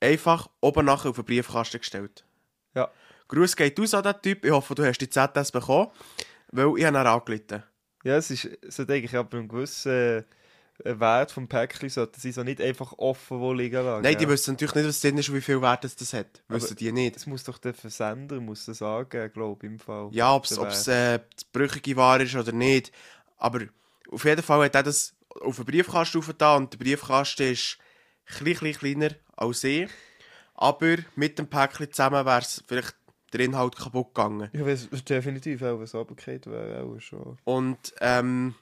einfach 0.02 0.50
oben 0.60 0.86
nachher 0.86 1.10
auf 1.10 1.16
den 1.16 1.26
Briefkasten 1.26 1.80
gestellt. 1.80 2.26
ja. 2.76 2.92
Gruß 3.30 3.56
geht 3.58 3.78
aus 3.80 3.94
an 3.94 4.04
den 4.04 4.22
Typ, 4.22 4.46
ich 4.46 4.52
hoffe, 4.52 4.74
du 4.76 4.86
hast 4.86 5.00
die 5.00 5.10
ZS 5.10 5.52
bekommen, 5.52 5.92
weil 6.52 6.78
ich 6.78 6.86
habe 6.86 6.98
ihn 6.98 7.08
angelitten. 7.08 7.64
Ja, 8.04 8.16
es 8.18 8.32
ist, 8.32 8.46
es 8.46 8.80
hat 8.80 8.90
eigentlich 8.90 9.16
ab 9.16 9.34
einem 9.34 9.50
gewissen 9.50 9.92
äh, 9.92 10.24
Wert 10.84 11.32
vom 11.32 11.48
Päckchen 11.48 11.90
sollte 11.90 12.20
sie 12.20 12.32
so 12.32 12.44
nicht 12.44 12.62
einfach 12.62 12.94
offen 12.98 13.40
wo 13.40 13.52
liegen 13.52 13.84
lassen. 13.84 14.04
Nein, 14.04 14.14
die 14.14 14.26
gell? 14.26 14.30
wissen 14.30 14.52
natürlich 14.52 14.76
nicht, 14.76 14.88
was 14.88 15.02
drin 15.02 15.18
ist 15.18 15.30
und 15.30 15.36
wie 15.36 15.42
viel 15.42 15.62
Wert 15.62 15.86
es 15.86 15.96
das 15.96 16.14
hat. 16.14 16.42
Wissen 16.48 16.76
die 16.76 16.92
nicht. 16.92 17.16
Das 17.16 17.26
muss 17.26 17.44
doch 17.44 17.58
der 17.58 17.74
Versender 17.74 18.40
muss 18.40 18.66
das 18.66 18.82
angeben, 18.82 19.34
glaube 19.34 19.66
ich, 19.66 19.72
im 19.72 19.80
Fall. 19.80 20.10
Ja, 20.12 20.34
ob 20.36 20.46
es 20.46 20.88
äh, 20.88 21.20
die 21.20 21.46
brüchige 21.52 21.96
Ware 21.96 22.24
ist 22.24 22.36
oder 22.36 22.52
nicht. 22.52 22.92
Aber 23.38 23.62
auf 24.12 24.24
jeden 24.24 24.44
Fall 24.44 24.66
hat 24.66 24.76
er 24.76 24.84
das 24.84 25.16
auf 25.42 25.56
den 25.58 25.66
Briefkasten 25.66 26.20
aufgetan 26.20 26.64
und 26.64 26.74
der 26.74 26.78
Briefkasten 26.78 27.52
ist 27.52 27.78
ein 28.40 28.46
bisschen 28.46 28.74
kleiner 28.74 29.10
als 29.36 29.64
ich. 29.64 29.90
Aber 30.56 30.98
mit 31.16 31.38
dem 31.38 31.48
Päckchen 31.48 31.92
zusammen 31.92 32.26
wäre 32.26 32.42
es 32.42 32.64
vielleicht 32.68 32.96
der 33.34 33.42
Inhalt 33.42 33.76
kaputt 33.76 34.14
gegangen. 34.14 34.50
Ja, 34.54 34.66
es 34.68 34.90
definitiv 34.90 35.62
auch, 35.62 35.80
was 35.80 35.94
runtergefallen 35.94 36.46
wäre, 36.46 36.84
auch 36.84 37.00
schon. 37.00 37.38
Und 37.44 37.94
ähm, 38.00 38.56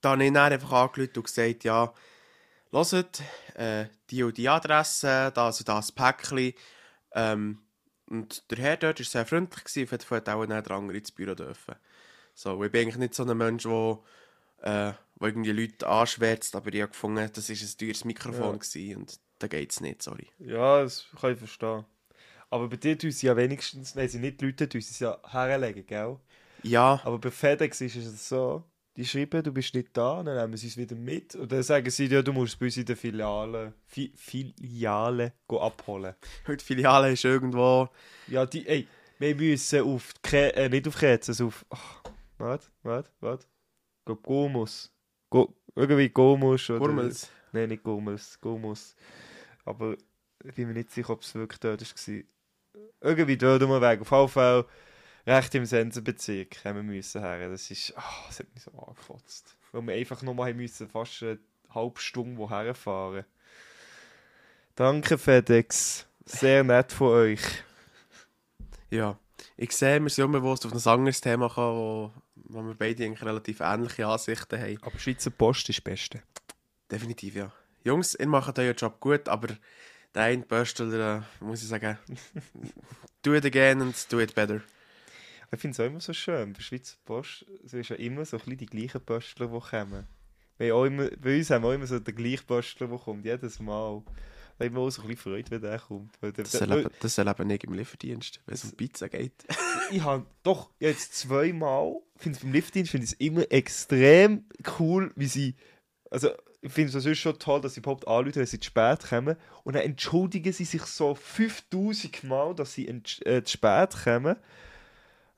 da 0.00 0.10
habe 0.10 0.24
ich 0.24 0.32
dann 0.32 0.52
einfach 0.52 0.72
angerufen 0.72 1.12
und 1.16 1.24
gesagt, 1.24 1.64
ja, 1.64 1.92
hört, 2.92 3.22
äh, 3.54 3.86
die 4.10 4.22
und 4.22 4.36
die 4.36 4.48
Adresse, 4.48 5.32
das 5.34 5.60
und 5.60 5.68
das 5.68 5.92
Päckchen. 5.92 6.52
Ähm, 7.12 7.62
und 8.08 8.50
der 8.50 8.58
Herr 8.58 8.76
dort 8.76 8.98
war 9.00 9.06
sehr 9.06 9.26
freundlich, 9.26 9.64
gewesen, 9.64 9.88
Fall 10.00 10.18
hat 10.18 10.28
auch 10.28 10.46
dann 10.46 10.62
der 10.62 10.70
andere 10.76 10.98
ins 10.98 11.10
Büro 11.10 11.34
dürfen. 11.34 11.74
So, 12.34 12.62
ich 12.62 12.70
bin 12.70 12.82
eigentlich 12.82 12.96
nicht 12.98 13.14
so 13.14 13.24
ein 13.24 13.36
Mensch, 13.36 13.64
der 13.64 13.98
äh, 14.62 14.92
wo 15.16 15.26
irgendwie 15.26 15.52
Leute 15.52 15.86
anschwärzt, 15.86 16.54
aber 16.54 16.72
ich 16.72 16.82
habe 16.82 16.92
gefunden, 16.92 17.30
das 17.32 17.48
war 17.48 17.56
ein 17.56 17.78
teures 17.78 18.04
Mikrofon 18.04 18.60
Ja. 18.74 18.96
und 18.96 19.18
da 19.38 19.48
geht 19.48 19.72
es 19.72 19.80
nicht, 19.80 20.02
sorry. 20.02 20.28
Ja, 20.38 20.82
das 20.82 21.06
kann 21.20 21.32
ich 21.32 21.38
verstehen. 21.38 21.84
Aber 22.50 22.68
bei 22.68 22.76
dir 22.76 22.98
tun 22.98 23.10
sie 23.10 23.26
ja 23.26 23.36
wenigstens, 23.36 23.96
wenn 23.96 24.08
sie 24.08 24.18
nicht 24.18 24.40
Leute 24.40 24.68
tun, 24.68 24.80
sie 24.80 24.90
es 24.90 24.98
ja 25.00 25.18
herlegen, 25.26 25.86
gell? 25.86 26.18
Ja, 26.62 27.00
Aber 27.04 27.18
bei 27.18 27.30
FedEx 27.30 27.80
ist 27.80 27.96
es 27.96 28.28
so, 28.28 28.62
die 28.96 29.04
schreiben, 29.04 29.42
du 29.42 29.52
bist 29.52 29.74
nicht 29.74 29.96
da, 29.96 30.22
dann 30.22 30.36
nehmen 30.36 30.56
sie 30.56 30.68
es 30.68 30.76
wieder 30.76 30.96
mit 30.96 31.34
und 31.34 31.50
dann 31.52 31.62
sagen 31.62 31.90
sie, 31.90 32.06
ja, 32.06 32.22
du 32.22 32.32
musst 32.32 32.58
bei 32.58 32.66
uns 32.66 32.76
in 32.76 32.86
der 32.86 32.96
Filiale, 32.96 33.74
Fi 33.84 34.12
Filiale 34.16 35.34
go 35.46 35.60
abholen. 35.60 36.14
die 36.48 36.64
Filiale 36.64 37.12
ist 37.12 37.24
irgendwo... 37.24 37.88
Ja, 38.28 38.46
die, 38.46 38.66
ey, 38.66 38.86
wir 39.18 39.34
müssen 39.34 39.82
auf, 39.82 40.14
die 40.24 40.36
äh, 40.36 40.68
nicht 40.68 40.88
auf 40.88 40.96
Krets, 40.96 41.28
also 41.28 41.48
auf, 41.48 41.66
ach, 41.70 42.02
warte, 42.38 42.66
warte, 42.82 43.10
warte, 43.20 43.46
go 44.04 44.16
Gomus, 44.16 44.92
go, 45.30 45.54
irgendwie 45.74 46.08
Gomus 46.08 46.70
oder... 46.70 46.80
Gurmels. 46.80 47.30
Nein, 47.52 47.70
nicht 47.70 47.82
Gummus. 47.82 48.38
Gummus. 48.40 48.94
Aber 49.64 49.96
ich 50.44 50.54
bin 50.54 50.68
mir 50.68 50.74
nicht 50.74 50.90
sicher, 50.90 51.10
ob 51.10 51.22
es 51.22 51.34
wirklich 51.34 51.60
dort 51.60 51.80
war. 51.80 52.22
Irgendwie 53.00 53.36
dort 53.36 53.62
um 53.62 53.70
den 53.70 53.80
Weg. 53.80 54.00
Auf 54.00 54.10
jeden 54.10 54.28
Fall 54.28 54.64
recht 55.26 55.54
im 55.54 55.64
Sensenbezirk 55.64 56.64
haben 56.64 56.76
wir 56.76 56.82
müssen 56.82 57.20
her. 57.20 57.48
Das 57.48 57.70
ist, 57.70 57.92
ah, 57.96 58.02
das 58.28 58.38
hat 58.38 58.54
mich 58.54 58.62
so 58.62 58.70
angefotzt. 58.72 59.56
Weil 59.72 59.86
wir 59.86 59.94
einfach 59.94 60.22
nur 60.22 60.34
mal 60.34 60.54
müssen 60.54 60.88
fast 60.88 61.22
eine 61.22 61.38
halbe 61.74 62.00
Stunde 62.00 62.38
woher 62.38 62.74
fahren. 62.74 63.24
Danke 64.74 65.18
FedEx. 65.18 66.06
Sehr 66.24 66.64
nett 66.64 66.92
von 66.92 67.08
euch. 67.08 67.42
Ja. 68.90 69.18
Ich 69.56 69.72
sehe, 69.72 70.00
wir 70.00 70.10
sind 70.10 70.24
unbewusst 70.24 70.66
auf 70.66 70.72
ein 70.72 70.92
anderes 70.92 71.20
Thema 71.20 71.48
gekommen, 71.48 71.78
wo, 71.78 72.12
wo 72.34 72.62
wir 72.62 72.74
beide 72.74 73.04
eigentlich 73.04 73.24
relativ 73.24 73.60
ähnliche 73.60 74.06
Ansichten 74.06 74.60
haben. 74.60 74.78
Aber 74.82 74.98
Schweizer 74.98 75.30
Post 75.30 75.68
ist 75.70 75.78
das 75.78 75.84
Beste. 75.84 76.22
Definitiv, 76.90 77.36
ja. 77.36 77.52
Jungs, 77.84 78.14
ihr 78.14 78.26
macht 78.26 78.58
euren 78.58 78.76
Job 78.76 79.00
gut, 79.00 79.28
aber 79.28 79.48
der 80.14 80.22
eine 80.22 80.42
Böstler, 80.42 81.18
äh, 81.40 81.44
muss 81.44 81.62
ich 81.62 81.68
sagen, 81.68 81.98
do 83.22 83.34
it 83.34 83.44
again 83.44 83.80
and 83.80 84.12
do 84.12 84.20
it 84.20 84.34
better. 84.34 84.62
Ich 85.52 85.60
finde 85.60 85.74
es 85.74 85.80
auch 85.80 85.86
immer 85.86 86.00
so 86.00 86.12
schön. 86.12 86.52
Bei 86.52 86.60
Schweizer 86.60 86.96
Post 87.04 87.46
es 87.64 87.72
ist 87.72 87.90
ja 87.90 87.96
immer 87.96 88.24
so 88.24 88.36
ein 88.36 88.40
bisschen 88.40 88.58
die 88.58 88.66
gleichen 88.66 89.00
Postler, 89.00 89.46
die 89.46 89.58
kommen. 89.60 90.06
Wir 90.58 90.74
haben 90.74 90.86
immer, 90.86 91.10
bei 91.20 91.36
uns 91.38 91.50
haben 91.50 91.62
wir 91.62 91.68
auch 91.68 91.74
immer 91.74 91.86
so 91.86 91.98
den 91.98 92.14
gleichen 92.14 92.46
Postler, 92.46 92.88
der 92.88 92.98
kommt, 92.98 93.24
jedes 93.24 93.60
Mal. 93.60 94.02
Da 94.58 94.64
haben 94.64 94.74
wir 94.74 94.80
auch 94.80 94.90
so 94.90 95.02
ein 95.02 95.08
bisschen 95.08 95.22
Freude, 95.22 95.50
wenn 95.50 95.60
der 95.60 95.78
kommt. 95.78 96.12
Weil 96.22 96.32
der, 96.32 96.44
Das 96.44 96.54
erlebe, 96.54 96.90
das 97.00 97.18
erlebe 97.18 97.54
ich 97.54 97.64
im 97.64 97.74
Lieferdienst, 97.74 98.40
wenn 98.46 98.54
es 98.54 98.64
um 98.64 98.72
Pizza 98.72 99.08
geht. 99.08 99.44
ich 99.90 100.02
habe 100.02 100.24
doch 100.42 100.70
jetzt 100.78 101.14
zweimal, 101.14 101.96
finde 102.16 102.40
beim 102.40 102.52
Liftdienst 102.52 102.90
finde 102.90 103.04
ich 103.04 103.12
es 103.12 103.18
immer 103.18 103.44
extrem 103.50 104.46
cool, 104.78 105.12
wie 105.14 105.26
sie, 105.26 105.56
also 106.10 106.30
ich 106.62 106.72
finde 106.72 106.96
es 106.96 107.02
sonst 107.04 107.18
schon 107.18 107.38
toll, 107.38 107.60
dass 107.60 107.74
sie 107.74 107.80
überhaupt 107.80 108.08
anrufen, 108.08 108.36
wenn 108.36 108.46
sie 108.46 108.58
zu 108.58 108.66
spät 108.66 109.00
kommen 109.08 109.36
und 109.62 109.74
dann 109.76 109.82
entschuldigen 109.82 110.52
sie 110.52 110.64
sich 110.64 110.82
so 110.82 111.14
5000 111.14 112.24
Mal, 112.24 112.54
dass 112.54 112.72
sie 112.72 112.88
äh, 112.88 113.42
zu 113.44 113.52
spät 113.52 113.94
kommen. 114.04 114.36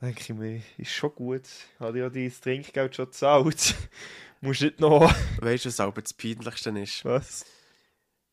Denke 0.01 0.21
ich 0.21 0.29
mir, 0.29 0.63
ist 0.77 0.93
schon 0.93 1.13
gut, 1.15 1.43
habe 1.81 1.99
ja 1.99 2.09
dein 2.09 2.33
Trinkgeld 2.33 2.95
schon 2.95 3.07
gezahlt. 3.07 3.75
Musst 4.41 4.61
nicht 4.63 4.79
noch, 4.79 5.13
Weißt 5.41 5.65
du, 5.65 5.69
was 5.69 5.81
aber 5.81 6.01
das 6.01 6.15
Peinlichste 6.15 6.71
ist? 6.71 7.05
was? 7.05 7.45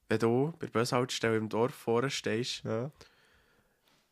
Wenn 0.07 0.19
du 0.19 0.53
bei 0.59 0.67
der 0.67 0.79
Bushaltestelle 0.79 1.37
im 1.37 1.49
Dorf 1.49 1.73
vorne 1.73 2.11
stehst 2.11 2.63
Ja, 2.63 2.91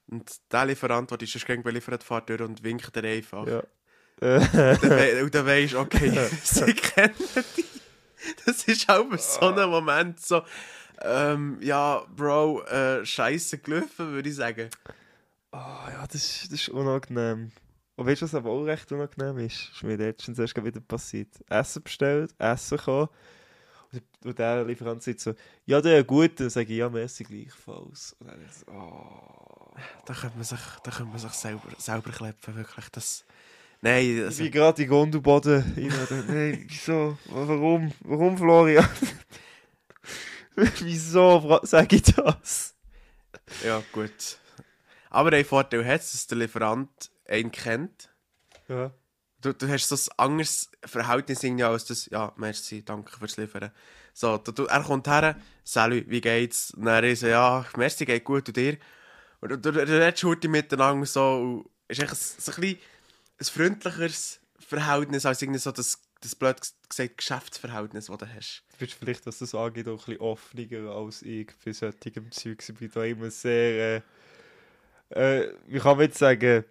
und 0.07 0.31
der 0.51 0.65
Lieferant, 0.65 1.09
der 1.11 1.17
dich 1.19 1.31
sonst 1.31 1.45
gegen 1.45 1.61
beliefert, 1.63 2.03
fährt 2.03 2.29
durch 2.29 2.41
und 2.41 2.63
winkt 2.63 2.95
dir 2.95 3.03
einfach. 3.03 3.47
ja. 3.47 3.59
Und 3.59 4.53
dann, 4.53 4.81
we 4.81 5.23
und 5.23 5.35
dann 5.35 5.45
weisst 5.45 5.73
du, 5.73 5.79
okay, 5.79 6.09
sie 6.43 6.73
kennen 6.73 7.13
dich. 7.57 7.65
Das 8.45 8.63
ist 8.63 8.89
auch 8.89 9.05
so 9.17 9.47
ein 9.47 9.69
Moment, 9.69 10.19
so, 10.19 10.43
ähm, 11.01 11.57
ja, 11.61 12.05
Bro, 12.15 12.63
äh, 12.63 13.05
scheiße 13.05 13.59
gelaufen, 13.59 14.11
würde 14.13 14.29
ich 14.29 14.35
sagen. 14.35 14.69
Ah 15.53 15.87
ja, 15.91 16.07
das, 16.07 16.15
ist- 16.15 16.51
das 16.51 16.61
ist 16.61 16.69
unangenehm. 16.69 17.51
Und 17.95 18.07
weißt 18.07 18.21
du, 18.21 18.25
was 18.25 18.33
aber 18.35 18.49
auch 18.49 18.63
recht 18.63 18.91
unangenehm 18.91 19.37
ist? 19.45 19.67
Das 19.69 19.75
ist 19.77 19.83
mir 19.83 19.97
letztens 19.97 20.39
erst 20.39 20.55
wieder 20.63 20.81
passiert. 20.81 21.29
Essen 21.47 21.83
bestellt, 21.83 22.33
Essen 22.39 22.77
gekommen. 22.77 23.09
Und, 24.25 24.39
der 24.39 24.65
Lieferant 24.65 25.03
sagt 25.03 25.19
so, 25.19 25.35
ja, 25.67 25.79
der 25.79 25.99
ist 25.99 26.07
gut. 26.07 26.39
Dann 26.39 26.49
sage 26.49 26.71
ich, 26.73 26.79
ja, 26.79 26.89
merci 26.89 27.23
gleichfalls. 27.23 28.15
Und 28.19 28.27
dann 28.31 28.43
ist 28.43 28.61
so, 28.61 28.71
oh. 28.71 29.75
Da 30.05 30.13
könnte 30.15 30.35
man 30.37 30.43
sich, 30.43 30.59
da 30.83 30.89
könnte 30.91 31.11
man 31.11 31.19
sich 31.19 31.31
selber, 31.33 31.61
selber 31.77 32.09
klepfen, 32.11 32.55
wirklich. 32.55 32.89
Das, 32.89 33.23
nein, 33.81 34.17
Ich 34.17 34.23
also, 34.23 34.43
bin 34.43 34.51
gerade 34.51 34.81
in 34.81 34.87
den 34.87 34.91
Gondelboden 34.91 35.61
rein. 35.77 36.25
Nein, 36.27 36.65
wieso? 36.67 37.17
Warum? 37.25 37.91
Warum, 38.01 38.37
Florian? 38.39 38.89
wieso 40.55 41.59
sage 41.63 41.95
ich 41.97 42.01
das? 42.03 42.73
ja, 43.63 43.83
gut. 43.91 44.39
Aber 45.13 45.31
ein 45.31 45.45
Vorteil 45.45 45.85
hat 45.85 46.01
es, 46.01 46.11
dass 46.11 46.27
der 46.27 46.39
Lieferant 46.39 47.11
einen 47.27 47.51
kennt. 47.51 48.09
Ja. 48.67 48.91
Du, 49.41 49.53
du 49.53 49.69
hast 49.69 49.87
so 49.87 49.95
ein 49.95 50.19
anderes 50.19 50.71
Verhältnis 50.83 51.43
irgendwie 51.43 51.65
als 51.65 51.85
das, 51.85 52.07
ja, 52.07 52.33
merci, 52.35 52.83
danke 52.83 53.15
fürs 53.19 53.37
Liefern. 53.37 53.71
So, 54.13 54.37
du, 54.39 54.51
du, 54.51 54.65
er 54.65 54.81
kommt 54.81 55.07
her, 55.07 55.35
salut, 55.63 56.05
wie 56.09 56.19
geht's? 56.19 56.71
Und 56.71 56.87
er 56.87 57.03
ist 57.03 57.19
so, 57.19 57.27
ja, 57.27 57.63
merci, 57.77 58.05
geht 58.05 58.23
gut, 58.23 58.47
und 58.47 58.57
dir? 58.57 58.77
Und 59.39 59.49
du, 59.49 59.57
du, 59.57 59.71
du 59.71 59.81
redest 59.81 60.23
heute 60.23 60.47
miteinander 60.47 61.05
so, 61.05 61.35
und 61.35 61.69
ist 61.87 61.99
eigentlich 61.99 62.19
so 62.19 62.51
ein 62.51 62.61
bisschen 62.61 62.79
ein 63.39 63.45
freundlicheres 63.45 64.39
Verhältnis 64.57 65.27
als 65.27 65.43
irgendwie 65.43 65.59
so 65.59 65.71
das, 65.71 66.01
das 66.21 66.33
blöd 66.33 66.59
gesagt 66.89 67.17
Geschäftsverhältnis, 67.17 68.07
das 68.07 68.17
du 68.17 68.27
hast. 68.33 68.63
Du 68.71 68.77
bist 68.79 68.93
vielleicht, 68.93 69.27
was 69.27 69.37
das 69.37 69.53
angeht, 69.53 69.87
auch 69.87 70.07
ein 70.07 70.15
bisschen 70.15 70.21
offener 70.21 70.91
als 70.91 71.21
ich 71.21 71.51
bei 71.63 71.71
solchem 71.71 72.31
Zeug. 72.31 72.63
Ich 72.67 72.75
bin 72.75 72.89
da 72.91 73.03
immer 73.03 73.29
sehr, 73.29 73.97
äh, 73.97 74.01
äh, 75.15 75.47
wie 75.67 75.79
kann 75.79 75.97
man 75.97 76.05
jetzt 76.05 76.17
sagen, 76.17 76.63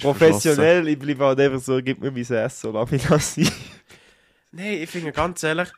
professionell. 0.00 0.88
Ich 0.88 0.98
bleibe 0.98 1.24
halt 1.24 1.40
einfach 1.40 1.60
so, 1.60 1.80
gib 1.82 2.00
mir 2.00 2.10
mein 2.10 2.22
Essen 2.22 2.72
lass 2.72 2.90
mich 2.90 3.06
das 3.06 3.34
sein. 3.34 3.50
Nein, 4.52 4.82
ich 4.82 4.90
finde 4.90 5.12
ganz 5.12 5.42
ehrlich, 5.42 5.68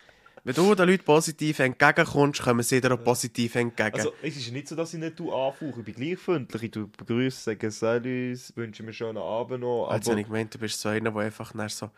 wenn 0.44 0.55
du 0.55 0.74
den 0.74 0.88
Leuten 0.88 1.05
positiv 1.05 1.61
entgegenkommst, 1.61 2.42
kommen 2.42 2.62
sie 2.62 2.81
dir 2.81 2.92
auch 2.92 3.05
positiv 3.05 3.55
entgegen. 3.55 3.94
Also, 3.94 4.12
es 4.22 4.37
ist 4.37 4.50
nicht 4.50 4.66
so, 4.66 4.74
dass 4.74 4.92
ich 4.92 4.98
nicht 4.98 5.18
du 5.18 5.33
anfauche. 5.33 5.81
Ich 5.81 5.85
bin 5.85 5.94
gleich 5.94 6.18
freundlich. 6.18 6.62
Ich 6.64 6.70
begrüße, 6.72 7.42
sage 7.42 7.70
Salut, 7.70 8.57
wünsche 8.57 8.83
mir 8.83 8.88
einen 8.88 8.92
schönen 8.92 9.18
Abend 9.18 9.61
noch. 9.61 9.88
Als 9.88 10.07
Aber 10.07 10.12
habe 10.12 10.20
ich 10.22 10.26
gemeint, 10.26 10.55
du 10.55 10.59
bist 10.59 10.81
so 10.81 10.88
einer, 10.88 11.12
der 11.12 11.22
einfach 11.22 11.52
dann 11.52 11.68
so, 11.68 11.90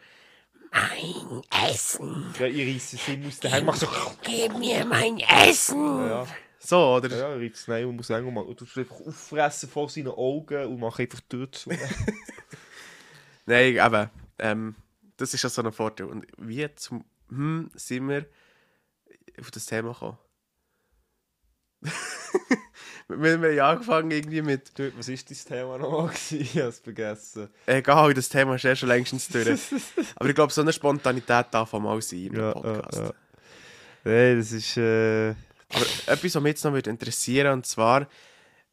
ja, 2.39 2.47
ich 2.47 2.75
reisse 2.75 2.97
es 2.97 3.09
ihm 3.09 3.27
aus 3.29 3.39
der 3.39 3.53
Hand, 3.53 3.65
mach 3.65 3.77
so, 3.77 3.87
Gib 4.23 4.59
mir 4.59 4.85
mein 4.85 5.19
Essen! 5.21 6.09
ja, 6.09 6.27
so, 6.65 6.95
oder? 6.97 7.15
ja, 7.15 7.37
es 7.37 7.69
nein 7.69 7.85
und 7.85 7.97
muss 7.97 8.07
sagen, 8.07 8.35
du 8.35 8.55
tust 8.55 8.79
einfach 8.79 9.01
auffressen 9.01 9.69
vor 9.69 9.91
seinen 9.91 10.09
Augen 10.09 10.67
und 10.67 10.81
mach 10.81 10.99
einfach 10.99 11.21
die 11.21 11.29
Tür 11.29 11.53
zu. 11.53 11.71
Nein, 13.47 13.77
eben, 13.77 14.11
ähm, 14.39 14.75
das 15.19 15.35
ist 15.35 15.43
ja 15.43 15.51
so 15.51 15.63
ein 15.63 15.73
Vorteil. 15.73 16.07
Und 16.07 16.27
wie 16.39 16.67
zum 16.77 17.05
hm, 17.29 17.71
sind 17.75 18.09
wir 18.09 18.27
auf 19.39 19.51
das 19.51 19.67
Thema 19.67 19.93
gekommen? 19.93 20.19
wir 23.09 23.33
haben 23.35 23.55
ja 23.55 23.71
angefangen 23.71 24.11
irgendwie 24.11 24.41
mit, 24.41 24.79
Du, 24.79 24.91
was 24.97 25.09
war 25.09 25.17
dein 25.17 25.37
Thema 25.37 25.79
nochmal? 25.79 26.15
Ich 26.31 26.57
habe 26.57 26.69
es 26.69 26.79
vergessen. 26.79 27.49
egal, 27.67 28.15
das 28.15 28.29
Thema 28.31 28.55
ist 28.55 28.63
ja 28.63 28.75
schon 28.75 28.89
längstens 28.89 29.29
durch. 29.29 29.49
Aber 30.17 30.29
ich 30.29 30.35
glaube, 30.35 30.53
so 30.53 30.63
eine 30.63 30.73
Spontanität 30.73 31.47
darf 31.51 31.75
auch 31.75 31.81
mal 31.81 32.01
sein 32.01 32.27
im 32.27 32.37
Ja, 32.37 32.53
Podcast. 32.53 32.99
ja, 32.99 33.05
ja. 33.05 33.15
Nein, 34.05 34.39
das 34.39 34.53
ist. 34.53 34.77
Äh, 34.79 35.35
Aber 35.75 35.85
etwas, 36.07 36.35
was 36.35 36.43
mich 36.43 36.51
jetzt 36.51 36.65
noch 36.65 36.73
würde 36.73 36.91
interessieren 36.91 37.53
und 37.53 37.67
zwar, 37.67 38.09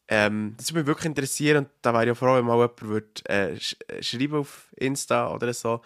ähm, 0.07 0.55
das 0.57 0.71
würde 0.71 0.79
mich 0.79 0.87
wirklich 0.87 1.05
interessieren 1.05 1.65
und 1.65 1.69
da 1.81 1.93
wäre 1.93 2.03
ich 2.03 2.07
ja 2.09 2.15
froh, 2.15 2.35
wenn 2.35 2.45
mal 2.45 2.55
jemand 2.57 2.81
würde, 2.81 3.25
äh, 3.25 3.59
sch 3.59 3.75
äh, 3.87 4.03
schreiben 4.03 4.35
auf 4.35 4.67
Insta 4.75 5.33
oder 5.33 5.53
so. 5.53 5.81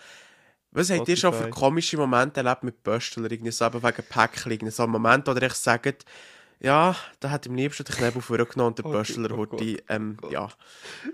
Was 0.71 0.89
habt 0.89 1.07
ihr 1.07 1.15
schon 1.15 1.33
für 1.33 1.49
komische 1.49 1.95
Momente 1.95 2.41
erlebt 2.41 2.63
mit 2.63 2.83
Böstel 2.83 3.23
oder 3.23 3.31
irgendwie 3.31 3.51
so 3.51 3.65
eben 3.65 3.81
wegen 3.81 4.03
Päckchen? 4.09 4.71
So 4.71 4.83
ein 4.83 4.89
Moment, 4.89 5.25
wo 5.25 5.31
ihr 5.31 5.43
euch 5.43 5.53
sagt, 5.53 6.05
ja, 6.59 6.95
da 7.21 7.29
hat 7.29 7.45
im 7.45 7.55
liebsten 7.55 7.85
den 7.85 7.95
Knebel 7.95 8.21
vorgenommen 8.21 8.69
und 8.69 8.79
der 8.79 8.85
Oh 8.85 8.91
Gott, 8.91 9.31
oh 9.31 9.53
hat 9.53 9.59
die, 9.61 9.81
ähm, 9.87 10.17
Gott. 10.19 10.31
ja. 10.31 10.49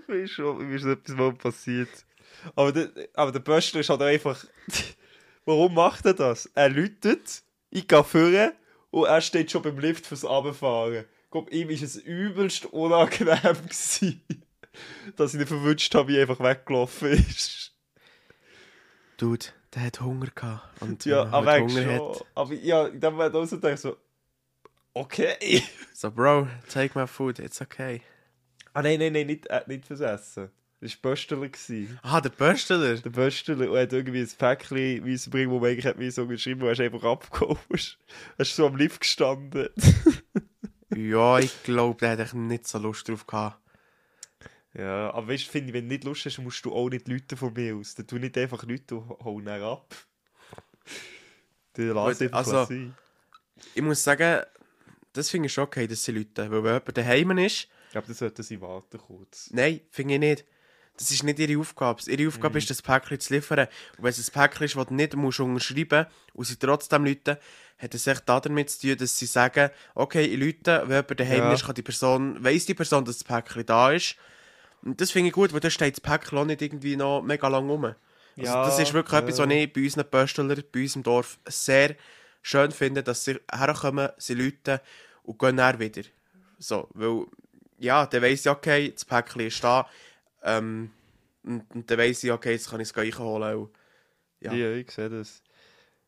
Mir 0.08 0.16
ist 0.22 0.32
schon, 0.32 0.66
mir 0.66 0.74
ist 0.74 0.84
etwas 0.84 1.14
mal 1.14 1.32
passiert. 1.32 1.90
Aber 2.56 2.72
der, 2.72 2.90
aber 3.14 3.30
der 3.30 3.40
Böstler 3.40 3.80
ist 3.80 3.90
halt 3.90 4.02
einfach. 4.02 4.44
Warum 5.44 5.74
macht 5.74 6.06
er 6.06 6.14
das? 6.14 6.46
Er 6.54 6.68
läutet, 6.68 7.42
ich 7.70 7.86
gehe 7.86 8.04
vorne 8.04 8.54
und 8.92 9.06
er 9.06 9.20
steht 9.20 9.50
schon 9.50 9.62
beim 9.62 9.78
Lift 9.80 10.06
fürs 10.06 10.24
Abfahren. 10.24 11.06
Guck, 11.30 11.50
ihm 11.52 11.70
ist 11.70 11.82
es 11.82 11.96
übelst 11.96 12.66
unangenehm 12.66 13.36
gewesen, 13.42 14.22
dass 15.16 15.34
ich 15.34 15.40
ihn 15.40 15.46
verwünscht 15.46 15.92
habe, 15.94 16.08
wie 16.08 16.16
er 16.16 16.22
einfach 16.28 16.40
weggelaufen 16.40 17.08
ist. 17.12 17.72
Dude, 19.16 19.46
der 19.74 19.82
hat 19.86 20.00
Hunger 20.00 20.28
gehabt. 20.34 20.82
Und 20.82 21.04
Ja, 21.04 21.24
aber 21.24 21.52
halt 21.52 21.62
er 21.62 21.68
Hunger 21.68 21.82
schon. 21.98 22.10
hat, 22.14 22.26
Aber 22.34 22.54
ja, 22.54 22.86
in 22.86 23.00
dem 23.00 23.14
Moment 23.14 23.34
auch 23.34 23.44
so 23.46 23.68
ich 23.68 23.80
so, 23.80 23.96
okay. 24.94 25.62
so, 25.94 26.10
Bro, 26.10 26.48
take 26.68 26.98
my 26.98 27.06
food, 27.06 27.38
it's 27.38 27.60
okay. 27.62 28.02
Ah 28.74 28.82
nein, 28.82 28.98
nein, 28.98 29.12
nein, 29.12 29.26
nicht, 29.26 29.46
äh, 29.48 29.62
nicht 29.66 29.86
fürs 29.86 30.00
Essen. 30.00 30.50
Das 30.82 30.98
war 31.00 31.12
Böstler. 31.12 31.48
Ah, 32.02 32.20
der 32.20 32.30
Böstler? 32.30 32.96
Der 32.96 33.10
Böstler 33.10 33.70
und 33.70 33.78
hat 33.78 33.92
irgendwie 33.92 34.18
ein 34.22 34.28
Päckchen 34.36 35.00
bringen, 35.30 35.50
wo 35.52 35.60
man 35.60 35.70
eigentlich 35.70 35.86
hat 35.86 35.96
so 36.12 36.26
geschrieben, 36.26 36.68
hast 36.68 36.80
einfach 36.80 37.04
abgeholt. 37.04 37.60
Hast 37.72 37.98
hast 38.36 38.56
so 38.56 38.66
am 38.66 38.74
Lift 38.74 39.00
gestanden. 39.00 39.68
ja, 40.96 41.38
ich 41.38 41.62
glaube, 41.62 42.00
der 42.00 42.10
hat 42.10 42.18
echt 42.18 42.34
nicht 42.34 42.66
so 42.66 42.78
Lust 42.80 43.08
drauf 43.08 43.24
gehabt. 43.28 43.60
ja, 44.74 45.12
aber 45.12 45.28
weißt 45.28 45.46
du, 45.46 45.50
finde 45.52 45.68
ich, 45.68 45.74
wenn 45.74 45.84
du 45.88 45.94
nicht 45.94 46.02
Lust 46.02 46.26
hast, 46.26 46.38
musst 46.38 46.64
du 46.64 46.72
auch 46.74 46.88
nicht 46.90 47.06
Leute 47.06 47.36
von 47.36 47.52
mir 47.52 47.76
aus. 47.76 47.94
Dann 47.94 48.08
tu 48.08 48.16
nicht 48.18 48.36
einfach 48.36 48.64
Leute 48.64 48.96
und 48.96 49.08
hol 49.24 49.40
ihn 49.40 49.48
ab. 49.50 49.94
Dann 51.74 51.88
lass 51.90 52.18
Gut, 52.18 52.22
einfach 52.26 52.38
also- 52.38 52.64
sein. 52.64 52.96
Ich 53.76 53.82
muss 53.82 54.02
sagen, 54.02 54.42
das 55.12 55.30
finde 55.30 55.46
ich 55.46 55.52
schon 55.52 55.62
okay, 55.62 55.86
dass 55.86 56.02
sie 56.04 56.10
Leute, 56.10 56.50
weil 56.50 56.64
wenn 56.64 56.72
jemand 56.74 56.98
daheim 56.98 57.38
ist, 57.38 57.68
Ich 57.86 57.92
glaube, 57.92 58.08
das 58.08 58.18
sollten 58.18 58.42
sie 58.42 58.60
warten 58.60 58.98
kurz. 58.98 59.48
nein, 59.52 59.80
finde 59.88 60.14
ich 60.14 60.20
nicht. 60.20 60.44
Das 60.96 61.10
ist 61.10 61.22
nicht 61.22 61.38
ihre 61.38 61.58
Aufgabe. 61.58 62.02
Ihre 62.06 62.28
Aufgabe 62.28 62.54
Mhm. 62.54 62.58
ist, 62.58 62.70
das 62.70 62.82
Päckchen 62.82 63.18
zu 63.18 63.34
liefern. 63.34 63.66
Und 63.96 64.04
wenn 64.04 64.10
es 64.10 64.28
ein 64.28 64.32
Päckchen 64.32 64.66
ist, 64.66 64.76
das 64.76 64.86
du 64.86 64.94
nicht 64.94 65.16
musst 65.16 65.40
unterschreiben 65.40 66.06
musst 66.06 66.34
und 66.34 66.44
sie 66.44 66.56
trotzdem 66.56 67.04
Leute, 67.04 67.38
hat 67.78 67.94
es 67.94 68.06
echt 68.06 68.28
damit 68.28 68.70
zu 68.70 68.80
tun, 68.88 68.96
dass 68.98 69.18
sie 69.18 69.26
sagen, 69.26 69.70
okay, 69.94 70.24
ich 70.24 70.38
Leute, 70.38 70.82
wenn 70.86 70.96
jemand 70.98 71.20
daheim 71.20 71.38
Ja. 71.48 71.52
ist, 71.54 71.64
kann 71.64 71.74
die 71.74 71.82
Person, 71.82 72.44
weiss 72.44 72.66
die 72.66 72.74
Person, 72.74 73.04
dass 73.04 73.18
das 73.18 73.24
Päckchen 73.24 73.66
da 73.66 73.90
ist. 73.90 74.16
Und 74.82 75.00
das 75.00 75.10
finde 75.10 75.28
ich 75.28 75.34
gut, 75.34 75.52
weil 75.52 75.60
da 75.60 75.70
steht 75.70 75.94
das 75.96 76.00
Päckchen 76.00 76.38
auch 76.38 76.44
nicht 76.44 76.62
irgendwie 76.62 76.96
noch 76.96 77.22
mega 77.22 77.48
lang 77.48 77.68
rum. 77.68 77.84
Also 77.84 77.96
Ja, 78.36 78.64
das 78.64 78.78
ist 78.78 78.92
wirklich 78.92 79.18
etwas, 79.18 79.38
was 79.38 79.50
äh. 79.50 79.64
ich 79.64 79.72
bei 79.72 79.82
unseren 79.82 80.08
Pöstelern, 80.10 80.62
bei 80.72 80.82
uns 80.82 80.96
im 80.96 81.02
Dorf 81.02 81.38
sehr 81.46 81.96
schön 82.42 82.70
finde, 82.70 83.02
dass 83.02 83.24
sie 83.24 83.40
herkommen, 83.50 84.10
sie 84.18 84.34
Leute 84.34 84.80
und 85.24 85.38
gehen 85.38 85.56
dann 85.56 85.78
wieder. 85.78 86.02
So, 86.58 86.88
weil, 86.94 87.26
ja, 87.78 88.06
dann 88.06 88.22
weiss 88.22 88.40
ich, 88.46 88.50
okay, 88.50 88.90
das 88.92 89.04
Päckchen 89.04 89.42
ist 89.42 89.62
da. 89.64 89.88
Ähm, 90.42 90.90
und, 91.44 91.70
und 91.74 91.90
dann 91.90 91.98
weiss 91.98 92.22
ich, 92.24 92.32
okay, 92.32 92.52
jetzt 92.52 92.70
kann 92.70 92.80
ich 92.80 92.88
es 92.88 92.94
gleich 92.94 93.18
holen. 93.18 93.56
Und, 93.56 93.70
Ja. 94.40 94.52
Ja. 94.52 94.72
ich 94.72 94.90
sehe 94.90 95.08
das. 95.10 95.42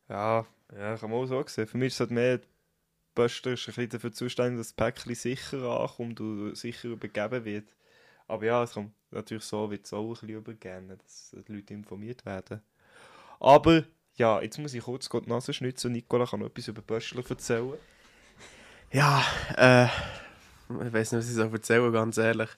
Ja, 0.09 0.45
ja, 0.77 0.97
kann 0.97 1.09
man 1.09 1.19
auch 1.19 1.25
so 1.25 1.43
sehen. 1.47 1.67
Für 1.67 1.77
mich 1.77 1.87
ist 1.87 1.93
es 1.95 1.99
halt 2.01 2.11
mehr, 2.11 2.39
Böster 3.15 3.53
ist 3.53 3.61
ein 3.67 3.73
bisschen 3.73 3.89
dafür 3.89 4.11
zuständig, 4.11 4.59
dass 4.59 4.67
das 4.67 4.73
Päckchen 4.73 5.15
sicher 5.15 5.63
ankommt 5.79 6.19
und 6.19 6.55
sicher 6.55 6.89
übergeben 6.89 7.45
wird. 7.45 7.75
Aber 8.27 8.45
ja, 8.45 8.63
es 8.63 8.73
kommt 8.73 8.93
natürlich 9.11 9.43
so, 9.45 9.71
wird 9.71 9.85
es 9.85 9.93
auch 9.93 10.03
ein 10.05 10.09
bisschen 10.09 10.29
übergeben, 10.29 10.97
dass 10.97 11.35
die 11.47 11.53
Leute 11.53 11.73
informiert 11.73 12.25
werden. 12.25 12.61
Aber, 13.39 13.83
ja, 14.15 14.41
jetzt 14.41 14.57
muss 14.57 14.73
ich 14.73 14.83
kurz 14.83 15.09
die 15.09 15.29
Nase 15.29 15.53
schnitzen. 15.53 15.91
Nicola 15.91 16.25
kann 16.25 16.41
noch 16.41 16.47
etwas 16.47 16.67
über 16.67 16.81
Böstler 16.81 17.23
erzählen. 17.29 17.75
Ja, 18.91 19.23
äh, 19.57 19.85
ich 19.85 20.93
weiß 20.93 21.11
nicht, 21.11 21.19
was 21.19 21.29
ich 21.29 21.35
so 21.35 21.41
erzählen 21.43 21.91
ganz 21.91 22.17
ehrlich. 22.17 22.49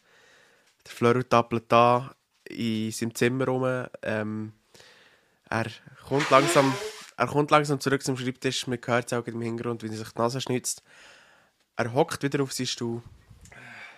Der 0.87 0.93
Fleur 0.95 1.27
tappelt 1.27 1.65
da 1.67 2.15
in 2.47 2.91
seinem 2.91 3.13
Zimmer 3.13 3.45
rum. 3.45 3.87
Ähm, 4.03 4.53
er 5.49 5.65
kommt 6.07 6.29
langsam, 6.29 6.73
er 7.17 7.27
kommt 7.27 7.51
langsam 7.51 7.79
zurück 7.79 8.03
zum 8.03 8.17
Schreibtisch. 8.17 8.67
Man 8.67 8.79
hört 8.85 9.11
es 9.11 9.17
auch 9.17 9.27
im 9.27 9.41
Hintergrund, 9.41 9.83
wie 9.83 9.87
er 9.87 9.97
sich 9.97 10.09
die 10.11 10.17
Nase 10.19 10.39
schnitzt. 10.39 10.81
Er 11.75 11.93
hockt 11.93 12.23
wieder 12.23 12.41
auf 12.41 12.53
seinen 12.53 12.67
Stuhl. 12.67 13.01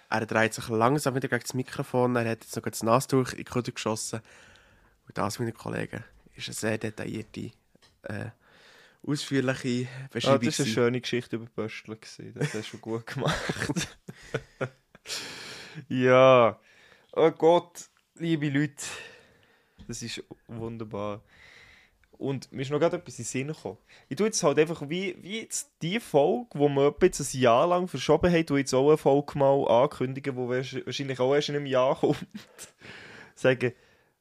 Er 0.10 0.26
dreht 0.26 0.56
sich 0.56 0.68
langsam 0.70 1.14
wieder 1.16 1.28
gegen 1.28 1.44
das 1.44 1.54
Mikrofon. 1.54 2.16
Er 2.16 2.28
hat 2.32 2.44
jetzt 2.44 2.56
noch 2.56 2.64
das 2.64 2.82
Nastuch 2.82 3.32
in 3.34 3.38
die 3.38 3.44
Kutte 3.44 3.72
geschossen. 3.72 4.22
Und 5.08 5.18
das, 5.18 5.38
meine 5.38 5.52
Kollegen, 5.54 6.04
ist 6.36 6.48
eine 6.48 6.56
sehr 6.56 6.78
detaillierte, 6.80 7.52
äh, 8.04 8.32
ausführliche 9.06 9.88
Ah, 9.88 10.08
Beschreibung. 10.12 10.46
das 10.48 10.60
war 10.60 10.66
eine 10.66 10.74
schöne 10.74 11.02
Geschichte 11.02 11.36
über 11.36 11.46
Böstler. 11.46 11.98
Das 12.02 12.18
hast 12.20 12.54
du 12.56 12.64
schon 12.64 12.82
gut 12.82 13.06
gemacht. 13.06 13.36
ja. 15.88 16.60
Oh 17.14 17.32
Gott, 17.32 17.90
liebe 18.16 18.50
Leute. 18.50 18.84
Das 19.88 20.02
ist 20.04 20.24
wunderbar. 20.48 21.22
Und 22.12 22.52
mir 22.52 22.64
ist 22.64 22.72
noch 22.72 22.80
gerade 22.80 22.98
etwas 22.98 23.18
in 23.18 23.24
den 23.24 23.28
Sinn 23.28 23.48
gekommen. 23.48 23.78
Ich 24.10 24.18
tue 24.18 24.28
jetzt 24.28 24.44
halt 24.44 24.60
einfach 24.60 24.88
wie, 24.90 25.16
wie 25.22 25.40
jetzt 25.42 25.72
die 25.82 26.00
Folge, 26.00 26.50
die 26.54 26.60
wir 26.60 26.96
jetzt 27.02 27.22
ein 27.22 27.40
Jahr 27.40 27.66
lang 27.68 27.88
verschoben 27.88 28.32
haben, 28.32 28.46
tue 28.46 28.60
jetzt 28.60 28.74
auch 28.74 28.90
eine 28.90 28.98
Folge 28.98 29.40
mal 29.40 29.68
ankündigen, 29.68 30.36
die 30.36 30.42
wahrsch- 30.42 30.86
wahrscheinlich 30.86 31.20
auch 31.20 31.34
erst 31.34 31.50
in 31.50 31.56
einem 31.56 31.66
Jahr 31.66 31.96
kommt. 31.96 32.28
Sagen, 33.36 33.72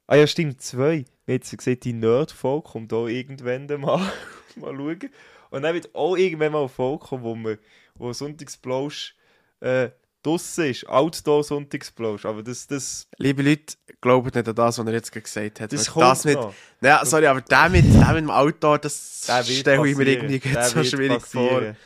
ah 0.06 0.14
ja 0.14 0.26
stimmt, 0.28 0.62
zwei. 0.62 1.04
Wir 1.26 1.34
haben 1.34 1.40
jetzt 1.42 1.58
gesagt, 1.58 1.84
die 1.84 1.92
Nerd-Folge 1.92 2.68
kommt 2.68 2.92
auch 2.92 3.08
irgendwann 3.08 3.66
mal, 3.66 3.98
mal 4.56 4.74
schauen. 4.76 5.10
Und 5.50 5.62
dann 5.62 5.74
wird 5.74 5.94
auch 5.94 6.16
irgendwann 6.16 6.52
mal 6.52 6.60
eine 6.60 6.68
Folge 6.68 7.04
kommen, 7.04 7.24
wo, 7.24 7.34
wir, 7.34 7.58
wo 7.96 8.12
Sonntagsblausch 8.12 9.16
äh, 9.60 9.90
draussen 10.28 10.64
ist. 10.66 10.88
Outdoor-Sonntagsblausch. 10.88 12.24
Aber 12.24 12.42
das, 12.42 12.66
das, 12.66 13.08
Liebe 13.16 13.42
Leute, 13.42 13.74
glaubt 14.00 14.34
nicht 14.34 14.48
an 14.48 14.54
das, 14.54 14.78
was 14.78 14.86
er 14.86 14.92
jetzt 14.92 15.12
gesagt 15.12 15.60
hat. 15.60 15.72
das 15.72 15.86
Weil 15.86 15.92
kommt 15.92 16.04
das 16.04 16.24
mit, 16.24 16.34
noch. 16.34 16.54
ja, 16.80 17.04
sorry, 17.04 17.26
aber 17.26 17.40
der 17.40 17.68
mit, 17.68 17.84
der 17.84 18.08
mit 18.08 18.16
dem 18.16 18.30
Outdoor, 18.30 18.78
das 18.78 19.22
stelle 19.24 19.88
ich 19.88 19.96
mir 19.96 20.06
irgendwie 20.06 20.40
so 20.62 20.84
schwierig 20.84 21.24
vor. 21.24 21.48
passieren. 21.48 21.76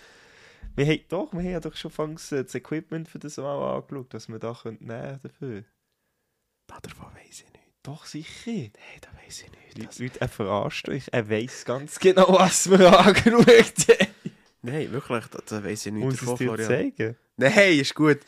Wir 0.74 0.86
haben, 0.86 1.00
doch, 1.08 1.32
wir 1.32 1.40
haben 1.40 1.50
ja 1.50 1.60
doch 1.60 1.76
schon 1.76 1.90
fangs 1.90 2.30
das 2.30 2.54
Equipment 2.54 3.08
für 3.08 3.18
das 3.18 3.36
mal 3.36 3.76
angeschaut, 3.76 4.14
dass 4.14 4.28
wir 4.28 4.38
da 4.38 4.56
könnten 4.60 4.86
nehmen 4.86 5.20
dafür. 5.22 5.64
Davon 6.66 7.06
weiss 7.14 7.40
ich 7.40 7.52
nicht. 7.52 7.62
Doch, 7.82 8.06
sicher. 8.06 8.50
Nein, 8.50 8.70
da 9.02 9.08
weiss 9.22 9.42
ich 9.42 9.50
nicht. 9.50 9.78
Leute, 9.78 10.02
Leute, 10.02 10.20
er 10.20 10.28
verarscht 10.28 10.88
euch. 10.88 11.08
Er 11.12 11.28
weiss 11.28 11.64
ganz 11.66 11.98
genau, 11.98 12.38
was 12.38 12.70
wir 12.70 12.98
angeschaut 13.06 13.46
haben. 13.46 14.11
Nein, 14.62 14.92
wirklich, 14.92 15.24
da, 15.26 15.64
weiss 15.64 15.86
ich 15.86 15.92
nicht 15.92 16.04
Muss 16.04 16.14
ich 16.14 16.20
davon, 16.20 16.36
Florian. 16.36 16.68
zeigen? 16.68 17.16
Nein, 17.36 17.78
ist 17.80 17.94
gut. 17.94 18.20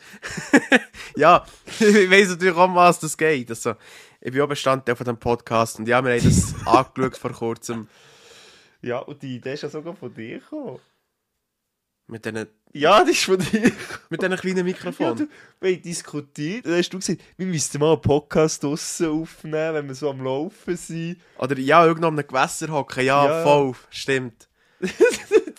ja, 1.15 1.45
ich 1.79 2.09
weiss 2.11 2.29
natürlich 2.29 2.55
auch, 2.55 2.75
was 2.75 2.99
das 2.99 3.17
geht. 3.17 3.49
Also, 3.49 3.75
ich 4.19 4.31
bin 4.31 4.41
auch 4.41 4.47
Bestandteil 4.47 4.95
von 4.95 5.05
diesem 5.05 5.17
Podcast 5.19 5.79
und 5.79 5.87
ja, 5.87 6.03
wir 6.03 6.11
haben 6.13 6.23
das 6.23 6.53
angeschaut 6.65 7.17
vor 7.17 7.31
kurzem 7.31 7.87
Ja, 8.81 8.99
und 8.99 9.21
die 9.21 9.35
Idee 9.37 9.53
ist 9.53 9.63
ja 9.63 9.69
sogar 9.69 9.95
von 9.95 10.13
dir 10.13 10.39
gekommen. 10.39 10.79
mit 12.07 12.25
diesen 12.25 12.47
Ja, 12.73 12.99
das 12.99 13.09
ist 13.11 13.23
von 13.23 13.37
dir. 13.39 13.71
mit 14.09 14.21
diesen 14.21 14.35
kleinen 14.35 14.57
Ja, 14.57 14.63
Mikrofonen. 14.63 15.17
du, 15.17 15.27
wir 15.61 15.71
haben 15.73 15.81
diskutiert. 15.83 16.65
Dann 16.65 16.77
hast 16.77 16.89
du 16.89 16.99
gesagt, 16.99 17.21
wir 17.37 17.45
müssten 17.47 17.79
mal 17.79 17.93
einen 17.93 18.01
Podcast 18.01 18.61
draussen 18.63 19.07
aufnehmen, 19.07 19.73
wenn 19.75 19.87
wir 19.87 19.95
so 19.95 20.09
am 20.09 20.21
Laufen 20.21 20.75
sind. 20.75 21.21
Oder 21.37 21.57
ja, 21.59 21.85
irgendwo 21.85 22.07
an 22.07 22.19
einem 22.19 22.27
Gewässer 22.27 22.67
hocken. 22.69 23.05
Ja, 23.05 23.25
Ja. 23.25 23.43
voll, 23.43 23.73
stimmt. 23.89 24.49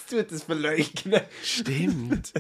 Tut 0.09 0.31
das 0.33 0.43
verleugnen. 0.45 1.21
Stimmt. 1.43 2.33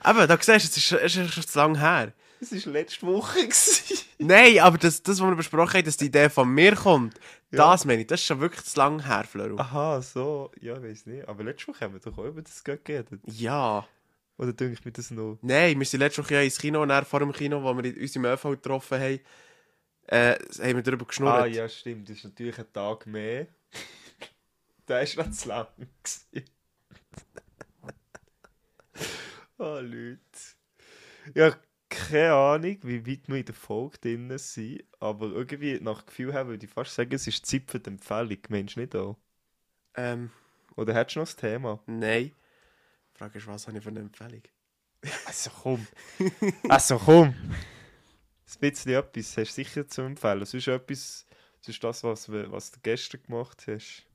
aber 0.00 0.26
da 0.26 0.36
siehst 0.40 0.48
du, 0.48 0.52
es 0.56 0.76
ist, 0.76 0.92
es 0.92 1.16
ist 1.16 1.34
schon 1.34 1.46
zu 1.46 1.58
lange 1.58 1.78
her. 1.80 2.12
Das 2.40 2.66
war 2.66 2.72
letzte 2.72 3.06
Woche. 3.06 3.38
Nein, 4.18 4.58
aber 4.58 4.76
das, 4.78 5.00
das, 5.02 5.20
was 5.20 5.28
wir 5.28 5.36
besprochen 5.36 5.74
haben, 5.78 5.84
dass 5.84 5.96
die 5.96 6.06
Idee 6.06 6.28
von 6.28 6.48
mir 6.48 6.74
kommt, 6.74 7.14
Ja. 7.52 7.70
das 7.70 7.84
meine 7.84 8.00
ich, 8.02 8.08
das 8.08 8.20
ist 8.20 8.26
schon 8.26 8.40
wirklich 8.40 8.64
zu 8.64 8.78
lange 8.78 9.06
her, 9.06 9.22
Fleur. 9.24 9.58
Aha, 9.60 10.02
so. 10.02 10.50
Ja, 10.60 10.76
ich 10.76 10.82
weiß 10.82 11.06
nicht. 11.06 11.28
Aber 11.28 11.44
letzte 11.44 11.68
Woche 11.68 11.80
haben 11.84 11.92
wir 11.94 12.00
doch 12.00 12.18
auch 12.18 12.24
über 12.24 12.42
das 12.42 12.64
geredet. 12.64 13.20
Ja. 13.26 13.86
Oder 14.38 14.52
denke 14.52 14.74
ich 14.74 14.84
mir 14.84 14.90
das 14.90 15.10
noch? 15.12 15.38
Nein, 15.42 15.78
wir 15.78 15.86
sind 15.86 16.00
letzte 16.00 16.24
Woche 16.24 16.34
ja 16.34 16.40
ins 16.42 16.58
Kino 16.58 16.82
und 16.82 16.88
dann 16.88 17.04
vor 17.04 17.20
dem 17.20 17.32
Kino, 17.32 17.62
wo 17.62 17.80
wir 17.80 17.96
uns 17.96 18.16
im 18.16 18.24
ÖV 18.24 18.42
getroffen 18.50 18.98
haben, 19.00 19.20
äh, 20.08 20.34
haben 20.34 20.76
wir 20.76 20.82
darüber 20.82 21.04
geschnurrt. 21.04 21.42
Ah, 21.42 21.46
ja, 21.46 21.68
stimmt. 21.68 22.08
Das 22.08 22.16
ist 22.16 22.24
natürlich 22.24 22.58
ein 22.58 22.72
Tag 22.72 23.06
mehr. 23.06 23.46
Der 24.92 25.16
war 25.16 25.24
noch 25.24 25.32
zu 25.32 25.48
lang. 25.48 25.66
Ah, 29.58 29.78
Leute. 29.80 30.20
Ja, 31.34 31.56
keine 31.88 32.34
Ahnung, 32.34 32.78
wie 32.82 33.06
weit 33.06 33.28
wir 33.28 33.36
in 33.36 33.44
der 33.46 33.54
Folge 33.54 33.98
drin 33.98 34.36
sind. 34.38 34.84
Aber 35.00 35.26
irgendwie, 35.32 35.80
nach 35.80 36.04
Gefühl 36.04 36.32
her, 36.32 36.46
würde 36.46 36.66
ich 36.66 36.72
fast 36.72 36.94
sagen, 36.94 37.14
es 37.14 37.26
ist 37.26 37.46
Zeit 37.46 37.70
für 37.70 37.80
die 37.80 37.88
Empfehlung. 37.90 38.38
Meinst 38.50 38.76
du 38.76 38.80
nicht 38.80 38.94
auch? 38.96 39.16
Ähm, 39.94 40.30
Oder 40.76 40.94
hättest 40.94 41.16
du 41.16 41.20
noch 41.20 41.26
das 41.26 41.36
Thema? 41.36 41.82
nein. 41.86 42.32
Die 43.14 43.18
Frage 43.18 43.38
ist, 43.38 43.46
was 43.46 43.66
habe 43.66 43.78
ich 43.78 43.82
für 43.84 43.90
eine 43.90 44.00
Empfehlung? 44.00 44.42
Also 45.26 45.50
komm. 45.50 45.86
also 46.68 46.98
komm. 46.98 47.28
Ein 47.28 48.60
bisschen 48.60 48.92
etwas 48.92 49.36
hast 49.36 49.50
du 49.50 49.54
sicher 49.54 49.88
zu 49.88 50.02
empfehlen. 50.02 50.44
Sonst 50.44 50.68
etwas, 50.68 51.26
sonst 51.60 51.82
das, 51.82 52.04
was, 52.04 52.30
was 52.30 52.70
du 52.72 52.80
gestern 52.82 53.22
gemacht 53.22 53.64
hast. 53.66 54.06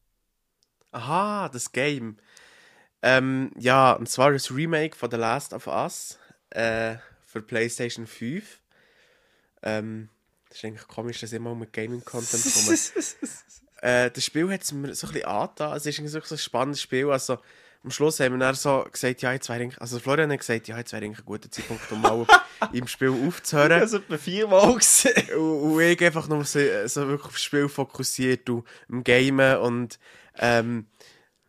Aha, 0.92 1.50
das 1.50 1.72
Game. 1.72 2.18
Ähm, 3.02 3.52
ja, 3.58 3.94
und 3.94 4.10
zwar 4.10 4.32
das 4.32 4.52
Remake 4.52 4.96
von 4.96 5.12
The 5.12 5.18
Last 5.18 5.54
of 5.54 5.68
Us 5.68 6.18
äh, 6.50 6.96
für 7.26 7.42
PlayStation 7.42 8.08
5. 8.08 8.60
Ähm, 9.64 10.10
das 10.50 10.58
ist 10.58 10.66
eigentlich 10.66 10.88
komisch, 10.88 11.20
dass 11.20 11.32
ich 11.32 11.38
immer 11.38 11.54
mit 11.56 11.74
Gaming-Content 11.74 12.44
komme. 12.54 12.78
äh, 13.82 14.12
das 14.12 14.24
Spiel 14.24 14.52
hat 14.52 14.64
es 14.64 14.72
mir 14.72 14.94
so 14.96 15.08
ein 15.08 15.14
bisschen 15.14 15.28
angetan. 15.28 15.76
Es 15.76 15.86
ist 15.86 16.00
irgendwie 16.00 16.20
so 16.20 16.36
ein 16.36 16.38
spannendes 16.38 16.82
Spiel. 16.82 17.12
Also, 17.12 17.40
am 17.88 17.92
Schluss 17.92 18.20
haben 18.20 18.34
wir 18.34 18.40
dann 18.40 18.54
so 18.54 18.86
gesagt, 18.92 19.22
ja, 19.22 19.32
jetzt 19.32 19.48
wäre 19.48 19.62
eigentlich, 19.62 19.80
also 19.80 19.98
Florian 20.00 20.30
hat 20.30 20.40
gesagt, 20.40 20.68
ja, 20.68 20.78
jetzt 20.78 20.92
wäre 20.92 21.06
eigentlich 21.06 21.20
ein 21.20 21.26
guter 21.26 21.50
Zeitpunkt, 21.50 21.90
um 21.90 22.02
mal 22.02 22.28
im 22.74 22.86
Spiel 22.86 23.16
aufzuhören. 23.28 23.80
Das 23.80 23.94
hat 23.94 24.10
man 24.10 24.20
viermal 24.20 24.76
gesehen. 24.76 25.30
Und, 25.38 25.72
und 25.72 25.80
ich 25.80 26.04
einfach 26.04 26.28
nur 26.28 26.44
so, 26.44 26.60
so 26.86 27.08
wirklich 27.08 27.28
aufs 27.28 27.42
Spiel 27.42 27.70
fokussiert 27.70 28.50
und 28.50 28.66
im 28.90 29.06
Gamen 29.06 29.58
und 29.60 30.00
ähm, 30.38 30.88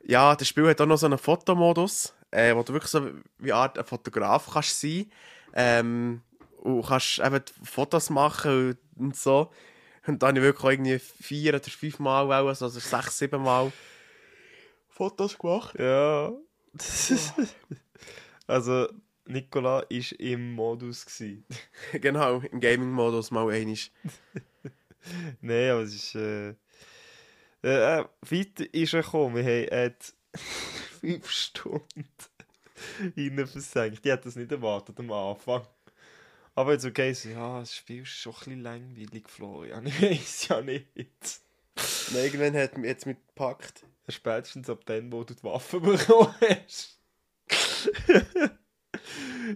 ja, 0.05 0.37
das 0.37 0.47
Spiel 0.47 0.69
hat 0.69 0.81
auch 0.81 0.87
noch 0.87 0.97
so 0.97 1.07
einen 1.07 1.19
Fotomodus, 1.19 2.15
äh, 2.31 2.55
wo 2.55 2.63
du 2.63 2.73
wirklich 2.73 2.93
so 2.93 3.11
wie 3.39 3.53
eine 3.53 3.61
Art 3.61 3.77
ein 3.77 3.85
Fotograf 3.85 4.49
kannst 4.53 4.81
sein 4.81 5.11
ähm, 5.55 6.23
und 6.59 6.87
kannst 6.87 7.19
eben 7.19 7.43
Fotos 7.65 8.11
machen 8.11 8.79
und, 8.97 9.07
und 9.07 9.17
so. 9.17 9.51
Und 10.07 10.23
dann 10.23 10.37
habe 10.37 10.39
ich 10.39 10.45
wirklich 10.45 10.73
irgendwie 10.73 10.99
vier 10.99 11.55
oder 11.55 11.63
fünf 11.65 11.99
Mal, 11.99 12.31
also 12.31 12.65
also 12.65 12.79
sechs, 12.79 13.19
sieben 13.19 13.43
Mal 13.43 13.73
Fotos 14.99 15.39
gemacht. 15.39 15.79
Ja. 15.79 16.33
also, 18.49 18.89
Nicola 19.27 19.85
war 19.89 20.21
im 20.21 20.55
Modus. 20.55 21.07
Gewesen. 21.07 21.45
genau, 21.93 22.41
im 22.41 22.59
Gaming-Modus 22.59 23.31
mal 23.31 23.49
einig. 23.49 23.93
Nein, 25.41 25.71
aber 25.71 25.83
es 25.83 25.95
ist. 25.95 26.17
Äh, 26.17 26.49
äh, 27.63 28.05
weiter 28.23 28.75
ist 28.75 28.95
er 28.95 29.03
gekommen. 29.03 29.37
Wir 29.37 29.45
haben 29.45 29.69
äh, 29.71 29.93
fünf 31.01 31.31
Stunden 31.31 32.09
rein 33.17 33.47
versenkt. 33.47 34.05
Die 34.05 34.11
hat 34.11 34.27
das 34.27 34.35
nicht 34.35 34.51
erwartet 34.51 34.99
am 34.99 35.13
Anfang. 35.13 35.65
Aber 36.57 36.73
jetzt 36.73 36.85
okay, 36.85 37.13
so, 37.13 37.29
ja, 37.29 37.61
das 37.61 37.73
Spiel 37.73 38.03
ist 38.03 38.09
schon 38.09 38.33
ein 38.33 38.39
bisschen 38.39 38.63
langweilig, 38.63 39.29
Florian. 39.29 39.87
Ich 39.87 40.03
weiß 40.03 40.49
ja 40.49 40.61
nicht. 40.61 40.89
Nein, 42.13 42.25
irgendwann 42.25 42.57
hat 42.57 42.77
mich 42.77 42.89
jetzt 42.89 43.07
mit 43.07 43.25
gepackt. 43.29 43.85
Spätestens 44.09 44.71
ab 44.71 44.81
dann, 44.87 45.13
wo 45.13 45.23
du 45.25 45.35
die 45.35 45.43
Waffe 45.45 45.81
bekommen 45.81 46.35
hast. 46.41 46.99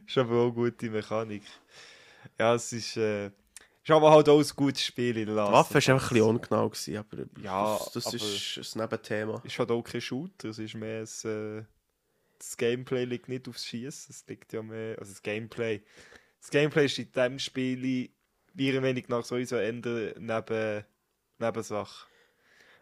ist 0.07 0.19
aber 0.19 0.35
auch 0.37 0.45
eine 0.45 0.53
gute 0.53 0.91
Mechanik. 0.91 1.43
Ja, 2.39 2.55
es 2.55 2.73
ist, 2.73 2.97
äh, 2.97 3.27
ist 3.27 3.91
aber 3.91 4.11
halt 4.13 4.29
auch 4.29 4.39
ein 4.39 4.47
gutes 4.57 4.83
Spiel 4.85 5.17
in 5.17 5.27
Die 5.27 5.35
Waffe 5.35 5.75
war 5.75 5.77
einfach 5.77 6.11
ein 6.11 6.15
bisschen 6.15 6.23
ungenau, 6.23 6.69
gewesen, 6.69 6.97
aber 6.97 7.17
Ja, 7.43 7.79
das, 7.79 7.93
das 7.93 8.07
aber- 8.07 8.17
ist 8.17 8.77
ein 8.77 8.81
Nebenthema. 8.81 9.41
ist 9.45 9.59
halt 9.59 9.71
auch 9.71 9.83
kein 9.83 10.01
Shooter, 10.01 10.49
es 10.51 10.59
ist 10.59 10.75
mehr 10.75 11.05
ein, 11.05 11.31
äh, 11.31 11.65
das 12.39 12.57
Gameplay 12.57 13.05
liegt 13.05 13.29
nicht 13.29 13.49
aufs 13.49 13.65
Schießen, 13.67 14.11
es 14.15 14.27
liegt 14.27 14.53
ja 14.53 14.63
mehr, 14.63 14.99
also 14.99 15.13
das 15.13 15.23
Gameplay. 15.23 15.83
Das 16.41 16.51
Gameplay 16.51 16.87
ist 16.87 16.99
in 16.99 17.11
diesem 17.13 17.39
Spiel 17.39 18.11
ihrer 18.57 18.81
Meinung 18.81 19.05
nach 19.09 19.25
sowieso 19.25 19.57
eher 19.57 19.73
neben, 19.73 20.85
Nebensache. 21.39 22.07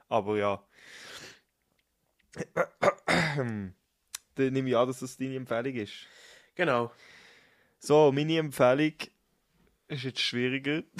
Aber 0.08 0.36
ja. 0.38 0.62
Dann 3.36 3.74
nehme 4.36 4.68
ich 4.68 4.76
an, 4.76 4.86
dass 4.86 5.00
das 5.00 5.16
deine 5.16 5.36
Empfehlung 5.36 5.74
ist. 5.74 6.06
Genau. 6.54 6.92
So, 7.78 8.12
meine 8.12 8.38
Empfehlung 8.38 8.94
ist 9.88 10.04
jetzt 10.04 10.20
schwieriger. 10.20 10.82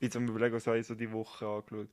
Jetzt 0.00 0.16
am 0.16 0.26
überlegen, 0.26 0.54
was 0.54 0.66
habe 0.66 0.78
ich 0.78 0.86
so 0.86 0.94
die 0.94 1.12
Woche 1.12 1.46
angeschaut. 1.46 1.90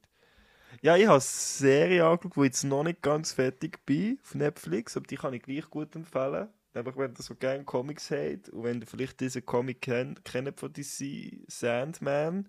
Ja, 0.81 0.95
ich 0.95 1.03
habe 1.03 1.15
eine 1.15 1.21
Serie 1.21 2.05
angeschaut, 2.05 2.37
wo 2.37 2.43
ich 2.43 2.49
jetzt 2.51 2.63
noch 2.63 2.83
nicht 2.83 3.01
ganz 3.01 3.33
fertig 3.33 3.85
bin 3.85 4.17
auf 4.23 4.33
Netflix, 4.33 4.95
aber 4.95 5.07
die 5.07 5.17
kann 5.17 5.33
ich 5.33 5.43
gleich 5.43 5.69
gut 5.69 5.93
empfehlen. 5.95 6.47
Einfach 6.73 6.95
wenn 6.95 7.11
ihr 7.11 7.21
so 7.21 7.35
gerne 7.35 7.63
Comics 7.65 8.11
habt 8.11 8.49
und 8.49 8.63
wenn 8.63 8.79
ihr 8.79 8.87
vielleicht 8.87 9.19
diesen 9.19 9.45
Comic 9.45 9.81
kennt, 9.81 10.23
kennt 10.23 10.59
von 10.59 10.71
DC 10.71 11.43
Sandman, 11.47 12.47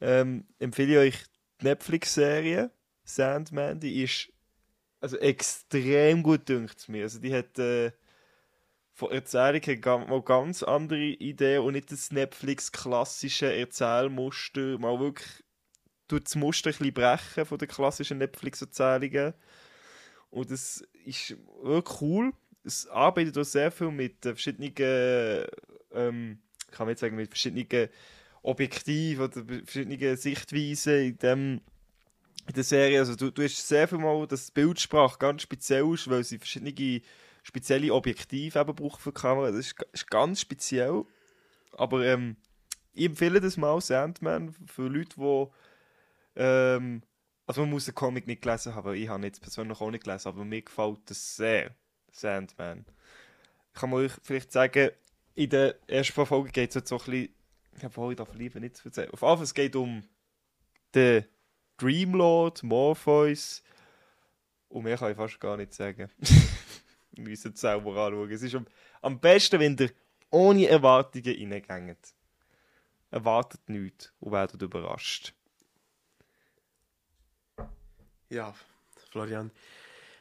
ähm, 0.00 0.46
empfehle 0.58 0.92
ich 0.92 1.14
euch 1.14 1.24
die 1.60 1.66
Netflix-Serie 1.66 2.70
Sandman. 3.06 3.80
Die 3.80 4.02
ist 4.02 4.32
also 5.00 5.16
extrem 5.18 6.22
gut, 6.22 6.48
dünkt 6.48 6.88
mir. 6.88 7.04
Also 7.04 7.18
die 7.18 7.34
hat 7.34 7.58
äh, 7.58 7.92
von 8.92 9.12
Erzählung 9.12 9.62
her 9.62 9.98
mal 9.98 10.22
ganz 10.22 10.62
andere 10.62 10.98
Ideen 10.98 11.62
und 11.62 11.74
nicht 11.74 11.92
das 11.92 12.10
Netflix-klassische 12.10 13.54
Erzählmuster. 13.54 14.78
Mal 14.78 14.98
wirklich 14.98 15.44
tut 16.08 16.26
das 16.26 16.34
Muster 16.34 16.70
ein 16.70 16.76
bisschen 16.78 16.94
brechen 16.94 17.46
von 17.46 17.58
den 17.58 17.68
klassischen 17.68 18.18
Netflix-Erzählungen. 18.18 19.34
Und 20.30 20.50
das 20.50 20.84
ist 21.04 21.36
wirklich 21.62 22.00
cool. 22.00 22.32
Es 22.64 22.86
arbeitet 22.88 23.38
auch 23.38 23.44
sehr 23.44 23.70
viel 23.70 23.90
mit 23.90 24.26
äh, 24.26 24.34
verschiedenen, 24.34 24.74
ähm, 25.92 26.40
kann 26.70 26.86
man 26.86 26.88
jetzt 26.90 27.00
sagen, 27.00 27.16
mit 27.16 27.28
verschiedenen 27.28 27.88
Objektiven 28.42 29.24
oder 29.24 29.44
verschiedenen 29.64 30.16
Sichtweisen 30.16 30.94
in, 30.94 31.18
dem, 31.18 31.60
in 32.46 32.54
der 32.54 32.64
Serie. 32.64 32.98
Also 32.98 33.16
du, 33.16 33.30
du 33.30 33.42
hast 33.42 33.66
sehr 33.66 33.88
viel 33.88 33.98
mal, 33.98 34.26
dass 34.26 34.46
die 34.46 34.52
Bildsprache 34.52 35.18
ganz 35.18 35.42
speziell 35.42 35.92
ist, 35.92 36.08
weil 36.08 36.24
sie 36.24 36.38
verschiedene 36.38 37.02
spezielle 37.42 37.92
Objektive 37.92 38.58
eben 38.58 38.74
brauchen 38.74 39.00
für 39.00 39.12
die 39.12 39.20
Kamera. 39.20 39.50
Das 39.50 39.60
ist, 39.60 39.74
ist 39.92 40.10
ganz 40.10 40.40
speziell. 40.40 41.04
Aber 41.72 42.04
ähm, 42.04 42.36
ich 42.92 43.06
empfehle 43.06 43.40
das 43.40 43.56
mal, 43.56 43.80
Sandman, 43.80 44.54
für 44.66 44.88
Leute, 44.88 45.16
die 45.16 45.46
ähm, 46.36 47.02
also 47.46 47.60
man 47.60 47.70
muss 47.70 47.84
den 47.84 47.94
Comic 47.94 48.26
nicht 48.26 48.42
gelesen 48.42 48.74
haben, 48.74 48.84
weil 48.84 48.96
ich 48.96 49.08
habe 49.08 49.24
jetzt 49.24 49.40
persönlich 49.40 49.80
auch 49.80 49.90
nicht 49.90 50.04
gelesen, 50.04 50.28
aber 50.28 50.44
mir 50.44 50.62
gefällt 50.62 50.98
das 51.06 51.36
sehr, 51.36 51.74
Sandman. 52.10 52.84
Ich 53.72 53.80
kann 53.80 53.92
euch 53.92 54.12
vielleicht 54.22 54.50
sagen, 54.50 54.90
in 55.34 55.50
der 55.50 55.76
ersten 55.86 56.26
Folge 56.26 56.50
geht 56.50 56.70
es 56.70 56.74
jetzt 56.74 56.88
so 56.88 56.96
ein 56.96 57.04
bisschen, 57.04 57.28
ich 57.76 57.84
habe 57.84 58.10
ich 58.10 58.16
darf 58.16 58.34
lieber 58.34 58.58
nicht 58.58 58.76
zu 58.76 58.86
erzählen. 58.86 59.10
Auf 59.10 59.20
jeden 59.20 59.36
Fall, 59.36 59.44
es 59.44 59.54
geht 59.54 59.76
um 59.76 60.02
den 60.94 61.24
Dreamlord, 61.78 62.62
Morpheus 62.62 63.62
und 64.68 64.84
mehr 64.84 64.96
kann 64.96 65.10
ich 65.10 65.16
fast 65.16 65.40
gar 65.40 65.56
nicht 65.56 65.74
sagen. 65.74 66.10
Wir 67.12 67.24
müssen 67.24 67.52
es 67.52 67.60
selber 67.60 67.96
anschauen. 67.96 68.30
Es 68.30 68.42
ist 68.42 68.54
am, 68.54 68.66
am 69.00 69.18
besten, 69.18 69.60
wenn 69.60 69.76
ihr 69.78 69.90
ohne 70.30 70.68
Erwartungen 70.68 71.64
reingeht. 71.68 72.14
Erwartet 73.10 73.68
nichts 73.68 74.12
und 74.20 74.32
werdet 74.32 74.60
überrascht. 74.60 75.32
Ja, 78.28 78.54
Florian. 79.10 79.50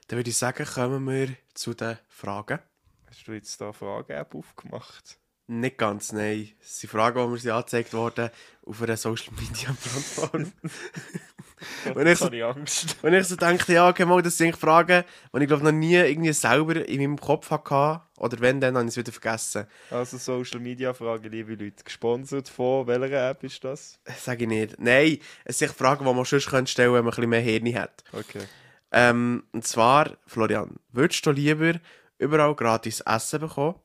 Dann 0.08 0.18
würde 0.18 0.30
ich 0.30 0.38
sagen, 0.38 0.66
kommen 0.66 1.08
wir 1.08 1.36
zu 1.54 1.74
den 1.74 1.98
Fragen. 2.08 2.60
Hast 3.08 3.28
du 3.28 3.34
jetzt 3.34 3.60
da 3.60 3.66
eine 3.66 3.74
Frage-App 3.74 4.36
aufgemacht? 4.36 5.18
Nicht 5.48 5.78
ganz, 5.78 6.12
nein. 6.12 6.52
Es 6.62 6.80
sind 6.80 6.92
Fragen, 6.92 7.36
die 7.36 7.46
mir 7.46 7.56
angezeigt 7.56 7.94
worden 7.94 8.30
auf 8.64 8.82
einer 8.82 8.98
Social 8.98 9.34
Wenn 11.94 12.08
ich 12.08 12.20
so- 12.20 12.28
Angst. 12.28 12.98
Und 13.02 13.14
ich 13.14 13.28
so 13.28 13.36
dachte, 13.36 13.74
ja, 13.74 13.90
okay, 13.90 14.06
mal, 14.06 14.22
das 14.22 14.38
sind 14.38 14.58
Fragen, 14.58 15.04
die 15.34 15.42
ich 15.42 15.48
glaube 15.48 15.64
noch 15.64 15.72
nie 15.72 15.96
irgendwie 15.96 16.34
selber 16.34 16.86
in 16.88 17.00
meinem 17.00 17.18
Kopf 17.20 17.50
hatte. 17.52 18.02
Oder 18.18 18.40
wenn, 18.40 18.62
dann 18.62 18.76
habe 18.76 18.86
ich 18.86 18.92
es 18.92 18.98
wieder 18.98 19.12
vergessen. 19.12 19.68
Also 19.90 20.18
Social 20.18 20.60
Media 20.60 20.94
Frage, 20.94 21.28
liebe 21.30 21.56
Leute. 21.56 21.84
Gesponsert 21.84 22.48
von 22.50 22.88
welcher 22.88 23.30
App 23.30 23.44
ist 23.44 23.64
das? 23.64 24.00
Sage 24.18 24.44
ich 24.44 24.50
nicht. 24.50 24.80
Nein, 24.80 25.20
es 25.44 25.60
sind 25.60 25.72
Fragen, 25.72 26.06
die 26.06 26.14
man 26.14 26.26
sonst 26.26 26.48
könnte 26.50 26.72
stellen 26.72 26.94
wenn 26.94 27.04
man 27.04 27.14
ein 27.14 27.16
bisschen 27.16 27.30
mehr 27.30 27.42
Hirn 27.42 27.76
hat. 27.76 28.04
Okay. 28.14 28.44
Ähm, 28.92 29.44
und 29.52 29.66
zwar, 29.68 30.18
Florian, 30.26 30.78
würdest 30.92 31.26
du 31.26 31.32
lieber 31.32 31.74
überall 32.18 32.56
gratis 32.56 33.02
Essen 33.02 33.42
bekommen 33.42 33.76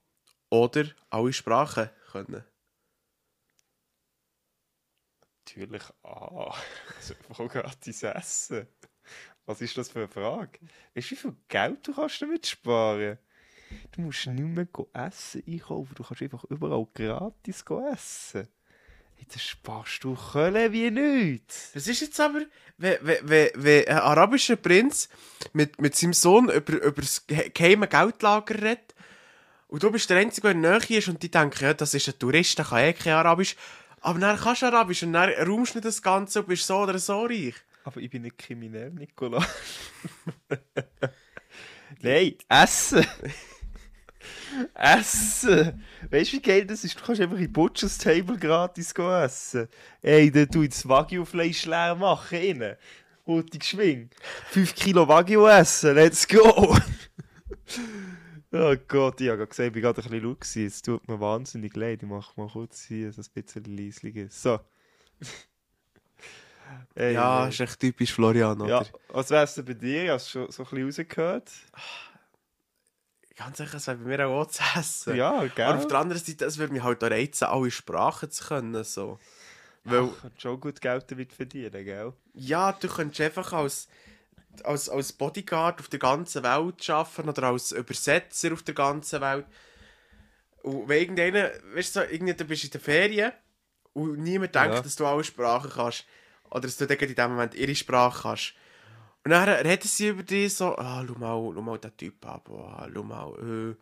oder 0.51 0.85
alle 1.11 1.33
Sprachen 1.33 1.91
können? 2.13 2.45
Natürlich 5.47 5.83
A. 6.03 6.55
Also, 6.97 7.15
wo 7.29 7.49
gratis 7.49 8.03
essen? 8.03 8.67
Was 9.47 9.61
ist 9.61 9.77
das 9.77 9.89
für 9.89 10.01
eine 10.01 10.09
Frage? 10.09 10.59
Weißt 10.95 11.11
du, 11.11 11.15
wie 11.15 11.17
viel 11.17 11.37
Geld 11.49 11.87
du 11.87 11.95
kannst 11.95 12.23
damit 12.23 12.47
sparen? 12.47 13.19
Du 13.93 14.03
musst 14.03 14.27
nicht 14.27 14.41
mehr 14.43 14.67
Essen 14.93 15.43
einkaufen, 15.47 15.95
du 15.95 16.03
kannst 16.03 16.23
einfach 16.23 16.45
überall 16.45 16.87
gratis 16.93 17.65
essen. 17.93 18.49
Das 19.33 19.43
sparst 19.43 20.03
du 20.03 20.15
Kölle 20.15 20.73
wie 20.73 20.91
nichts. 20.91 21.73
Das 21.73 21.87
ist 21.87 22.01
jetzt 22.01 22.19
aber, 22.21 22.41
wenn, 22.79 22.99
wenn, 23.03 23.53
wenn, 23.55 23.89
ein 23.89 23.99
arabischer 23.99 24.57
Prinz 24.57 25.09
mit, 25.53 25.81
mit 25.81 25.95
seinem 25.95 26.15
Sohn 26.15 26.49
über, 26.51 26.73
über 26.83 27.03
das 27.03 27.27
ge- 27.27 27.51
geheime 27.51 27.87
Geldlager 27.87 28.55
redet 28.55 28.95
und 29.69 29.83
du 29.83 29.91
bist 29.91 30.09
der 30.11 30.19
Einzige, 30.19 30.49
der 30.49 30.53
in 30.53 30.63
der 30.63 30.79
Nähe 30.81 30.99
ist 30.99 31.09
und 31.09 31.23
die 31.23 31.31
denken, 31.31 31.63
ja, 31.63 31.75
das 31.75 31.95
ist 31.95 32.09
ein 32.09 32.19
Tourist, 32.19 32.59
der 32.59 32.65
kann 32.65 32.79
eh 32.79 32.93
kein 32.93 33.13
Arabisch. 33.13 33.57
Aber 34.01 34.19
dann 34.19 34.39
kannst 34.39 34.63
du 34.63 34.67
Arabisch 34.67 35.03
und 35.03 35.13
dann 35.13 35.31
raumst 35.31 35.75
du 35.75 35.81
das 35.81 36.03
Ganze 36.03 36.41
und 36.41 36.49
bist 36.49 36.67
so 36.67 36.79
oder 36.79 36.99
so 36.99 37.25
reich. 37.25 37.55
Aber 37.85 38.01
ich 38.01 38.11
bin 38.11 38.23
nicht 38.23 38.39
kriminell, 38.39 38.91
Nicola. 38.91 39.45
Nein, 42.01 42.35
essen! 42.49 43.07
essen! 44.75 45.85
Weißt 46.11 46.33
du, 46.33 46.37
wie 46.37 46.43
geil 46.43 46.67
das 46.67 46.85
ist? 46.85 46.99
Du 46.99 47.05
kannst 47.05 47.21
einfach 47.21 47.39
in 47.39 47.53
Butchers 47.53 47.99
Table 47.99 48.39
gratis 48.39 48.93
essen. 48.93 49.69
Ey, 50.03 50.31
dann 50.31 50.49
tu 50.49 50.63
ich 50.63 50.71
das 50.71 50.89
Wagyu-Fleisch 50.89 51.67
leer 51.67 51.95
machen 51.95 52.39
innen. 52.39 52.77
Hurtig 53.27 53.65
schwing. 53.65 54.11
5 54.51 54.75
Kilo 54.75 55.07
Wagyu 55.07 55.47
essen, 55.47 55.95
let's 55.95 56.27
go! 56.27 56.77
Oh 58.53 58.75
Gott, 58.89 59.21
ich 59.21 59.29
habe 59.29 59.47
gesagt, 59.47 59.67
ich 59.69 59.73
bin 59.73 59.83
gerade 59.83 60.01
ein 60.01 60.09
bisschen 60.11 60.25
laut 60.25 60.41
gewesen. 60.41 60.67
Es 60.67 60.83
tut 60.83 61.07
mir 61.09 61.21
wahnsinnig 61.21 61.75
leid. 61.77 62.03
Ich 62.03 62.09
mache 62.09 62.33
mal 62.41 62.49
kurz 62.49 62.83
hier 62.85 63.13
so 63.13 63.23
ein 63.23 63.43
bisschen 63.43 63.65
leisliger. 63.77 64.27
So. 64.31 64.59
Ey, 66.95 67.15
Ja, 67.15 67.45
ey. 67.45 67.49
ist 67.51 67.61
echt 67.61 67.81
typisch 67.81 68.13
Florian, 68.13 68.61
oder? 68.61 68.83
Ja, 68.83 68.87
was 69.09 69.31
wär's 69.31 69.55
denn 69.55 69.65
bei 69.65 69.75
dir? 69.75 70.13
Hast 70.13 70.29
du 70.29 70.31
schon 70.47 70.51
so 70.53 70.63
ein 70.63 70.69
bisschen 70.87 71.05
rausgehört? 71.05 71.51
Ganz 73.37 73.57
sicher, 73.59 73.77
es 73.77 73.87
wäre 73.87 73.97
bei 73.97 74.05
mir 74.05 74.27
auch 74.29 74.47
zu 74.47 74.63
essen. 74.79 75.17
Ja, 75.17 75.45
gell? 75.47 75.65
Aber 75.67 75.79
auf 75.79 75.87
der 75.87 75.99
anderen 75.99 76.23
Seite, 76.23 76.45
es 76.45 76.59
würde 76.59 76.73
mich 76.73 76.83
halt 76.83 77.03
auch 77.03 77.11
reizen, 77.11 77.45
alle 77.45 77.71
Sprachen 77.71 78.31
zu 78.31 78.45
können. 78.45 78.85
So. 78.85 79.19
Weil, 79.85 80.01
Du 80.01 80.15
kannst 80.21 80.43
schon 80.43 80.61
gut 80.61 80.81
Geld 80.81 81.11
damit 81.11 81.33
verdienen, 81.33 81.85
gell? 81.85 82.13
ja, 82.35 82.73
du 82.73 82.87
könntest 82.87 83.21
einfach 83.23 83.53
als, 83.53 83.89
als, 84.65 84.89
als 84.89 85.13
Bodyguard 85.13 85.81
auf 85.81 85.89
der 85.89 85.99
ganzen 85.99 86.43
Welt 86.43 86.91
arbeiten 86.91 87.29
oder 87.29 87.43
als 87.45 87.73
Übersetzer 87.73 88.53
auf 88.53 88.63
der 88.63 88.75
ganzen 88.75 89.21
Welt. 89.21 89.47
Und 90.63 90.89
wenn 90.89 91.01
irgendeiner, 91.01 91.51
weißt 91.75 91.97
du, 91.97 92.01
irgendwie, 92.01 92.35
du 92.35 92.45
bist 92.45 92.65
in 92.65 92.71
der 92.71 92.81
Ferien 92.81 93.33
und 93.93 94.19
niemand 94.19 94.55
denkt, 94.55 94.75
Ja. 94.75 94.81
dass 94.83 94.97
du 94.97 95.07
alle 95.07 95.25
Sprachen 95.25 95.71
kannst. 95.71 96.05
Oder 96.51 96.63
dass 96.63 96.77
du 96.77 96.87
dann 96.87 96.99
in 96.99 97.15
dem 97.15 97.31
Moment 97.31 97.55
ihre 97.55 97.75
Sprache 97.75 98.23
kannst. 98.23 98.55
Und 99.25 99.31
dann 99.31 99.49
reden 99.49 99.87
sie 99.87 100.09
über 100.09 100.23
dich 100.23 100.55
so, 100.55 100.77
ah, 100.77 101.05
schau 101.07 101.15
mal, 101.19 101.53
schau 101.55 101.63
mal 101.63 101.79
den 101.79 101.97
Typ 101.97 102.27
ab, 102.27 102.49
ah, 102.51 102.89
schau 102.93 103.03
mal, 103.03 103.29
äh. 103.39 103.77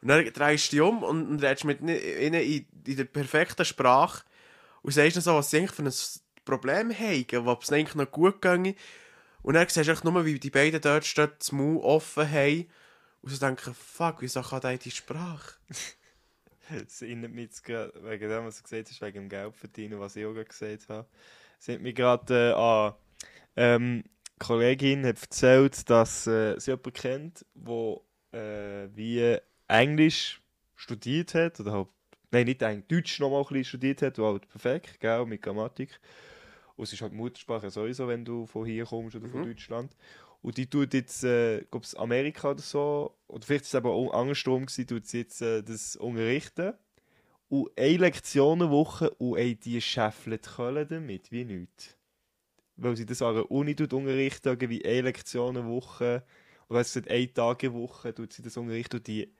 Und 0.00 0.08
dann 0.08 0.24
drehst 0.32 0.72
du 0.72 0.76
dich 0.76 0.80
um 0.80 1.02
und, 1.02 1.28
und 1.28 1.42
redest 1.42 1.64
mit 1.64 1.80
ihnen 1.80 2.34
in, 2.34 2.66
in 2.86 2.96
der 2.96 3.04
perfekten 3.04 3.64
Sprache 3.64 4.24
und 4.82 4.92
sagst 4.92 5.16
ihnen 5.16 5.22
so, 5.22 5.34
was 5.34 5.50
sie 5.50 5.58
eigentlich 5.58 5.72
für 5.72 5.82
ein 5.82 5.92
Problem 6.44 6.96
haben, 6.96 7.48
ob 7.48 7.62
es 7.62 7.72
eigentlich 7.72 7.96
noch 7.96 8.10
gut 8.10 8.40
ginge. 8.40 8.74
Und 9.42 9.54
dann 9.54 9.68
siehst 9.68 9.86
du 9.86 9.90
einfach 9.90 10.04
nur, 10.04 10.24
wie 10.24 10.38
die 10.38 10.50
beiden 10.50 10.80
dort 10.80 11.04
stehen, 11.04 11.30
das 11.38 11.52
Maul 11.52 11.78
offen 11.78 12.30
haben 12.30 12.66
und 13.22 13.30
so 13.30 13.38
denken, 13.38 13.74
fuck, 13.74 14.20
wieso 14.20 14.42
kann 14.42 14.60
der 14.60 14.78
die 14.78 14.90
Sprache? 14.90 15.54
Es 16.70 17.00
erinnert 17.00 17.32
mich 17.32 17.44
jetzt 17.44 17.64
gerade, 17.64 17.94
wegen 18.04 18.28
dem, 18.28 18.44
was 18.44 18.58
du 18.58 18.62
gesagt 18.64 18.90
hast, 18.90 19.00
wegen 19.00 19.22
dem 19.22 19.28
Geld 19.30 19.56
verdienen, 19.56 20.00
was 20.00 20.16
ich 20.16 20.26
auch 20.26 20.34
gesagt 20.34 20.90
habe. 20.90 21.08
Erinnert 21.62 21.82
mich 21.82 21.94
gerade 21.94 22.50
äh, 22.50 22.52
an, 22.52 22.94
ähm, 23.56 24.04
eine 24.04 24.46
Kollegin 24.46 25.06
hat 25.06 25.20
erzählt, 25.20 25.88
dass 25.88 26.26
äh, 26.26 26.58
sie 26.58 26.72
jemanden 26.72 26.92
kennt, 26.92 27.46
der 27.54 28.00
äh, 28.32 28.88
wie 28.94 29.38
Englisch 29.66 30.42
studiert 30.76 31.34
hat, 31.34 31.58
oder 31.58 31.72
halt, 31.72 31.88
nein, 32.30 32.44
nicht 32.44 32.62
Englisch, 32.62 32.86
Deutsch 32.88 33.20
noch 33.20 33.30
mal 33.30 33.38
ein 33.38 33.44
bisschen 33.44 33.64
studiert 33.64 34.02
hat, 34.02 34.18
und 34.18 34.26
halt 34.26 34.48
perfekt, 34.48 35.00
gell, 35.00 35.26
mit 35.26 35.42
Grammatik. 35.42 35.98
Und 36.78 36.84
es 36.84 36.92
ist 36.92 37.02
halt 37.02 37.12
Muttersprache 37.12 37.70
sowieso, 37.70 38.06
wenn 38.06 38.24
du 38.24 38.46
von 38.46 38.64
hier 38.64 38.86
kommst 38.86 39.16
oder 39.16 39.28
von 39.28 39.40
Mhm. 39.40 39.46
Deutschland. 39.46 39.96
Und 40.42 40.56
die 40.56 40.70
tut 40.70 40.94
jetzt, 40.94 41.24
äh, 41.24 41.64
glaube 41.70 41.84
ich, 41.84 41.98
Amerika 41.98 42.52
oder 42.52 42.60
so, 42.62 43.16
oder 43.26 43.44
vielleicht 43.44 43.64
ist 43.64 43.70
es 43.70 43.74
aber 43.74 43.90
auch 43.92 44.12
andersrum 44.12 44.64
gewesen, 44.66 44.86
tut 44.86 45.06
sie 45.06 45.18
jetzt 45.18 45.42
äh, 45.42 45.62
das 45.62 45.96
unterrichten. 45.96 46.74
Und 47.48 47.70
eine 47.76 47.96
Lektion 47.96 48.62
eine 48.62 48.70
Woche 48.70 49.10
und 49.10 49.38
ey, 49.38 49.56
die 49.56 49.80
schäffelt 49.80 50.46
Köln 50.46 50.86
damit, 50.88 51.32
wie 51.32 51.44
nichts. 51.44 51.96
Weil 52.76 52.96
sie 52.96 53.06
das 53.06 53.22
an 53.22 53.34
der 53.34 53.50
Uni 53.50 53.74
tut 53.74 53.92
unterrichten, 53.92 54.48
irgendwie 54.48 54.84
eine 54.84 55.00
Lektion 55.02 55.56
eine 55.56 55.66
Woche, 55.66 56.22
oder 56.68 56.80
es 56.80 56.92
sind 56.92 57.08
eine 57.10 57.32
Tag 57.32 57.64
eine 57.64 57.74
Woche, 57.74 58.14
tut 58.14 58.32
sie 58.32 58.42
das 58.42 58.56
unterrichten 58.56 58.98
und 58.98 59.06
die, 59.08 59.34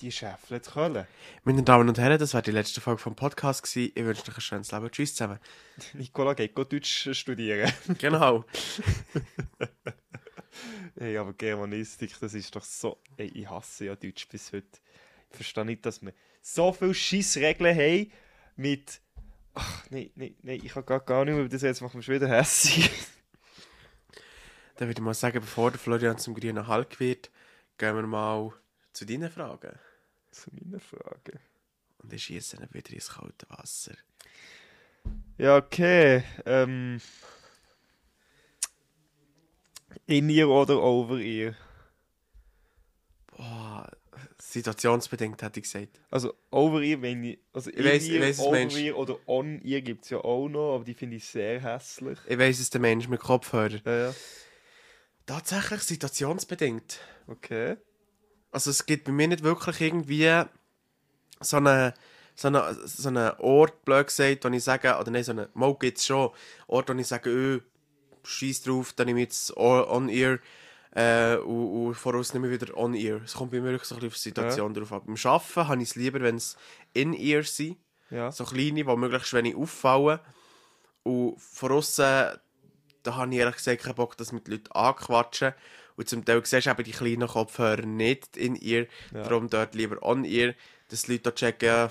die 0.00 0.12
schäffelt 0.12 0.66
Köln. 0.66 1.06
Meine 1.44 1.62
Damen 1.62 1.88
und 1.88 1.98
Herren, 1.98 2.18
das 2.18 2.34
war 2.34 2.42
die 2.42 2.52
letzte 2.52 2.80
Folge 2.80 3.00
vom 3.00 3.16
Podcast. 3.16 3.62
Gewesen. 3.62 3.92
Ich 3.94 4.04
wünsche 4.04 4.22
euch 4.22 4.36
ein 4.36 4.40
schönes 4.40 4.70
Leben. 4.70 4.90
Tschüss 4.90 5.14
zusammen. 5.14 5.38
Nicola 5.94 6.34
geht 6.34 6.54
go 6.54 6.64
Deutsch 6.64 7.08
studieren. 7.12 7.72
Genau. 7.98 8.44
Hey, 10.98 11.16
aber 11.16 11.32
Germanistik, 11.34 12.18
das 12.18 12.34
ist 12.34 12.56
doch 12.56 12.64
so. 12.64 13.00
Ey, 13.16 13.28
ich 13.28 13.48
hasse 13.48 13.84
ja 13.84 13.94
Deutsch 13.94 14.26
bis 14.28 14.52
heute. 14.52 14.80
Ich 15.30 15.36
verstehe 15.36 15.64
nicht, 15.64 15.86
dass 15.86 16.02
wir 16.02 16.12
so 16.42 16.72
viele 16.72 16.94
Schissregeln 16.94 17.76
haben 17.76 18.10
mit. 18.56 19.00
Ach, 19.54 19.84
nein, 19.90 20.10
nein, 20.16 20.34
nein, 20.42 20.60
ich 20.60 20.72
kann 20.72 20.84
gar, 20.84 20.98
gar 20.98 21.24
nicht 21.24 21.34
mehr 21.34 21.44
über 21.44 21.48
das 21.48 21.62
jetzt 21.62 21.80
machen 21.80 21.94
wir 21.94 22.02
schon 22.02 22.16
wieder 22.16 22.28
hässlich. 22.28 22.90
Dann 24.76 24.88
würde 24.88 24.98
ich 25.00 25.04
mal 25.04 25.14
sagen, 25.14 25.40
bevor 25.40 25.70
der 25.70 25.78
Florian 25.78 26.18
zum 26.18 26.34
grünen 26.34 26.66
Hulk 26.66 26.98
wird, 26.98 27.30
gehen 27.76 27.94
wir 27.94 28.02
mal 28.02 28.52
zu 28.92 29.06
deinen 29.06 29.30
Fragen. 29.30 29.78
Zu 30.38 30.50
meiner 30.52 30.78
Frage. 30.78 31.40
Und 31.98 32.12
ich 32.12 32.22
schieße 32.24 32.56
ihn 32.58 32.68
wieder 32.72 32.92
ins 32.92 33.08
kalte 33.08 33.46
Wasser. 33.50 33.94
Ja, 35.36 35.56
okay. 35.56 36.22
Ähm. 36.46 37.00
In 40.06 40.28
ihr 40.28 40.48
oder 40.48 40.80
over 40.80 41.18
ihr? 41.18 41.56
Boah, 43.36 43.90
situationsbedingt 44.38 45.42
hätte 45.42 45.58
ich 45.60 45.64
gesagt. 45.64 46.00
Also 46.10 46.34
over 46.50 46.80
ihr, 46.82 47.02
wenn 47.02 47.24
ich. 47.24 47.38
Also 47.52 47.70
in 47.70 47.84
weiss- 47.84 48.04
ich 48.04 48.12
ihr, 48.12 48.20
weiss, 48.20 48.38
was 48.38 48.44
du 48.44 48.50
over 48.50 48.78
ihr 48.78 48.96
oder 48.96 49.18
on 49.26 49.60
ihr 49.62 49.82
gibt 49.82 50.04
es 50.04 50.10
ja 50.10 50.18
auch 50.18 50.48
noch, 50.48 50.76
aber 50.76 50.84
die 50.84 50.94
finde 50.94 51.16
ich 51.16 51.24
sehr 51.26 51.60
hässlich. 51.60 52.18
Ich 52.28 52.38
weiss 52.38 52.60
es, 52.60 52.70
der 52.70 52.80
Mensch 52.80 53.08
mit 53.08 53.20
Kopfhörer. 53.20 53.80
Ja, 53.84 54.08
ja. 54.08 54.14
Tatsächlich 55.26 55.82
situationsbedingt. 55.82 57.00
Okay. 57.26 57.76
Also 58.50 58.70
es 58.70 58.86
gibt 58.86 59.04
bei 59.04 59.12
mir 59.12 59.28
nicht 59.28 59.42
wirklich 59.42 59.80
irgendwie 59.80 60.42
so 61.40 61.56
einen 61.58 61.92
so 62.34 62.48
eine, 62.48 62.76
so 62.86 63.08
eine 63.08 63.38
Ort, 63.40 63.84
blöd 63.84 64.06
gesagt, 64.06 64.44
wo 64.44 64.48
ich 64.48 64.62
sage, 64.62 64.96
oder 64.96 65.10
nein, 65.10 65.24
so 65.24 65.32
einen, 65.32 65.48
mal 65.54 65.74
gibt 65.74 65.98
es 65.98 66.06
schon, 66.06 66.30
Ort, 66.68 66.88
wo 66.88 66.92
ich 66.94 67.06
sage, 67.06 67.30
öh, 67.30 67.60
scheiß 68.22 68.62
drauf, 68.62 68.92
dann 68.92 69.06
nehme 69.06 69.20
ich 69.20 69.24
jetzt 69.26 69.56
on-ear 69.56 70.38
äh, 70.92 71.36
und, 71.38 71.86
und 71.86 71.94
voraus 71.94 72.32
nehme 72.34 72.46
ich 72.46 72.60
wieder 72.60 72.76
on-ear. 72.76 73.22
Es 73.24 73.34
kommt 73.34 73.50
bei 73.50 73.60
mir 73.60 73.70
wirklich 73.72 73.88
so 73.88 73.96
ein 73.96 74.00
bisschen 74.00 74.08
auf 74.10 74.14
die 74.14 74.20
Situation 74.20 74.72
drauf 74.74 74.92
ab. 74.92 75.02
Beim 75.06 75.16
Arbeiten 75.24 75.68
habe 75.68 75.82
ich 75.82 75.88
es 75.90 75.96
lieber, 75.96 76.20
wenn 76.20 76.36
es 76.36 76.56
in-ear 76.92 77.42
sind, 77.42 77.76
Ja. 78.10 78.30
so 78.30 78.44
kleine, 78.44 78.84
die 78.84 78.84
möglichst 78.84 79.32
wenig 79.32 79.56
auffallen. 79.56 80.20
Und 81.02 81.40
von 81.40 81.72
aussen, 81.72 82.38
da 83.02 83.16
habe 83.16 83.32
ich 83.32 83.38
ehrlich 83.40 83.56
gesagt 83.56 83.82
keinen 83.82 83.94
Bock, 83.96 84.16
dass 84.16 84.30
mit 84.30 84.46
Leuten 84.46 84.70
anquatschen. 84.70 85.54
Und 85.98 86.08
zum 86.08 86.24
Teil 86.24 86.44
siehst 86.46 86.66
du 86.66 86.70
eben 86.70 86.84
die 86.84 86.92
kleinen 86.92 87.26
Kopfhörer 87.26 87.84
nicht 87.84 88.36
in 88.36 88.54
ihr, 88.54 88.86
Ja. 89.12 89.24
darum 89.24 89.50
dort 89.50 89.74
lieber 89.74 90.00
on 90.00 90.24
ihr, 90.24 90.54
dass 90.90 91.02
die 91.02 91.12
Leute 91.12 91.24
da 91.24 91.30
checken, 91.32 91.90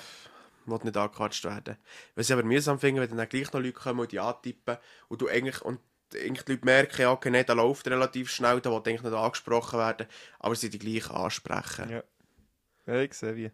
will 0.66 0.80
nicht 0.84 0.95
angequatscht 0.95 1.43
werden. 1.43 1.76
Was 2.16 2.30
ich 2.30 2.34
aber 2.34 2.43
mühsam 2.43 2.80
finde, 2.80 3.01
wenn 3.01 3.18
dann 3.18 3.28
gleich 3.28 3.51
noch 3.51 3.60
Leute 3.60 3.74
kommen 3.74 3.99
und 3.99 4.12
die 4.14 4.20
antippen 4.22 4.78
und 5.10 5.22
du 5.22 5.28
eigentlich, 5.28 5.62
und 5.62 5.82
eigentlich 6.16 6.43
die 6.45 6.53
Leute 6.53 6.66
merken, 6.66 7.01
ja, 7.01 7.12
okay, 7.12 7.43
da 7.43 7.51
läuft 7.51 7.86
relativ 7.88 8.30
schnell, 8.32 8.62
da 8.62 8.70
will 8.72 8.78
eigentlich 8.78 9.03
nicht 9.03 9.14
angesprochen 9.14 9.78
werden, 9.78 10.08
aber 10.39 10.55
sie 10.55 10.70
die 10.70 10.80
gleich 10.80 11.12
ansprechen. 11.12 11.89
Ja. 11.89 12.03
Ja, 12.86 13.01
ich 13.01 13.14
sehe 13.14 13.36
wie. 13.36 13.51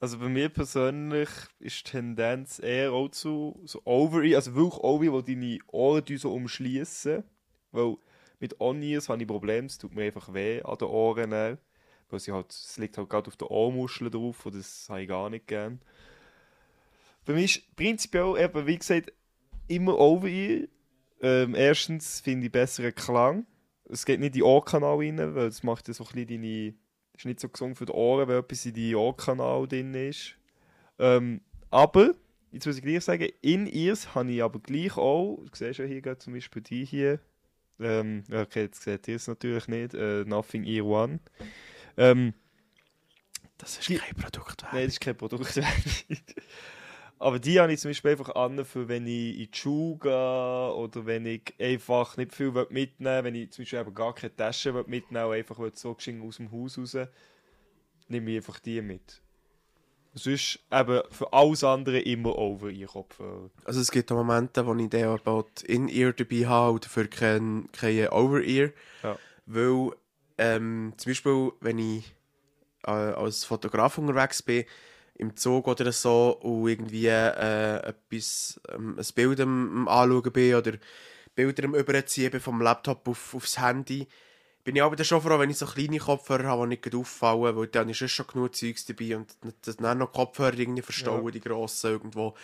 Also 0.00 0.18
bei 0.18 0.28
mir 0.28 0.48
persönlich 0.48 1.28
ist 1.60 1.86
die 1.86 1.90
Tendenz 1.92 2.58
eher 2.58 2.90
auch 2.92 3.10
zu 3.10 3.60
so 3.64 3.80
over 3.84 4.22
also 4.34 4.56
wirklich 4.56 4.82
over, 4.82 5.12
wo 5.12 5.20
deine 5.22 5.60
Ohren 5.68 6.18
so 6.18 6.34
umschließen. 6.34 7.22
Weil 7.70 7.96
mit 8.40 8.60
On-Ears 8.60 9.08
habe 9.08 9.22
ich 9.22 9.28
Probleme, 9.28 9.66
es 9.66 9.78
tut 9.78 9.94
mir 9.94 10.04
einfach 10.04 10.32
weh 10.32 10.62
an 10.62 10.78
den 10.78 10.88
Ohren. 10.88 11.58
Weil 12.10 12.20
sie 12.20 12.32
halt, 12.32 12.50
es 12.50 12.76
liegt 12.76 12.98
halt 12.98 13.08
gerade 13.08 13.28
auf 13.28 13.36
den 13.36 13.48
Ohrmuscheln 13.48 14.10
drauf 14.10 14.44
und 14.46 14.54
das 14.54 14.86
habe 14.88 15.02
ich 15.02 15.08
gar 15.08 15.30
nicht 15.30 15.46
gern. 15.46 15.80
Bei 17.24 17.32
mir 17.32 17.44
ist 17.44 17.74
prinzipiell 17.76 18.36
eben, 18.38 18.66
wie 18.66 18.78
gesagt, 18.78 19.12
immer 19.68 19.98
Over-Ear. 19.98 20.68
Ähm, 21.22 21.54
erstens 21.54 22.20
finde 22.20 22.46
ich 22.46 22.52
besseren 22.52 22.94
Klang. 22.94 23.46
Es 23.88 24.04
geht 24.04 24.20
nicht 24.20 24.34
in 24.34 24.40
den 24.40 24.42
Ohrkanal 24.42 24.98
rein, 24.98 25.34
weil 25.34 25.46
es 25.46 25.62
macht 25.62 25.88
ja 25.88 25.94
so 25.94 26.04
ein 26.04 26.12
bisschen 26.12 26.42
deine 26.42 26.74
ist 27.16 27.24
nicht 27.26 27.40
so 27.40 27.48
gesund 27.48 27.78
für 27.78 27.86
die 27.86 27.92
Ohren, 27.92 28.28
wenn 28.28 28.38
etwas 28.38 28.66
in 28.66 28.74
die 28.74 28.94
Ohrkanal 28.94 29.66
drin 29.68 29.94
ist. 29.94 30.36
Ähm, 30.98 31.40
aber, 31.70 32.14
jetzt 32.50 32.66
muss 32.66 32.76
ich 32.76 32.82
gleich 32.82 33.04
sagen, 33.04 33.28
in 33.40 33.66
Ears 33.66 34.14
habe 34.14 34.32
ich 34.32 34.42
aber 34.42 34.58
gleich 34.58 34.96
auch, 34.96 35.36
du 35.36 35.48
siehst 35.52 35.78
ja 35.78 35.84
hier 35.84 36.02
gerade 36.02 36.18
zum 36.18 36.32
Beispiel 36.32 36.62
die 36.62 36.84
hier, 36.84 37.20
ähm, 37.80 38.24
okay, 38.32 38.62
jetzt 38.62 38.82
seht 38.82 39.08
ihr 39.08 39.16
es 39.16 39.26
natürlich 39.26 39.68
nicht, 39.68 39.94
äh, 39.94 40.24
Nothing 40.24 40.64
Ear 40.64 40.84
One. 40.86 41.20
Ähm, 41.96 42.34
Das 43.58 43.78
ist 43.78 43.88
Die- 43.88 43.96
kein 43.98 44.14
Produkt. 44.16 44.62
Nein, 44.72 44.84
das 44.84 44.94
ist 44.94 45.00
kein 45.00 45.16
Produkt. 45.16 45.60
Aber 47.18 47.38
die 47.38 47.60
habe 47.60 47.72
ich 47.72 47.80
zum 47.80 47.90
Beispiel 47.90 48.10
einfach 48.10 48.34
an, 48.34 48.64
für 48.64 48.88
wenn 48.88 49.06
ich 49.06 49.38
in 49.38 49.50
die 49.50 49.56
Schule 49.56 49.98
gehe 49.98 50.74
oder 50.74 51.06
wenn 51.06 51.24
ich 51.24 51.54
einfach 51.58 52.16
nicht 52.16 52.34
viel 52.34 52.50
mitnehmen 52.50 52.98
will, 52.98 53.24
wenn 53.24 53.34
ich 53.36 53.52
zum 53.52 53.62
Beispiel 53.62 53.78
eben 53.78 53.94
gar 53.94 54.14
keine 54.14 54.34
Tasche 54.34 54.72
mitnehmen 54.86 55.30
will, 55.30 55.38
einfach 55.38 55.58
will 55.58 55.70
so 55.74 55.90
aus 55.92 56.04
dem 56.36 56.50
Haus 56.52 56.76
raus, 56.76 56.96
nehme 58.08 58.30
ich 58.32 58.36
einfach 58.38 58.58
die 58.58 58.82
mit. 58.82 59.22
Sonst 60.16 60.60
eben 60.70 61.02
für 61.10 61.32
alles 61.32 61.64
andere 61.64 61.98
immer 61.98 62.38
over 62.38 62.70
ihr 62.70 62.86
Kopfhörer. 62.86 63.50
Also 63.64 63.80
es 63.80 63.90
gibt 63.90 64.12
auch 64.12 64.16
Momente, 64.16 64.64
wo 64.64 64.74
ich 64.76 64.88
den 64.88 65.06
about 65.06 65.48
In-Ear 65.66 66.12
dabei 66.12 66.46
habe 66.46 66.72
und 66.72 66.84
dafür 66.84 67.08
kein, 67.08 67.68
kein 67.72 68.08
Over-Ear. 68.08 68.70
Ja. 69.02 69.18
Weil 69.46 69.90
ähm, 70.38 70.92
zum 70.96 71.10
Beispiel, 71.10 71.52
wenn 71.60 71.78
ich 71.78 72.14
äh, 72.86 72.90
als 72.90 73.44
Fotograf 73.44 73.98
unterwegs 73.98 74.42
bin, 74.42 74.64
im 75.16 75.36
Zug 75.36 75.68
oder 75.68 75.92
so 75.92 76.38
und 76.40 76.68
irgendwie 76.68 77.06
äh, 77.06 77.76
etwas, 77.76 78.60
ähm, 78.72 78.98
ein 78.98 79.06
Bild 79.14 79.40
am, 79.40 79.86
am 79.86 79.88
anschauen 79.88 80.32
bin 80.32 80.54
oder 80.54 80.72
Bilder 81.34 81.64
am 81.64 81.74
überziehen 81.74 82.40
vom 82.40 82.60
Laptop 82.60 83.06
auf, 83.08 83.34
aufs 83.34 83.60
Handy, 83.60 84.06
bin 84.64 84.76
ich 84.76 84.82
aber 84.82 84.96
dann 84.96 85.04
schon 85.04 85.20
froh, 85.20 85.38
wenn 85.38 85.50
ich 85.50 85.58
so 85.58 85.66
kleine 85.66 85.98
Kopfhörer 85.98 86.44
habe, 86.44 86.62
die 86.62 86.68
nicht 86.76 86.94
auffallen, 86.94 87.54
weil 87.54 87.66
dann 87.68 87.88
ist 87.90 88.10
schon 88.10 88.26
genug 88.26 88.56
Zeugs 88.56 88.86
dabei 88.86 89.16
und 89.16 89.36
das 89.62 89.76
dann 89.76 89.98
noch 89.98 90.12
Kopfhörer 90.12 90.58
irgendwie 90.58 90.82
verstauen, 90.82 91.24
Ja. 91.24 91.30
die 91.30 91.40
grossen 91.40 91.90
irgendwo, 91.90 92.34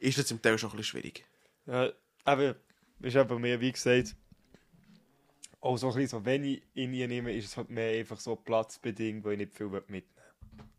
ist 0.00 0.18
das 0.18 0.26
zum 0.26 0.42
Teil 0.42 0.58
schon 0.58 0.70
ein 0.70 0.76
bisschen 0.76 1.00
schwierig. 1.00 1.24
Ja, 1.66 1.90
aber 2.24 2.56
ist 3.00 3.16
eben 3.16 3.40
mir, 3.40 3.60
wie 3.60 3.72
gesagt, 3.72 4.16
auch 5.60 5.76
so 5.76 5.88
ein 5.88 5.94
bisschen 5.94 6.20
so, 6.20 6.24
wenn 6.24 6.44
ich 6.44 6.62
in 6.74 6.92
ihr 6.94 7.08
nehme, 7.08 7.32
ist 7.32 7.46
es 7.46 7.56
halt 7.56 7.70
mehr 7.70 7.98
einfach 7.98 8.18
so 8.20 8.36
platzbedingt, 8.36 9.24
wo 9.24 9.30
ich 9.30 9.38
nicht 9.38 9.54
viel 9.54 9.66
mitnehmen 9.68 9.88
will. 9.92 10.04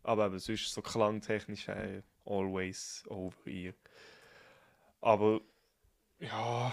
Aber 0.02 0.26
eben, 0.26 0.38
sonst 0.38 0.72
so 0.72 0.82
klangtechnisch 0.82 1.68
äh, 1.68 2.02
always 2.24 3.04
over 3.08 3.46
ihr. 3.46 3.74
Aber 5.00 5.40
ja, 6.18 6.72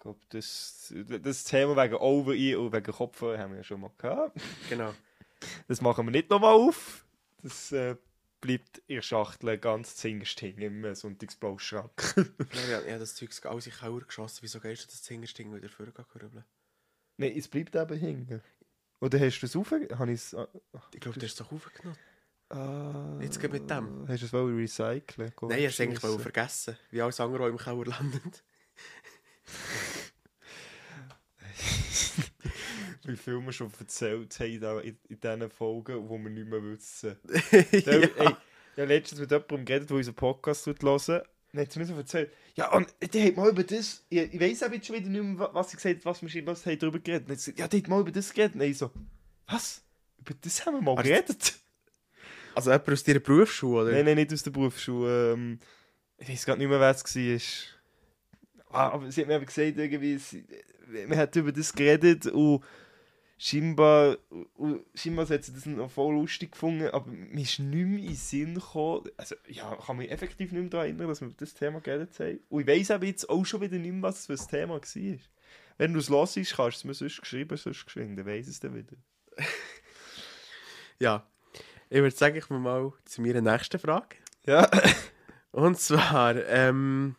ich 0.00 0.02
glaube, 0.02 0.20
das, 0.30 0.94
das 1.22 1.44
Thema 1.44 1.76
wegen 1.76 1.96
over 1.96 2.32
ihr 2.32 2.58
und 2.58 2.72
wegen 2.72 2.90
Kopfhörer 2.90 3.38
haben 3.38 3.50
wir 3.50 3.58
ja 3.58 3.64
schon 3.64 3.82
mal 3.82 3.90
gehabt. 3.98 4.40
Genau. 4.70 4.94
Das 5.68 5.82
machen 5.82 6.06
wir 6.06 6.10
nicht 6.10 6.30
nochmal 6.30 6.54
auf. 6.54 7.04
Das 7.42 7.70
äh, 7.72 7.96
bleibt 8.40 8.78
in 8.86 8.94
der 8.94 9.02
Schachtel 9.02 9.58
ganz 9.58 9.96
zingerst 9.96 10.42
im 10.42 10.86
äh, 10.86 10.94
Sonntagsblau-Schrank. 10.94 12.14
Ja, 12.70 12.80
ja, 12.80 12.98
das 12.98 13.14
Zeug 13.14 13.28
in 13.44 13.58
die 13.58 13.70
Kauer 13.70 14.00
geschossen. 14.00 14.38
Wieso 14.40 14.58
gehst 14.58 14.84
du 14.84 14.86
das 14.86 15.02
Zingersting 15.02 15.54
wieder 15.54 15.68
vorgekrübeln? 15.68 16.46
Nein, 17.18 17.36
es 17.36 17.48
bleibt 17.48 17.76
eben 17.76 17.98
hängen. 17.98 18.40
Oder 19.02 19.20
hast 19.20 19.40
du 19.40 19.46
es 19.46 19.54
auf? 19.54 19.70
Habe 19.70 20.12
ich. 20.12 20.32
Ich 20.94 21.00
glaube, 21.00 21.18
du 21.18 21.26
hast 21.26 21.32
es 21.32 21.36
doch 21.36 21.52
aufgenommen. 21.52 21.98
Ah, 22.48 23.18
Jetzt 23.20 23.38
geht 23.38 23.52
mit 23.52 23.68
dem. 23.68 24.08
Hast 24.08 24.22
du 24.22 24.26
es 24.26 24.32
wohl 24.32 24.54
recyceln? 24.54 25.30
Nein, 25.42 25.58
ich 25.58 25.64
habe 25.64 25.66
es 25.66 25.80
eigentlich 25.80 26.22
vergessen. 26.22 26.78
Wie 26.90 27.02
alles 27.02 27.20
andere, 27.20 27.42
was 27.42 27.50
im 27.50 27.58
Kauer 27.58 27.84
landet. 27.84 28.42
wie 33.04 33.16
viel 33.16 33.40
wir 33.40 33.52
schon 33.52 33.72
erzählt 33.78 34.38
haben 34.40 34.80
in, 34.82 34.96
diesen 35.08 35.50
Folgen, 35.50 36.08
wo 36.08 36.18
wir 36.18 36.30
nicht 36.30 36.46
mehr 36.48 36.62
wissen. 36.62 37.16
ja. 37.52 37.92
Ey, 37.92 38.04
ich 38.06 38.82
habe 38.82 38.84
letztens 38.86 39.20
mit 39.20 39.30
jemandem 39.30 39.64
geredet, 39.64 39.90
der 39.90 39.96
unseren 39.96 40.14
Podcast 40.14 40.66
hören 40.66 40.76
und 41.52 41.56
dann 41.56 41.62
hat 41.64 41.72
sie 41.72 41.78
mir 41.80 41.86
so 41.86 41.94
erzählt, 41.94 42.32
ja, 42.54 42.70
und 42.72 42.94
die 43.12 43.24
hat 43.24 43.36
mal 43.36 43.50
über 43.50 43.64
das, 43.64 44.04
ich, 44.08 44.34
ich 44.34 44.40
weiss 44.40 44.62
auch 44.62 44.70
jetzt 44.70 44.86
schon 44.86 44.96
wieder 44.96 45.08
nicht 45.08 45.22
mehr, 45.22 45.38
wa- 45.38 45.50
was 45.52 45.70
sie 45.70 45.76
gesagt 45.76 45.96
hat, 45.96 46.04
was 46.04 46.22
wir 46.22 46.46
was 46.46 46.64
haben 46.66 46.78
darüber 46.78 46.98
geredet. 47.00 47.22
Und 47.22 47.28
dann 47.30 47.36
hat 47.36 47.40
sie 47.40 47.52
gesagt, 47.52 47.58
ja, 47.72 47.78
die 47.78 47.82
hat 47.84 47.88
mal 47.90 48.00
über 48.00 48.12
das 48.12 48.32
geredet. 48.32 48.54
Und 48.54 48.60
ich 48.60 48.78
so, 48.78 48.90
was? 49.48 49.82
Über 50.18 50.34
das 50.40 50.64
haben 50.64 50.74
wir 50.74 50.82
mal 50.82 50.94
du- 50.96 51.02
geredet? 51.02 51.54
Also 52.54 52.70
jemand 52.70 52.88
aus 52.90 53.02
deiner 53.04 53.20
Berufsschule, 53.20 53.82
oder? 53.82 53.92
Nein, 53.92 54.04
nein, 54.04 54.16
nicht 54.16 54.32
aus 54.32 54.42
der 54.44 54.50
Berufsschule. 54.50 55.32
Ähm, 55.32 55.58
ich 56.18 56.28
weiß 56.28 56.46
gar 56.46 56.56
nicht 56.56 56.68
mehr, 56.68 56.78
wer 56.78 56.90
es 56.90 57.04
war. 58.70 58.72
Ah, 58.72 58.90
aber 58.90 59.10
sie 59.10 59.22
hat 59.22 59.28
mir 59.28 59.36
aber 59.36 59.46
gesagt, 59.46 59.76
irgendwie, 59.76 60.18
sie, 60.18 60.44
man 61.08 61.18
hat 61.18 61.34
über 61.34 61.50
das 61.50 61.72
geredet 61.72 62.26
und 62.26 62.62
scheinbar, 63.42 64.18
und 64.54 64.84
scheinbar 64.94 65.26
hat 65.26 65.44
sie 65.44 65.54
das 65.54 65.64
noch 65.64 65.90
voll 65.90 66.14
lustig 66.14 66.52
gefunden, 66.52 66.88
aber 66.88 67.10
mir 67.10 67.40
ist 67.40 67.58
nicht 67.58 67.86
mehr 67.86 67.98
in 67.98 68.06
den 68.08 68.14
Sinn 68.14 68.54
gekommen. 68.54 69.08
Also, 69.16 69.34
ja, 69.48 69.74
ich 69.78 69.86
kann 69.86 69.96
mich 69.96 70.10
effektiv 70.10 70.52
nicht 70.52 70.60
mehr 70.60 70.68
daran 70.68 70.86
erinnern, 70.86 71.08
dass 71.08 71.22
wir 71.22 71.28
über 71.28 71.36
das 71.38 71.54
Thema 71.54 71.80
geredet 71.80 72.20
haben. 72.20 72.40
Und 72.50 72.60
ich 72.60 72.66
weiss 72.66 72.90
aber 72.90 73.06
jetzt 73.06 73.30
auch 73.30 73.44
schon 73.46 73.62
wieder 73.62 73.78
nicht 73.78 73.92
mehr, 73.92 74.02
was 74.02 74.20
es 74.20 74.26
für 74.26 74.34
ein 74.34 74.50
Thema 74.50 74.74
war. 74.74 75.18
Wenn 75.78 75.94
du 75.94 76.00
es 76.00 76.10
hörst, 76.10 76.34
kannst 76.34 76.56
du 76.58 76.66
es 76.68 76.84
mir 76.84 76.94
sonst 76.94 77.20
geschrieben, 77.22 77.56
sonst 77.56 77.86
geschwind, 77.86 78.18
dann 78.18 78.26
weiss 78.26 78.46
es 78.46 78.60
dann 78.60 78.74
wieder. 78.74 78.96
Ja. 81.02 81.26
Ich 81.88 81.96
würde 81.96 82.14
sagen, 82.14 82.36
ich 82.36 82.46
komme 82.46 82.60
mal 82.60 82.92
zu 83.06 83.22
meiner 83.22 83.40
nächsten 83.40 83.78
Frage. 83.78 84.16
Ja. 84.44 84.70
Und 85.50 85.80
zwar, 85.80 86.36
ähm. 86.44 87.16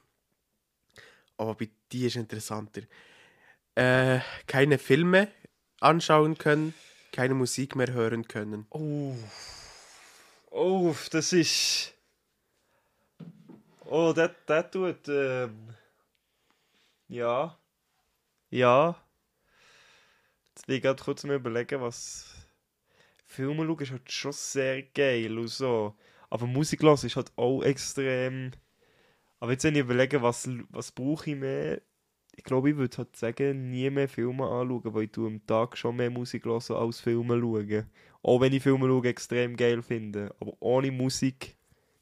Oh, 1.36 1.56
bei 1.56 1.68
die 1.92 2.06
ist 2.06 2.16
interessanter. 2.16 2.84
Äh, 3.74 4.20
keine 4.46 4.78
Filme 4.78 5.30
anschauen 5.82 6.38
können, 6.38 6.74
keine 7.12 7.34
Musik 7.34 7.76
mehr 7.76 7.92
hören 7.92 8.28
können. 8.28 8.66
Oh. 8.70 9.16
Oh, 10.50 10.96
das 11.12 11.34
ist. 11.34 11.94
Oh, 13.86 14.14
das, 14.16 14.32
das 14.46 14.72
tut. 14.72 15.08
Ähm... 15.10 15.76
Ja. 17.08 17.58
Ja. 18.50 18.96
Jetzt 20.50 20.68
will 20.68 20.78
ich 20.78 20.82
gerade 20.82 21.04
kurz 21.04 21.24
mal 21.24 21.36
überlegen, 21.36 21.82
was. 21.82 22.26
Filme 23.26 23.66
schauen 23.66 23.82
ist 23.82 23.92
halt 23.92 24.12
schon 24.12 24.34
sehr 24.34 24.84
geil 24.84 25.38
und 25.38 25.48
so. 25.48 25.96
Aber 26.30 26.48
Musik 26.48 26.84
hören 26.84 27.06
ist 27.06 27.16
halt 27.16 27.32
auch 27.38 27.62
extrem. 27.64 28.52
Aber 29.40 29.54
jetzt, 29.54 29.64
wenn 29.64 29.76
ich 29.76 29.82
überlege, 29.82 30.22
was, 30.22 30.50
was 30.70 30.92
brauche 30.92 31.32
ich 31.32 31.36
mehr, 31.38 31.82
ich 32.36 32.44
glaube, 32.44 32.72
ich 32.72 32.78
würde 32.78 32.98
halt 32.98 33.16
sagen, 33.16 33.70
nie 33.70 33.90
mehr 33.90 34.10
Filme 34.10 34.46
anschauen, 34.46 34.94
weil 34.94 35.04
ich 35.04 35.18
am 35.18 35.46
Tag 35.46 35.78
schon 35.78 35.96
mehr 35.96 36.10
Musik 36.10 36.46
hören 36.46 36.76
als 36.76 37.00
Filme 37.00 37.40
schauen. 37.40 37.86
Auch 38.24 38.42
wenn 38.42 38.54
ich 38.54 38.64
Filme 38.64 38.88
schaue, 38.88 39.08
extrem 39.08 39.56
geil 39.56 39.82
finde. 39.82 40.34
Aber 40.40 40.54
ohne 40.60 40.92
Musik 40.92 41.56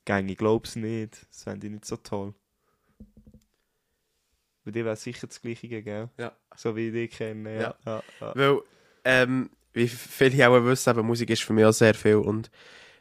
gänge 0.05 0.31
ich 0.31 0.37
glaube 0.37 0.67
es 0.67 0.75
nicht. 0.75 1.27
Das 1.29 1.43
fände 1.43 1.67
ich 1.67 1.73
nicht 1.73 1.85
so 1.85 1.97
toll. 1.97 2.33
Bei 4.63 4.71
dir 4.71 4.85
wäre 4.85 4.95
sicher 4.95 5.27
das 5.27 5.41
Gleiche, 5.41 5.67
gell? 5.67 6.09
Ja. 6.17 6.31
So 6.55 6.75
wie 6.75 6.87
ich 6.87 6.93
dich 6.93 7.11
kenne, 7.11 7.55
ja. 7.55 7.75
ja. 7.85 8.03
ja. 8.19 8.35
Weil, 8.35 8.61
ähm, 9.05 9.49
wie 9.73 9.87
viele 9.87 10.49
auch 10.49 10.63
wissen, 10.63 10.89
eben, 10.89 11.07
Musik 11.07 11.29
ist 11.29 11.43
für 11.43 11.53
mich 11.53 11.65
auch 11.65 11.71
sehr 11.71 11.93
viel. 11.93 12.15
Und 12.15 12.51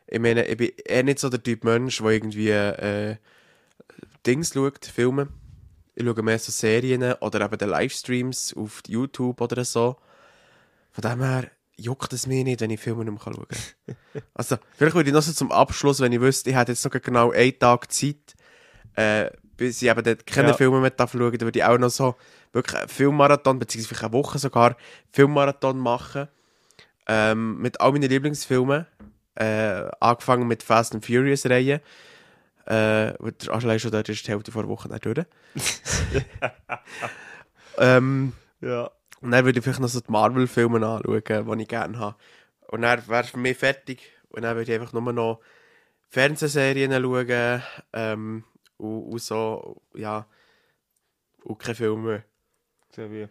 ich 0.06 0.20
meine, 0.20 0.46
ich 0.46 0.56
bin 0.56 0.70
eher 0.84 1.02
nicht 1.02 1.18
so 1.18 1.28
der 1.28 1.42
Typ 1.42 1.64
Mensch, 1.64 1.98
der 1.98 2.10
irgendwie 2.10 2.50
äh, 2.50 3.16
Dings 4.26 4.54
schaut, 4.54 4.84
Filme. 4.86 5.28
Ich 5.99 6.05
schaue 6.07 6.22
mehr 6.22 6.38
so 6.38 6.53
Serien 6.53 7.03
oder 7.14 7.40
eben 7.44 7.59
die 7.59 7.64
Livestreams 7.64 8.55
auf 8.57 8.82
YouTube 8.86 9.40
oder 9.40 9.64
so. 9.64 9.96
Von 10.92 11.03
dem 11.03 11.20
her 11.20 11.51
juckt 11.76 12.12
es 12.12 12.28
mich 12.28 12.44
nicht, 12.44 12.61
wenn 12.61 12.70
ich 12.70 12.78
Filme 12.78 13.05
nicht 13.05 13.14
mehr 13.24 13.34
schauen 13.34 13.46
kann. 13.49 14.22
also, 14.34 14.59
vielleicht 14.76 14.94
würde 14.94 15.11
ich 15.11 15.14
noch 15.14 15.22
so 15.22 15.32
zum 15.32 15.51
Abschluss, 15.51 15.99
wenn 15.99 16.12
ich 16.12 16.20
wüsste, 16.20 16.51
ich 16.51 16.57
hätte 16.57 16.70
jetzt 16.70 16.84
noch 16.84 16.92
genau 16.92 17.32
einen 17.32 17.59
Tag 17.59 17.90
Zeit, 17.90 18.36
äh, 18.94 19.28
bis 19.57 19.82
ich 19.82 19.88
eben 19.88 20.05
dort 20.05 20.24
keine 20.24 20.51
Ja. 20.51 20.55
Filme 20.55 20.80
mehr 20.80 20.90
darf 20.90 21.11
schauen, 21.11 21.32
dann 21.32 21.40
würde 21.40 21.59
ich 21.59 21.64
auch 21.64 21.78
noch 21.78 21.90
so 21.90 22.14
wirklich 22.53 22.78
einen 22.78 22.88
Filmmarathon, 22.88 23.59
beziehungsweise 23.59 23.88
vielleicht 23.88 24.05
eine 24.05 24.12
Woche 24.12 24.38
sogar, 24.38 24.76
Filmmarathon 25.11 25.78
machen. 25.78 26.28
Ähm, 27.09 27.59
mit 27.59 27.80
all 27.80 27.90
meinen 27.90 28.09
Lieblingsfilmen. 28.09 28.86
Äh, 29.34 29.90
angefangen 29.99 30.46
mit 30.46 30.62
Fast 30.62 30.94
and 30.94 31.05
Furious 31.05 31.44
Reihe. 31.46 31.80
Äh, 32.68 33.14
allein 33.48 33.80
schon 33.80 33.90
dort 33.90 34.10
ist 34.10 34.26
die 34.26 34.30
Hälfte 34.30 34.52
vor 34.52 34.62
der 34.62 34.68
Woche 34.68 34.88
nicht 34.88 35.06
durch. 35.06 35.18
ähm, 37.78 38.34
ja. 38.60 38.90
und 39.22 39.30
dann 39.30 39.44
würde 39.46 39.58
ich 39.58 39.64
vielleicht 39.64 39.80
noch 39.80 39.88
so 39.88 40.00
die 40.00 40.12
Marvel-Filme 40.12 40.86
anschauen, 40.86 41.58
die 41.58 41.62
ich 41.62 41.68
gerne 41.68 41.98
habe. 41.98 42.16
Und 42.66 42.82
dann 42.82 43.08
wäre 43.08 43.22
es 43.22 43.30
für 43.30 43.38
mich 43.38 43.56
fertig. 43.56 44.12
Und 44.28 44.42
dann 44.42 44.54
würde 44.54 44.70
ich 44.70 44.78
einfach 44.78 44.92
nur 44.92 45.12
noch 45.14 45.40
Fernsehserien 46.10 46.92
schauen. 46.92 47.62
Ähm, 47.94 48.44
und, 48.76 49.02
und 49.04 49.22
so, 49.22 49.80
ja. 49.94 50.26
Und 51.44 51.58
keine 51.58 51.74
Filme. 51.74 52.24
Sehr 52.94 53.10
wie. 53.10 53.28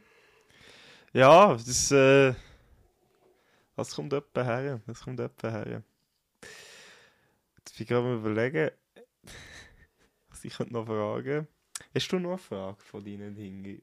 Ja, 1.14 1.54
das, 1.54 1.92
äh, 1.92 2.34
das 3.76 3.94
kommt 3.94 4.14
etwa 4.14 4.44
her. 4.44 4.82
Das 4.88 5.02
kommt 5.04 5.20
etwa 5.20 5.52
her. 5.52 5.84
Jetzt 7.58 7.78
bin 7.78 7.84
ich 7.84 7.88
gerade 7.88 8.04
mal 8.04 8.16
überlegen, 8.16 8.72
was 10.30 10.44
ich 10.44 10.56
könnte 10.56 10.74
noch 10.74 10.86
fragen. 10.86 11.48
Hast 11.94 12.12
du 12.12 12.20
noch 12.20 12.30
eine 12.30 12.38
Frage 12.38 12.82
von 12.82 13.04
deinen 13.04 13.36
Dingen? 13.36 13.82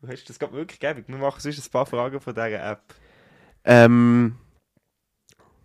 Du 0.00 0.08
hast 0.08 0.28
das 0.28 0.38
gerade 0.38 0.52
wirklich 0.52 0.80
gäbig. 0.80 1.06
Wir 1.08 1.16
machen 1.16 1.40
sonst 1.40 1.66
ein 1.66 1.70
paar 1.70 1.86
Fragen 1.86 2.20
von 2.20 2.34
dieser 2.34 2.70
App. 2.72 2.94
Ähm, 3.64 4.36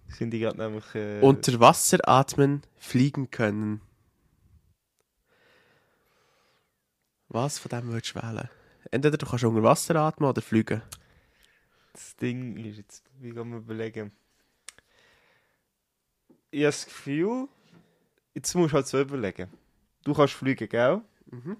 Sind 0.08 0.32
die 0.32 0.40
gerade 0.40 0.58
nämlich. 0.58 0.96
Äh, 0.96 1.22
unter 1.22 1.60
Wasser 1.60 2.00
atmen, 2.08 2.62
fliegen 2.76 3.32
können. 3.32 3.82
Was 7.30 7.60
von 7.60 7.70
dem 7.70 7.88
würdest 7.88 8.16
du 8.16 8.22
wählen? 8.22 8.50
Entweder 8.92 9.18
du 9.18 9.26
kannst 9.26 9.44
unter 9.44 9.64
Wasser 9.64 9.96
atmen 9.96 10.30
oder 10.30 10.42
fliegen. 10.42 10.82
Das 11.94 12.16
Ding 12.18 12.58
ist 12.58 12.78
jetzt, 12.78 13.04
wie 13.20 13.34
kann 13.34 13.50
man 13.50 13.60
überlegen? 13.60 14.12
Ich 16.52 16.62
habe 16.62 16.68
das 16.68 16.86
Gefühl, 16.86 17.48
jetzt 18.36 18.54
musst 18.54 18.74
du 18.74 18.76
halt 18.76 18.88
so 18.88 19.02
überlegen. 19.02 19.50
Du 20.04 20.14
kannst 20.14 20.34
fliegen, 20.34 20.70
gell? 20.70 21.02
Mhm. 21.32 21.58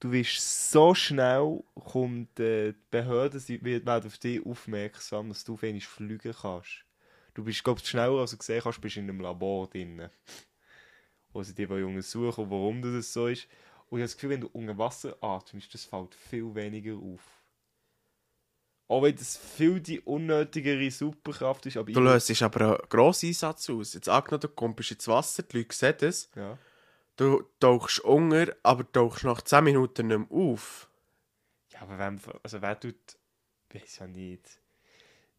Du 0.00 0.10
wirst 0.10 0.70
so 0.72 0.94
schnell, 0.94 1.62
kommt 1.74 2.38
äh, 2.40 2.72
die 2.72 2.78
Behörde, 2.90 3.38
sie 3.38 3.62
wird- 3.64 3.88
auf 3.88 4.18
dich 4.18 4.44
aufmerksam, 4.44 5.28
dass 5.28 5.44
du 5.44 5.60
wenig 5.62 5.86
fliegen 5.86 6.34
kannst. 6.38 6.84
Du 7.34 7.44
bist, 7.44 7.64
glaubst 7.64 7.86
schneller 7.86 8.20
als 8.20 8.32
du 8.32 8.36
gesehen 8.36 8.62
hast, 8.64 8.80
bist 8.80 8.96
in 8.96 9.08
einem 9.08 9.20
Labor 9.20 9.68
drin. 9.68 10.08
Wo 11.32 11.42
sie 11.42 11.54
dich 11.54 11.68
wollen 11.68 11.84
untersuchen, 11.84 12.50
warum 12.50 12.82
das 12.82 13.12
so 13.12 13.28
ist. 13.28 13.46
Und 13.88 13.98
ich 13.98 14.02
habe 14.02 14.02
das 14.02 14.14
Gefühl, 14.16 14.30
wenn 14.30 14.40
du 14.42 14.48
unter 14.48 14.76
Wasser 14.76 15.16
atmest, 15.22 15.72
das 15.72 15.84
fällt 15.84 16.14
viel 16.14 16.54
weniger 16.54 16.96
auf. 16.96 17.41
Auch 18.92 19.02
wenn 19.04 19.16
das 19.16 19.38
viel 19.38 19.80
die 19.80 20.00
unnötigere 20.00 20.90
Superkraft 20.90 21.64
ist, 21.66 21.78
aber 21.78 21.90
Du 21.90 22.00
ich- 22.00 22.04
löst 22.04 22.42
aber 22.42 22.60
einen 22.78 22.88
grossen 22.90 23.28
Einsatz 23.28 23.70
aus. 23.70 23.94
Jetzt 23.94 24.08
angenommen, 24.08 24.40
du 24.42 24.48
kommst 24.48 24.90
ins 24.90 25.08
Wasser, 25.08 25.42
die 25.44 25.58
Leute 25.58 25.74
sehen 25.74 25.96
es. 26.00 26.30
Ja. 26.36 26.58
Du 27.16 27.42
tauchst 27.58 28.00
unter, 28.00 28.54
aber 28.62 28.90
tauchst 28.92 29.24
nach 29.24 29.40
10 29.40 29.64
Minuten 29.64 30.08
nicht 30.08 30.18
mehr 30.18 30.26
auf. 30.30 30.90
Ja, 31.70 31.80
aber 31.82 31.98
wem, 31.98 32.18
also 32.42 32.60
wer 32.60 32.78
tut, 32.78 32.96
weiß 33.72 33.98
ja 34.00 34.06
nicht. 34.06 34.60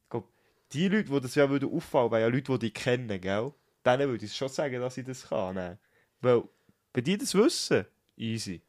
Ich 0.04 0.10
glaub, 0.10 0.28
die 0.72 0.88
Leute, 0.88 1.12
die 1.12 1.20
das 1.22 1.36
ja 1.36 1.48
würden 1.50 1.72
auffallen, 1.72 2.12
wären 2.12 2.22
ja 2.22 2.28
Leute, 2.28 2.54
die 2.54 2.72
dich 2.72 2.74
kennen, 2.74 3.22
gell? 3.22 3.54
Denen 3.86 4.10
würde 4.10 4.26
ich 4.26 4.36
schon 4.36 4.50
sagen, 4.50 4.80
dass 4.82 4.98
ich 4.98 5.06
das 5.06 5.28
kann. 5.30 5.54
Ne? 5.56 5.78
Weil, 6.22 6.44
wenn 6.94 7.04
die 7.04 7.18
das 7.20 7.36
wissen, 7.36 7.86
easy. 8.18 8.62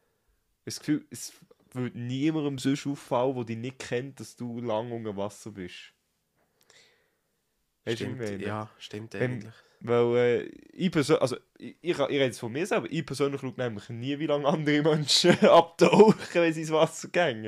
Das 0.66 0.78
Gefühl, 0.78 1.06
es 1.10 1.32
würde 1.74 1.98
niemandem 1.98 2.58
sonst 2.58 2.86
auffallen, 2.86 3.34
der 3.36 3.44
dich 3.44 3.56
nicht 3.56 3.78
kennt, 3.78 4.20
dass 4.20 4.36
du 4.36 4.60
lang 4.60 4.92
unter 4.92 5.16
Wasser 5.16 5.50
bist. 5.50 5.92
Du, 7.84 7.92
Stimmt, 7.92 8.18
meine? 8.18 8.42
ja, 8.42 8.70
stimmt 8.78 9.14
eigentlich. 9.14 9.52
Weil 9.80 10.16
äh, 10.16 10.42
ich 10.72 10.90
persönlich, 10.90 11.20
also 11.20 11.36
ich, 11.58 11.76
ich, 11.82 11.90
ich 11.90 11.98
rede 11.98 12.24
jetzt 12.24 12.40
von 12.40 12.50
mir 12.50 12.66
selber, 12.66 12.86
ich 12.90 13.04
persönlich 13.04 13.42
schaue 13.42 13.52
nämlich 13.58 13.88
nie, 13.90 14.18
wie 14.18 14.26
lange 14.26 14.48
andere 14.48 14.82
Menschen 14.82 15.38
abtauchen, 15.42 16.14
wenn 16.32 16.52
sie 16.54 16.62
ins 16.62 16.72
Wasser 16.72 17.08
gehen. 17.08 17.44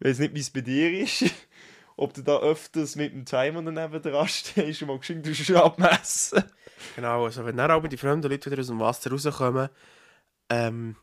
Ich 0.00 0.06
weiß 0.06 0.18
nicht, 0.18 0.34
wie 0.34 0.40
es 0.40 0.50
bei 0.50 0.60
dir 0.60 1.00
ist. 1.00 1.24
Ob 1.96 2.12
du 2.14 2.22
da 2.22 2.38
öfters 2.38 2.94
mit 2.96 3.12
dem 3.12 3.24
Timer 3.24 3.62
daneben 3.62 4.02
dran 4.02 4.28
stehst 4.28 4.82
und 4.82 4.88
mal 4.88 4.98
geschwind 4.98 5.26
du 5.26 5.64
abmessen. 5.64 6.44
Genau, 6.94 7.24
also 7.24 7.44
wenn 7.44 7.56
dann 7.56 7.70
aber 7.70 7.88
die 7.88 7.96
fremden 7.96 8.30
Leute 8.30 8.50
wieder 8.50 8.60
aus 8.60 8.68
dem 8.68 8.78
Wasser 8.78 9.10
rauskommen, 9.10 9.70
ähm, 10.50 10.96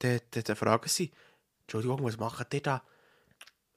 dann, 0.00 0.20
dann, 0.32 0.42
dann 0.44 0.56
fragen 0.56 0.88
sie, 0.88 1.10
Entschuldigung, 1.62 2.02
was 2.04 2.18
macht 2.18 2.52
ihr 2.54 2.60
da? 2.60 2.82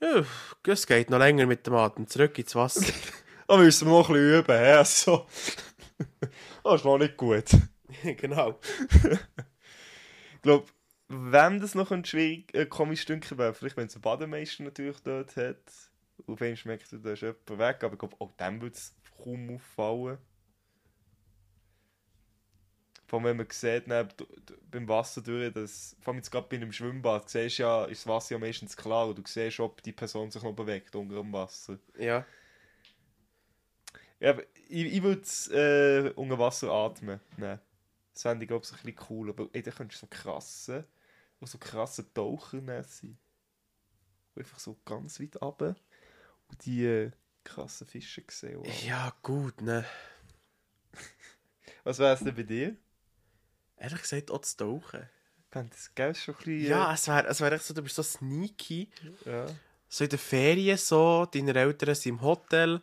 Ja, 0.01 0.25
es 0.67 0.87
geht 0.87 1.09
noch 1.09 1.19
länger 1.19 1.45
mit 1.45 1.65
dem 1.65 1.73
Atem, 1.75 2.07
zurück 2.07 2.37
ins 2.37 2.55
Wasser. 2.55 2.93
Da 3.47 3.57
müssen 3.57 3.87
wir 3.87 3.99
noch 3.99 4.09
ein 4.09 4.15
bisschen 4.15 4.39
üben? 4.39 4.51
Also, 4.51 5.27
das 6.63 6.75
ist 6.75 6.83
noch 6.83 6.97
nicht 6.97 7.15
gut. 7.15 7.51
genau. 8.17 8.59
Ich 10.33 10.41
glaube, 10.41 10.65
wem 11.09 11.59
das 11.59 11.75
noch 11.75 11.91
ein 11.91 12.03
schwierig, 12.05 12.53
äh, 12.55 12.65
komisch 12.65 13.05
dünken 13.05 13.37
wäre, 13.37 13.53
vielleicht 13.53 13.77
wenn 13.77 13.85
es 13.85 13.95
ein 13.95 14.01
Bademeister 14.01 14.63
natürlich 14.63 14.99
dort 15.01 15.35
hat. 15.35 15.61
Auf 16.25 16.41
einmal 16.41 16.57
merkst 16.65 16.93
du, 16.93 16.97
da 16.97 17.11
ist 17.11 17.21
jemand 17.21 17.49
weg, 17.49 17.83
aber 17.83 17.93
ich 17.93 17.99
glaube, 17.99 18.15
auch 18.19 18.31
dem 18.31 18.61
würde 18.61 18.75
es 18.75 18.95
kaum 19.23 19.55
auffallen. 19.55 20.17
Vor 23.07 23.19
allem, 23.19 23.25
wenn 23.25 23.37
man 23.37 23.47
sieht, 23.51 23.87
d- 23.87 24.25
beim 24.71 24.87
Wasser 24.87 25.21
durch, 25.21 25.53
dass, 25.53 25.95
vor 26.01 26.11
allem 26.11 26.17
jetzt 26.19 26.31
gerade 26.31 26.47
bei 26.49 26.57
einem 26.57 26.71
Schwimmbad, 26.71 27.29
siehst 27.29 27.59
ja, 27.59 27.85
ist 27.85 28.01
das 28.05 28.07
Wasser 28.07 28.35
ja 28.35 28.39
meistens 28.39 28.75
klar 28.75 29.07
und 29.07 29.17
du 29.17 29.23
siehst, 29.25 29.59
ob 29.59 29.81
die 29.83 29.91
Person 29.91 30.31
sich 30.31 30.41
noch 30.43 30.53
bewegt 30.53 30.95
unter 30.95 31.15
dem 31.15 31.31
Wasser. 31.33 31.77
Ja. 31.97 32.25
Ja, 34.19 34.37
ich, 34.69 34.85
ich 34.95 35.03
würde 35.03 35.21
es 35.21 35.47
äh, 35.49 36.11
unter 36.15 36.39
Wasser 36.39 36.71
atmen. 36.71 37.19
Nein. 37.37 37.59
Das 38.13 38.21
fände 38.23 38.45
ich, 38.45 38.47
glaube 38.47 38.63
ich, 38.63 38.69
so 38.69 38.75
ein 38.75 38.81
bisschen 38.83 39.05
cool. 39.09 39.29
Aber 39.29 39.49
ey, 39.53 39.61
da 39.61 39.71
könntest 39.71 40.01
du 40.01 40.05
so 40.05 40.09
krasse, 40.09 40.85
so 41.41 41.57
krasse 41.57 42.11
Taucher 42.13 42.61
sein. 42.83 43.17
Einfach 44.35 44.59
so 44.59 44.77
ganz 44.85 45.19
weit 45.19 45.41
runter 45.41 45.75
und 46.49 46.65
die 46.65 46.85
äh, 46.85 47.11
krassen 47.43 47.87
Fische 47.87 48.23
sehen. 48.29 48.59
Wow. 48.59 48.83
Ja, 48.85 49.13
gut, 49.21 49.61
ne. 49.61 49.85
Was 51.85 51.99
wäre 51.99 52.13
es 52.13 52.19
denn 52.19 52.35
bei 52.35 52.43
dir? 52.43 52.75
Ehrlich 53.85 54.01
gesagt, 54.01 54.31
auch 54.31 54.41
zu 54.41 54.57
tauchen. 54.57 55.07
Ben, 55.51 55.69
das 55.69 55.93
gäbe 55.93 56.15
schon 56.15 56.33
ein 56.33 56.37
bisschen... 56.37 56.69
Ja, 56.69 56.91
es 56.91 57.07
wäre 57.07 57.27
es 57.27 57.39
wär 57.39 57.51
echt 57.51 57.65
so, 57.65 57.73
du 57.75 57.83
bist 57.83 57.95
so 57.95 58.01
sneaky. 58.01 58.89
Äh, 59.25 59.29
ja. 59.29 59.45
So 59.87 60.03
in 60.03 60.09
den 60.09 60.17
Ferien 60.17 60.77
so, 60.77 61.27
deine 61.31 61.53
Eltern 61.53 61.93
sind 61.93 62.15
im 62.15 62.21
Hotel. 62.23 62.81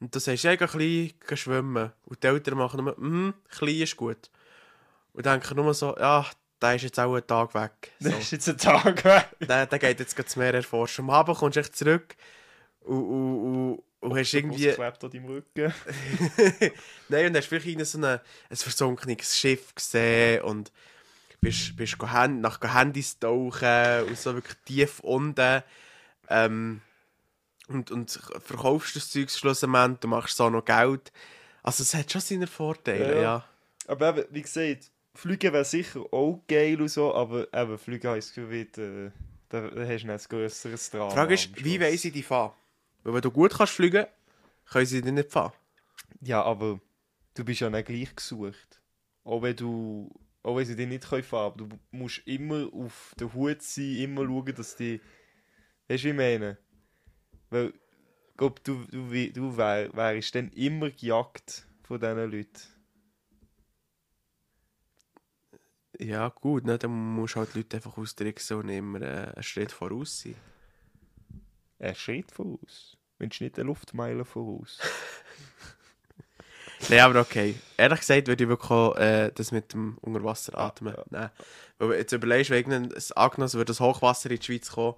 Und 0.00 0.12
du 0.12 0.18
sagst, 0.18 0.42
ja, 0.42 0.52
ich 0.52 0.58
gehe 0.58 0.68
ein 0.68 1.12
bisschen 1.20 1.36
schwimmen. 1.36 1.92
Und 2.06 2.20
die 2.20 2.26
Eltern 2.26 2.58
machen 2.58 2.84
nur, 2.84 2.98
mhm, 2.98 3.34
klein 3.50 3.76
ist 3.76 3.96
gut. 3.96 4.30
Und 5.12 5.26
denken 5.26 5.54
nur 5.54 5.72
so, 5.74 5.96
ja, 5.96 6.26
der 6.60 6.74
ist 6.74 6.82
jetzt 6.82 6.98
auch 6.98 7.14
einen 7.14 7.26
Tag 7.26 7.54
weg. 7.54 7.92
So. 8.00 8.10
Das 8.10 8.18
ist 8.18 8.32
jetzt 8.32 8.48
ein 8.48 8.58
Tag 8.58 9.04
weg. 9.04 9.28
der, 9.40 9.66
der 9.66 9.78
geht 9.78 10.00
jetzt 10.00 10.16
gerade 10.16 10.38
mehr 10.40 10.54
erforschen. 10.54 11.04
Am 11.04 11.10
Abend 11.10 11.38
kommst 11.38 11.54
du 11.54 11.60
echt 11.60 11.76
zurück 11.76 12.16
und, 12.80 12.96
und, 12.96 13.44
und, 13.44 13.82
und 14.00 14.16
hast 14.16 14.32
irgendwie... 14.32 14.72
Klebt 14.72 15.04
an 15.04 15.10
deinem 15.10 15.26
Rücken? 15.26 15.74
Nein, 17.08 17.26
und 17.26 17.36
hast 17.36 17.46
vielleicht 17.46 17.66
irgendein 17.66 17.86
so 17.86 17.98
ein, 17.98 18.04
ein 18.04 18.56
versunkenes 18.56 19.38
Schiff 19.38 19.74
gesehen 19.74 20.42
und 20.42 20.72
bist, 21.40 21.76
bist 21.76 21.98
go 21.98 22.10
Hand, 22.10 22.40
nach 22.40 22.60
Handys 22.62 23.18
tauchen 23.18 24.04
und 24.08 24.18
so 24.18 24.34
wirklich 24.34 24.56
tief 24.64 25.00
unten. 25.00 25.62
Ähm, 26.28 26.80
und, 27.68 27.90
und 27.90 28.10
verkaufst 28.44 28.96
das 28.96 29.10
Zeug 29.10 29.30
schlussendlich 29.30 30.02
und 30.02 30.10
machst 30.10 30.36
so 30.36 30.50
noch 30.50 30.64
Geld. 30.64 31.12
Also 31.62 31.82
es 31.82 31.94
hat 31.94 32.10
schon 32.10 32.20
seine 32.20 32.46
Vorteile, 32.46 33.16
Ja. 33.16 33.22
ja. 33.22 33.44
Aber 33.86 34.16
eben, 34.16 34.24
wie 34.30 34.42
gesagt, 34.42 34.90
Fliegen 35.14 35.52
wäre 35.52 35.64
sicher 35.64 36.00
auch 36.12 36.42
geil 36.46 36.80
und 36.80 36.88
so, 36.88 37.14
aber 37.14 37.52
eben, 37.52 37.78
Fliegen 37.78 38.14
das 38.14 38.32
Gefühl, 38.32 38.50
wie, 38.50 38.64
da, 39.48 39.68
da 39.68 39.86
hast 39.86 40.02
du 40.02 40.06
noch 40.06 40.14
ein 40.14 40.20
grösseres 40.28 40.90
Drama. 40.90 41.08
Die 41.08 41.14
Frage 41.14 41.34
ist, 41.34 41.64
wie 41.64 41.80
weiss 41.80 42.04
ich 42.04 42.12
die 42.12 42.22
fahren? 42.22 42.52
Weil 43.02 43.14
wenn 43.14 43.22
du 43.22 43.30
gut 43.30 43.52
kannst 43.52 43.74
fliegen, 43.74 44.06
können 44.66 44.86
sie 44.86 45.00
dich 45.00 45.12
nicht 45.12 45.32
fahren. 45.32 45.52
Ja, 46.20 46.42
aber 46.42 46.80
du 47.34 47.44
bist 47.44 47.60
ja 47.60 47.70
nicht 47.70 47.86
gleich 47.86 48.14
gesucht. 48.14 48.80
Auch 49.24 49.42
wenn 49.42 49.56
du, 49.56 50.10
auch 50.42 50.56
wenn 50.56 50.66
sie 50.66 50.76
dich 50.76 50.88
nicht 50.88 51.08
können 51.08 51.22
fahren 51.22 51.56
können, 51.56 51.70
du 51.70 51.96
musst 51.96 52.22
immer 52.26 52.68
auf 52.72 53.14
der 53.18 53.32
Hut 53.32 53.62
sein, 53.62 53.96
immer 53.96 54.24
schauen, 54.24 54.54
dass 54.54 54.76
die, 54.76 55.00
weißt 55.88 56.04
du, 56.04 56.06
wie 56.06 56.10
ich 56.10 56.16
meine? 56.16 56.58
Weil, 57.50 57.68
ich 58.30 58.36
glaube, 58.36 58.60
du, 58.62 58.84
du, 58.90 59.32
du 59.32 59.56
wär, 59.56 59.94
wärst 59.94 60.34
dann 60.34 60.50
immer 60.50 60.90
gejagt 60.90 61.66
von 61.82 62.00
diesen 62.00 62.30
Leuten. 62.30 62.60
Ja 65.98 66.28
gut, 66.28 66.64
ne? 66.64 66.78
dann 66.78 66.90
musst 66.90 67.34
du 67.34 67.40
halt 67.40 67.52
die 67.52 67.58
Leute 67.58 67.76
einfach 67.76 67.98
austricksen 67.98 68.56
und 68.56 68.68
immer 68.70 69.02
äh, 69.02 69.32
einen 69.34 69.42
Schritt 69.42 69.70
voraus 69.70 70.20
sein. 70.20 70.34
Er 71.80 71.94
schritt 71.94 72.30
voraus. 72.30 72.96
Wenn 73.18 73.30
du 73.30 73.44
nicht 73.44 73.58
eine 73.58 73.66
Luftmeile 73.66 74.24
voraus. 74.24 74.78
Nein, 76.88 77.00
aber 77.00 77.20
okay. 77.20 77.56
Ehrlich 77.76 78.00
gesagt 78.00 78.28
würde 78.28 78.44
ich 78.44 78.48
wirklich 78.48 78.70
auch, 78.70 78.96
äh, 78.96 79.30
das 79.34 79.50
mit 79.50 79.72
dem 79.72 79.98
Unterwasser 80.00 80.56
atmen. 80.56 80.94
ja. 80.94 81.04
Nein. 81.10 81.30
Weil 81.78 81.98
jetzt 81.98 82.12
überlegst, 82.12 82.50
wegen 82.50 82.72
einem 82.72 82.94
Agnos 83.14 83.54
würde 83.54 83.66
das 83.66 83.80
Hochwasser 83.80 84.30
in 84.30 84.38
die 84.38 84.44
Schweiz 84.44 84.70
kommen. 84.70 84.94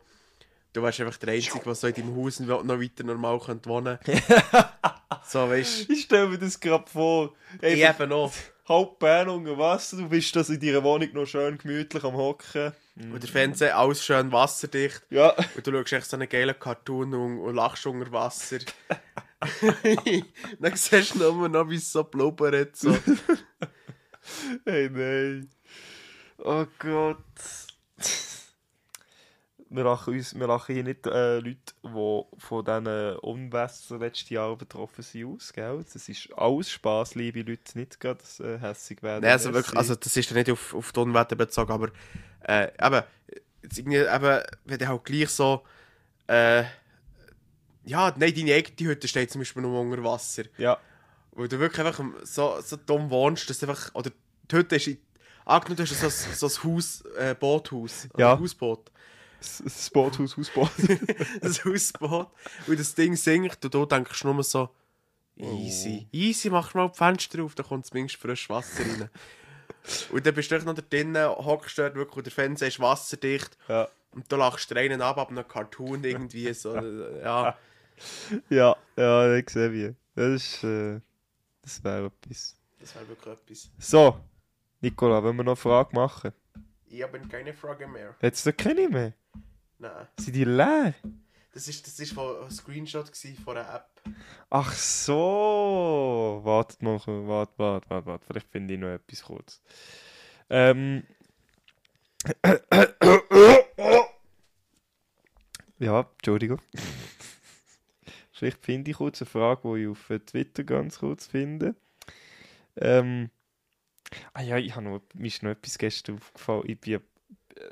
Du 0.73 0.83
wärst 0.83 1.01
einfach 1.01 1.19
der 1.19 1.35
Einzige, 1.35 1.61
der 1.61 1.75
so 1.75 1.87
in 1.87 1.95
deinem 1.95 2.17
Haus 2.17 2.41
noch 2.41 2.81
weiter 2.81 3.05
normal 3.05 3.39
könnte 3.39 3.69
wohnen 3.69 3.99
So, 5.25 5.49
weißt 5.49 5.89
du. 5.89 5.93
Ich 5.93 6.03
stelle 6.03 6.29
mir 6.29 6.39
das 6.39 6.59
gerade 6.59 6.89
vor. 6.91 7.35
Ey, 7.61 7.75
Ich 7.75 7.89
eben 7.89 8.09
noch. 8.09 8.33
Halb 8.69 8.99
Bern 8.99 9.29
unter 9.29 9.59
Wasser, 9.59 9.97
du 9.97 10.09
bist 10.09 10.35
das 10.37 10.49
in 10.49 10.61
deiner 10.61 10.83
Wohnung 10.83 11.13
noch 11.13 11.27
schön 11.27 11.59
gemütlich 11.59 12.05
am 12.05 12.15
Hocken. 12.15 12.73
Und 12.97 13.23
der 13.23 13.31
Fernseher, 13.31 13.77
alles 13.79 14.05
schön 14.05 14.31
wasserdicht. 14.33 15.03
Ja. 15.11 15.35
Und 15.57 15.67
du 15.67 15.73
schaust 15.73 15.93
echt 15.93 16.11
so 16.11 16.17
einen 16.17 16.29
geilen 16.29 16.59
Cartoon 16.59 17.15
und, 17.15 17.39
und 17.39 17.55
lachst 17.55 17.87
unter 17.87 18.13
Wasser. 18.13 18.59
Dann 20.61 20.77
siehst 20.77 21.15
du 21.15 21.33
nur 21.33 21.49
noch, 21.49 21.69
wie 21.71 21.77
es 21.77 21.91
so 21.91 22.05
blubbert. 22.05 22.77
So. 22.77 22.97
Hey, 24.65 24.89
nein. 24.91 25.51
Oh 26.39 26.67
Gott. 26.79 27.17
Wir 29.75 29.85
lachen, 29.85 30.13
uns, 30.13 30.35
wir 30.39 30.47
lachen 30.47 30.75
hier 30.75 30.85
nicht 30.85 31.07
äh, 31.07 31.39
Leute, 31.39 31.57
die 31.83 32.23
von 32.39 32.65
diesen 32.65 33.17
Unwettern 33.21 34.01
letzten 34.01 34.35
Jahr 34.35 34.55
betroffen 34.55 35.03
sind, 35.03 35.25
aus, 35.27 35.53
gell? 35.53 35.83
Das 35.91 36.09
ist 36.09 36.29
alles 36.37 36.71
Spaß, 36.71 37.15
liebe 37.15 37.41
Leute, 37.41 37.79
nicht 37.79 37.99
gerade 37.99 38.21
äh, 38.41 38.59
hässig 38.59 39.03
werden. 39.03 39.23
Nein, 39.23 39.33
also 39.33 39.53
wirklich, 39.55 39.75
also 39.77 39.95
das 39.95 40.15
ist 40.15 40.29
ja 40.31 40.37
nicht 40.37 40.51
auf, 40.51 40.75
auf 40.75 40.93
die 40.93 41.01
Unwetter 41.01 41.37
bezogen, 41.37 41.73
aber 41.73 41.89
äh, 42.47 42.69
eben, 42.85 43.03
jetzt 43.63 43.79
irgendwie, 43.79 43.97
eben, 43.97 44.43
wenn 44.67 44.79
du 44.79 44.89
halt 44.89 45.05
gleich 45.05 45.31
so, 45.31 45.63
äh, 46.27 46.65
ja, 47.85 48.15
nein, 48.17 48.35
deine 48.35 48.55
eigene 48.55 48.91
Hütte 48.91 49.09
steht 49.09 49.31
zum 49.31 49.41
Beispiel 49.41 49.63
nur 49.63 49.81
unter 49.81 50.05
Wasser. 50.05 50.45
Ja, 50.59 50.79
Weil 51.33 51.49
du 51.49 51.59
wirklich 51.59 51.85
einfach 51.85 52.05
so, 52.25 52.61
so 52.61 52.77
dumm 52.77 53.11
wohnst, 53.11 53.49
dass 53.49 53.59
du 53.59 53.69
einfach, 53.69 53.95
oder 53.95 54.11
die 54.51 54.57
Hütte 54.57 54.77
ist, 54.77 54.91
angenommen 55.47 55.77
du 55.77 55.83
hast 55.85 56.35
so, 56.35 56.49
so 56.49 56.69
ein 56.69 56.75
Haus, 56.77 57.01
äh, 57.17 57.35
Boothaus, 57.35 58.09
Ja. 58.19 58.35
ein 58.35 58.41
Hausboot, 58.41 58.92
das, 59.43 59.63
das 59.65 59.91
Boothaus, 59.91 60.37
Hausboot. 60.37 60.71
ein 60.79 61.55
Hausboot, 61.65 62.29
und 62.67 62.81
das 62.81 62.95
Ding 62.95 63.17
singt 63.17 63.65
und 63.65 63.75
du 63.75 63.87
denkst 63.87 64.25
nur 64.25 64.43
so, 64.43 64.71
easy, 65.37 66.07
easy, 66.13 66.51
mach 66.51 66.75
mal 66.75 66.89
die 66.89 66.97
Fenster 66.97 67.43
auf, 67.43 67.55
da 67.55 67.63
kommt 67.63 67.87
zumindest 67.87 68.21
frisches 68.21 68.49
Wasser 68.49 68.85
rein. 68.85 69.11
Und 70.13 70.25
dann 70.25 70.35
bist 70.35 70.51
du 70.51 70.59
noch 70.59 70.75
da 70.75 70.83
drinnen, 70.83 71.29
hockst 71.29 71.79
dort 71.79 71.95
wirklich, 71.95 72.17
und 72.19 72.27
der 72.27 72.33
Fernseher 72.33 72.69
ist 72.69 72.81
wasserdicht, 72.81 73.57
ja. 73.69 73.89
und 74.13 74.31
du 74.31 74.37
lachst 74.37 74.71
dir 74.71 74.77
einen 74.77 75.03
ab, 75.03 75.19
ab 75.19 75.31
einem 75.31 75.47
Cartoon 75.47 76.05
irgendwie, 76.05 76.53
so, 76.55 76.75
äh, 76.75 77.23
ja. 77.23 77.57
ja, 78.49 78.77
ja, 78.97 79.35
ich 79.37 79.51
sehe 79.51 79.73
wie. 79.73 79.95
Das 80.15 80.29
ist, 80.29 80.65
äh, 80.65 81.01
das 81.63 81.83
wäre 81.83 82.07
etwas. 82.07 82.57
Das 82.79 82.95
wäre 82.95 83.09
wirklich 83.09 83.35
etwas. 83.35 83.71
So, 83.79 84.21
Nicola, 84.81 85.23
wollen 85.23 85.37
wir 85.37 85.45
noch 85.45 85.53
eine 85.53 85.57
Frage 85.57 85.95
machen? 85.95 86.33
Ich 86.93 87.03
habe 87.03 87.19
keine 87.21 87.55
Frage 87.55 87.89
mehr. 87.89 88.15
Jetzt 88.21 88.47
da 88.47 88.53
keine 88.53 88.87
mehr. 88.87 89.15
Nein. 89.79 90.09
Sind 90.21 90.37
die 90.37 90.45
leer? 90.45 90.93
Das 91.55 91.67
ist, 91.67 91.87
das 91.87 91.99
ist 91.99 92.13
von, 92.13 92.45
ein 92.45 92.51
Screenshot 92.51 93.11
von 93.43 93.57
einer 93.57 93.75
App. 93.77 94.15
Ach 94.51 94.71
so. 94.75 96.41
Wartet 96.45 96.83
mal, 96.83 97.01
warte, 97.07 97.53
warte, 97.57 97.89
warte, 97.89 98.07
warte. 98.07 98.27
Vielleicht 98.27 98.51
finde 98.51 98.75
ich 98.75 98.81
noch 98.81 98.89
etwas 98.89 99.23
kurz. 99.23 99.63
Ähm. 100.51 101.05
Ja, 105.79 106.09
Entschuldigung. 106.19 106.61
Vielleicht 108.31 108.65
finde 108.65 108.93
ich 108.93 108.99
kurz 108.99 109.21
eine 109.21 109.29
Frage, 109.29 109.63
die 109.75 109.83
ich 109.83 109.89
auf 109.89 110.13
Twitter 110.27 110.63
ganz 110.63 110.99
kurz 111.01 111.27
finde. 111.27 111.75
Ähm. 112.77 113.31
Ah 114.33 114.43
ja, 114.43 114.57
ich 114.59 114.75
noch, 114.77 115.03
mir 115.15 115.27
ist 115.27 115.43
noch 115.43 115.51
etwas 115.51 115.79
gestern 115.79 116.17
aufgefallen. 116.17 116.65
Ich 116.67 116.81
bin, 116.81 117.01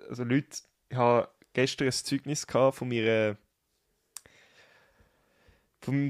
also 0.09 0.25
Leute, 0.25 0.59
ich 0.89 0.97
habe 0.97 1.29
gestern 1.53 1.89
ein 1.89 1.93
Zeugnis 1.93 2.47
gehabt 2.47 2.77
von 2.77 2.89
meinem 2.89 3.37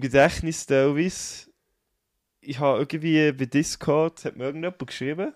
Gedächtnis 0.01 0.67
teilweise. 0.67 1.51
Ich 2.41 2.59
habe 2.59 2.79
irgendwie 2.81 3.33
bei 3.33 3.47
Discord 3.47 4.25
hat 4.25 4.37
mir 4.37 4.45
irgendjemand 4.45 4.87
geschrieben, 4.87 5.35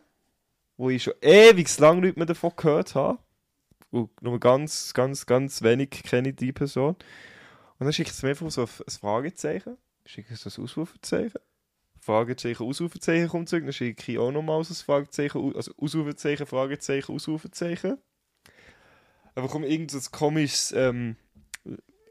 wo 0.77 0.91
ich 0.91 1.03
schon 1.03 1.15
ewig 1.21 1.79
lang 1.79 2.01
nicht 2.01 2.17
mehr 2.17 2.27
davon 2.27 2.53
gehört 2.57 2.95
habe. 2.95 3.19
Und 3.91 4.23
nur 4.23 4.41
ganz, 4.41 4.93
ganz, 4.93 5.25
ganz 5.27 5.63
wenig 5.63 5.91
kenne 5.91 6.31
ich 6.31 6.37
die 6.37 6.53
Person. 6.53 6.97
Und 7.79 7.87
dann 7.87 7.93
schickt 7.93 8.11
es 8.11 8.23
mir 8.23 8.31
einfach 8.31 8.51
so 8.51 8.63
ein 8.63 8.91
Fragezeichen. 9.01 9.77
Schickt 10.07 10.31
es 10.31 10.41
so 10.41 10.51
ein 10.51 10.65
Ausrufezeichen. 10.65 11.41
Fragezeichen, 12.05 12.65
Ausrufezeichen 12.65 13.29
kommt 13.29 13.49
zurück. 13.49 13.65
Dann 13.65 13.73
schicke 13.73 14.13
ich 14.13 14.19
auch 14.19 14.31
nochmal 14.31 14.63
so 14.63 14.75
ein 14.75 14.77
Fragezeichen, 14.77 15.55
also 15.55 15.73
Ausrufezeichen, 15.79 16.47
Fragezeichen, 16.47 17.13
Ausrufezeichen. 17.13 17.97
Aber 19.35 19.49
kommt 19.49 19.65
irgend 19.65 19.91
so 19.91 19.99
ein 19.99 20.05
komisches 20.13 20.73
ähm, 20.73 21.17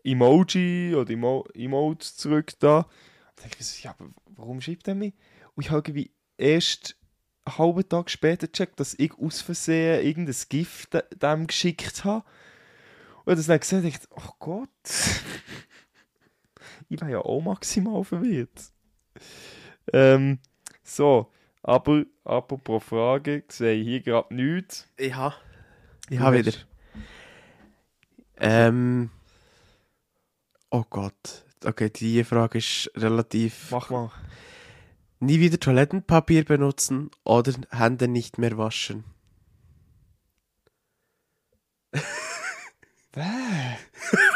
Emoji 0.04 0.96
oder 0.96 1.12
Emo 1.12 1.46
Emote 1.54 2.16
zurück 2.16 2.54
da. 2.60 2.88
Dann 3.36 3.50
denke 3.50 3.58
ich 3.60 3.84
ja, 3.84 3.92
aber 3.92 4.10
warum 4.26 4.62
schreibt 4.62 4.88
er 4.88 4.96
mir? 4.96 5.14
Und 5.56 5.64
ich 5.64 5.70
habe 5.70 5.88
irgendwie 5.88 6.12
erst 6.38 6.98
einen 7.46 7.58
halben 7.60 7.88
Tag 7.88 8.10
später 8.10 8.48
gecheckt, 8.48 8.80
dass 8.80 8.96
ich 8.96 9.14
aus 9.20 9.42
Versehen 9.42 10.04
irgendein 10.04 10.36
Gift 10.50 10.94
de- 10.94 11.04
dem 11.16 11.48
geschickt 11.48 12.04
habe. 12.04 12.26
Und 13.26 13.38
das 13.38 13.46
dann 13.46 13.60
gesehen 13.60 13.86
und 13.86 13.94
dachte, 13.94 14.08
oh 14.10 14.32
Gott. 14.40 14.70
ich 16.90 17.00
wäre 17.00 17.12
ja 17.12 17.20
auch 17.20 17.42
maximal 17.42 18.04
verwirrt. 18.04 18.72
Ähm, 19.92 20.40
so, 20.84 21.32
aber 21.62 22.04
apropos 22.24 22.84
Frage, 22.84 23.44
ich 23.48 23.52
sehe 23.54 23.84
hier 23.84 24.02
gerade 24.02 24.34
nichts. 24.34 24.88
Ich 24.98 25.14
habe. 25.14 25.36
Ich 26.10 26.20
habe 26.20 26.40
wieder. 26.40 26.54
Ähm. 28.38 29.10
Oh 30.70 30.84
Gott. 30.90 31.46
Okay, 31.64 31.90
die 31.90 32.24
Frage 32.24 32.58
ist 32.58 32.92
relativ. 32.96 33.72
Mach 33.72 33.90
mal. 33.90 34.12
Nie 35.20 35.40
wieder 35.40 35.60
Toilettenpapier 35.60 36.44
benutzen 36.44 37.10
oder 37.24 37.54
Hände 37.72 38.10
nicht 38.10 38.38
mehr 38.38 38.58
waschen. 38.58 39.06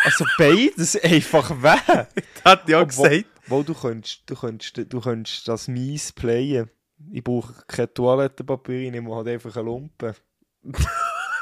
Also 0.03 0.25
beides 0.37 0.95
einfach 1.03 1.51
wer? 1.59 2.07
Hat 2.45 2.69
ja 2.69 2.83
gesagt. 2.83 3.25
Wo 3.47 3.63
du 3.63 3.73
könntest, 3.73 4.23
du 4.29 4.35
könntest, 4.35 4.77
du 4.91 4.99
könntest 5.01 5.47
das 5.47 5.67
mies 5.67 6.11
playen. 6.11 6.69
Ich 7.11 7.23
brauche 7.23 7.53
kein 7.67 7.93
Toilettenpapier, 7.93 8.81
ich 8.81 8.91
nehme 8.91 9.13
halt 9.15 9.27
einfach 9.27 9.55
eine 9.55 9.65
Lumpe. 9.65 10.15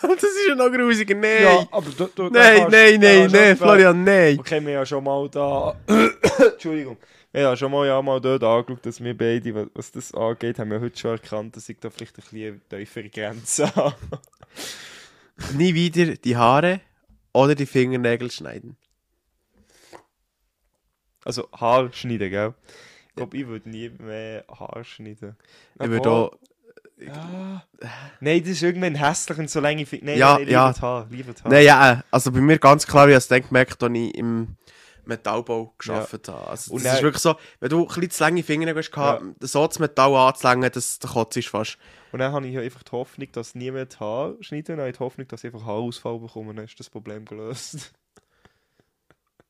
Das 0.02 0.22
ist 0.24 0.48
ja 0.48 0.54
noch 0.56 0.70
grusiger. 0.72 1.16
Nein. 1.16 1.42
Ja, 1.42 1.68
aber 1.72 1.90
du, 1.90 2.06
du, 2.14 2.24
nein, 2.30 2.68
nein, 2.70 3.00
nein, 3.00 3.32
nein, 3.32 3.58
Florian, 3.58 4.04
nein. 4.04 4.38
Okay, 4.38 4.64
wir 4.64 4.78
haben 4.78 4.86
schon 4.86 5.04
mal 5.04 5.28
da. 5.30 5.76
Entschuldigung. 6.52 6.98
Haben 7.34 7.58
schon 7.58 7.72
mal, 7.72 7.88
ja, 7.88 8.00
mal 8.04 8.22
dort 8.22 8.44
angeschaut, 8.44 8.86
dass 8.86 9.04
wir 9.04 9.18
beide, 9.18 9.68
was- 9.74 9.92
das 9.92 10.14
angeht, 10.14 10.60
haben 10.60 10.70
wir 10.70 10.80
heute 10.82 10.98
schon 11.00 11.12
erkannt, 11.12 11.56
dass 11.56 11.70
ich 11.70 11.80
da 11.80 11.90
vielleicht 11.90 12.18
ein 12.20 12.24
bisschen 12.24 12.62
tiefere 12.70 13.10
Grenze 13.10 13.74
habe. 13.76 13.96
Nie 15.58 15.74
wieder 15.74 16.06
die 16.18 16.38
Haare 16.38 16.82
oder 17.34 17.56
die 17.56 17.66
Fingernägel 17.66 18.30
schneiden. 18.30 18.78
Also 21.26 21.50
Haar 21.52 21.92
schneiden, 21.92 22.30
gell? 22.30 22.54
Ich 23.10 23.16
glaube, 23.16 23.36
ich 23.38 23.48
würde 23.48 23.70
nie 23.70 23.90
mehr 23.90 24.46
Haar 24.48 24.84
schneiden. 24.84 25.36
Ich 25.82 25.90
würde 25.90 26.10
auch. 26.10 26.32
Ja. 26.98 27.62
Nein, 28.22 28.40
das 28.42 28.52
ist 28.52 28.64
irgendwann 28.64 28.96
hässlich 28.96 29.38
und 29.38 29.50
so 29.50 29.60
lange 29.60 29.82
ich 29.82 29.90
finde. 29.90 30.06
Nein, 30.06 30.18
Ja, 30.18 30.34
nein, 30.36 30.40
lieber 30.42 30.52
ja. 30.52 30.74
die 30.74 30.82
Haar. 30.82 31.08
Lieber 31.10 31.34
Haar. 31.44 31.52
Nein, 31.52 31.66
ja, 31.66 31.92
äh, 31.92 31.98
also 32.10 32.32
bei 32.32 32.40
mir 32.40 32.58
ganz 32.58 32.88
klar, 32.88 33.08
ich 33.10 33.14
habe 33.14 33.18
es 33.18 33.28
dann 33.28 33.42
gemerkt, 33.42 33.84
als 33.84 33.94
ich 33.94 34.16
im 34.16 34.56
Metallbau 35.04 35.74
gearbeitet 35.78 36.28
habe. 36.30 36.48
Also 36.48 36.72
Und 36.72 36.78
das 36.78 36.84
dann- 36.84 36.96
ist 36.98 37.04
wirklich 37.04 37.22
so, 37.22 37.36
wenn 37.60 37.70
du 37.70 37.82
ein 37.82 37.88
bisschen 37.88 38.10
zu 38.12 38.24
lange 38.24 38.44
Finger 38.44 38.74
hast, 38.76 38.96
ja. 38.96 39.22
so 39.42 39.68
das 39.68 39.80
Metall 39.80 40.16
anzulängen, 40.16 40.72
das, 40.72 41.00
kotzt 41.00 41.36
ist 41.38 41.50
fast. 41.50 41.78
Und 42.12 42.20
dann 42.20 42.32
habe 42.32 42.48
ich 42.48 42.54
ja 42.54 42.62
einfach 42.62 42.84
die 42.84 42.92
Hoffnung, 42.94 43.28
dass 43.34 43.56
niemand 43.56 44.00
Haar 44.00 44.36
schneidet. 44.40 44.70
Und 44.70 44.78
dann 44.78 44.80
habe 44.84 44.90
ich 44.92 44.98
die 44.98 45.04
Hoffnung, 45.04 45.28
dass 45.28 45.44
ich 45.44 45.54
einfach 45.54 45.66
Haarausfall 45.66 46.18
bekomme. 46.20 46.54
Dann 46.56 46.64
ist 46.66 46.80
das 46.80 46.90
Problem 46.90 47.26
gelöst. 47.26 47.92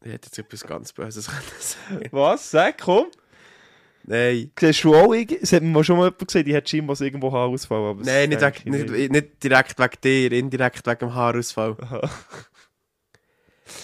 Ich 0.05 0.11
hätte 0.11 0.27
jetzt 0.27 0.37
etwas 0.37 0.63
ganz 0.63 0.93
Böses 0.93 1.27
können 1.27 1.41
sagen. 1.59 2.09
Was? 2.11 2.51
Sag, 2.51 2.77
komm. 2.79 3.07
Nein. 4.03 4.51
Siehst 4.59 4.83
du 4.83 4.93
auch, 4.93 5.13
es 5.13 5.51
hat 5.51 5.63
mir 5.63 5.83
schon 5.83 5.97
mal 5.97 6.05
jemand 6.05 6.27
gesagt, 6.27 6.47
ich 6.47 6.53
hätte 6.53 6.69
scheinbar 6.69 7.01
irgendwo 7.01 7.31
Haarausfall. 7.31 7.79
Aber 7.79 8.03
Nein, 8.03 8.29
nicht, 8.29 8.41
ich 8.41 8.65
nicht, 8.65 9.11
nicht 9.11 9.43
direkt 9.43 9.79
wegen 9.79 10.01
dir, 10.03 10.31
indirekt 10.31 10.85
wegen 10.85 10.99
dem 10.99 11.15
Haarausfall. 11.15 11.75
Aha. 11.81 12.09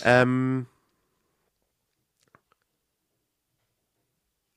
Ähm, 0.03 0.67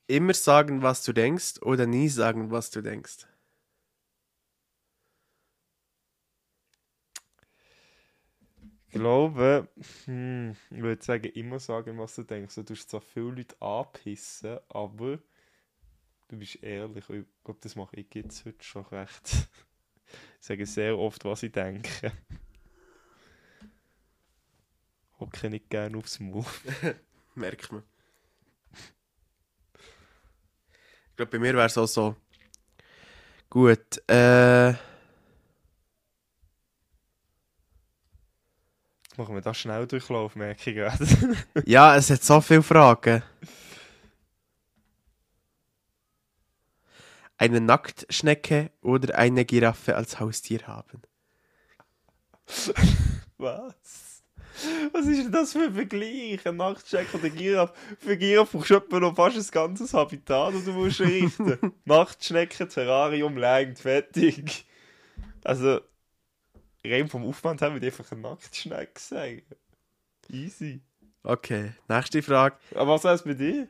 immer 0.06 0.34
sagen, 0.34 0.82
was 0.82 1.02
du 1.02 1.12
denkst 1.12 1.62
oder 1.62 1.86
nie 1.86 2.08
sagen, 2.10 2.50
was 2.50 2.70
du 2.70 2.82
denkst. 2.82 3.26
Glaube, 8.94 9.68
hm, 10.04 10.56
ich 10.70 10.82
würde 10.82 11.02
sagen, 11.02 11.30
immer 11.32 11.58
sagen, 11.58 11.98
was 11.98 12.14
du 12.14 12.22
denkst. 12.22 12.54
Du 12.54 12.62
tust 12.62 12.88
zwar 12.88 13.00
viele 13.00 13.32
Leute 13.32 13.60
anpissen, 13.60 14.58
aber 14.68 15.18
du 16.28 16.38
bist 16.38 16.62
ehrlich. 16.62 17.08
Ich 17.10 17.24
glaube, 17.44 17.60
das 17.60 17.76
mache 17.76 17.96
ich 17.96 18.14
jetzt 18.14 18.44
heute 18.44 18.64
schon 18.64 18.84
recht. 18.86 19.48
Ich 20.38 20.46
sage 20.46 20.66
sehr 20.66 20.96
oft, 20.96 21.24
was 21.24 21.42
ich 21.42 21.50
denke. 21.50 22.12
Hocke 25.18 25.50
nicht 25.50 25.70
gerne 25.70 25.96
aufs 25.96 26.20
Maul. 26.20 26.44
Merkt 27.34 27.72
man. 27.72 27.82
Ich 31.08 31.16
glaube, 31.16 31.32
bei 31.32 31.38
mir 31.38 31.54
wäre 31.54 31.66
es 31.66 31.78
auch 31.78 31.86
so. 31.86 32.14
Gut, 33.48 34.08
äh. 34.08 34.74
Jetzt 39.14 39.18
machen 39.20 39.36
wir 39.36 39.42
das 39.42 39.56
schnell 39.56 39.86
durchlaufen, 39.86 40.40
merke 40.40 40.72
ich. 40.72 41.36
Ja, 41.66 41.94
es 41.94 42.10
hat 42.10 42.24
so 42.24 42.40
viele 42.40 42.64
Fragen. 42.64 43.22
Eine 47.36 47.60
Nacktschnecke 47.60 48.72
oder 48.82 49.16
eine 49.16 49.44
Giraffe 49.44 49.94
als 49.94 50.18
Haustier 50.18 50.66
haben? 50.66 51.00
Was? 53.38 54.24
Was 54.92 55.06
ist 55.06 55.22
denn 55.22 55.30
das 55.30 55.52
für 55.52 55.66
ein 55.66 55.74
Vergleich? 55.74 56.44
Ein 56.44 56.56
Nachtcheck 56.56 57.14
oder 57.14 57.30
Giraffe? 57.30 57.72
Für 58.00 58.16
Giraffe 58.16 58.58
brauchst 58.58 58.90
du 58.90 58.98
noch 58.98 59.14
fast 59.14 59.36
ein 59.36 59.46
ganzes 59.52 59.94
Habitat, 59.94 60.54
das 60.54 60.64
du 60.64 60.72
musst 60.72 60.98
errichten 60.98 61.72
Nachtschnecken, 61.84 62.68
Terrarium, 62.68 63.36
längt, 63.36 63.78
fertig. 63.78 64.66
Also, 65.44 65.82
rein 66.86 67.08
vom 67.08 67.24
Aufwand 67.26 67.60
her 67.60 67.72
würde 67.72 67.86
ich 67.86 67.92
einfach 67.98 68.12
eine 68.12 68.20
Nacktschnecke 68.22 69.00
sagen. 69.00 69.42
Easy. 70.30 70.80
Okay, 71.22 71.72
nächste 71.88 72.22
Frage. 72.22 72.56
Aber 72.74 72.92
was 72.94 73.04
heißt 73.04 73.24
bei 73.24 73.34
dir? 73.34 73.68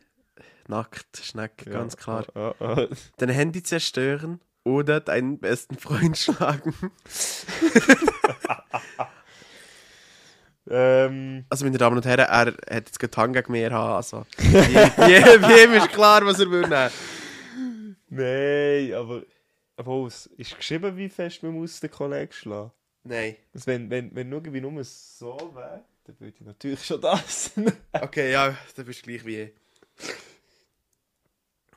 Nacktschnecke, 0.69 1.71
ganz 1.71 1.95
Ja, 1.95 2.01
klar. 2.01 2.27
ah, 2.35 2.55
ah, 2.59 2.73
ah. 2.81 2.89
Dein 3.19 3.29
Handy 3.29 3.62
zerstören 3.62 4.41
oder 4.65 5.01
deinen 5.01 5.39
besten 5.39 5.77
Freund 5.79 6.17
schlagen? 6.19 6.75
Ähm, 10.67 11.45
Also, 11.51 11.65
meine 11.67 11.77
Damen 11.77 11.97
und 11.97 12.07
Herren, 12.07 12.21
er 12.27 12.47
hat 12.47 12.57
jetzt 12.71 12.99
gerade 12.99 13.17
Hand 13.19 13.35
gegen 13.35 13.53
mich 13.53 13.71
haben. 13.71 13.97
Also, 13.97 14.25
ihm 14.41 15.73
ist 15.75 15.91
klar, 15.91 16.25
was 16.25 16.41
er 16.41 16.51
will 16.51 16.62
nehmen. 16.62 17.97
nein, 18.09 18.95
aber. 18.95 19.23
Aber 19.77 20.07
es 20.07 20.27
ist 20.39 20.57
geschrieben, 20.57 20.97
wie 20.97 21.09
fest 21.09 21.43
man 21.43 21.53
muss 21.53 21.81
den 21.81 21.91
Kollegen 21.91 22.33
schlagen. 22.33 22.71
Nein. 23.05 23.36
Also 23.52 23.66
wenn, 23.66 23.90
wenn, 23.90 24.14
wenn 24.14 24.28
nur 24.28 24.44
wie 24.52 24.61
nur 24.61 24.82
so 24.84 25.36
wäre, 25.55 25.84
dann 26.05 26.20
würde 26.20 26.34
ich 26.34 26.40
natürlich 26.40 26.84
schon 26.84 27.00
das. 27.00 27.52
Okay, 27.92 28.32
ja, 28.32 28.57
dann 28.76 28.86
bist 28.86 29.07
du 29.07 29.11
gleich 29.11 29.24
wie 29.24 29.42
ich. 29.42 29.52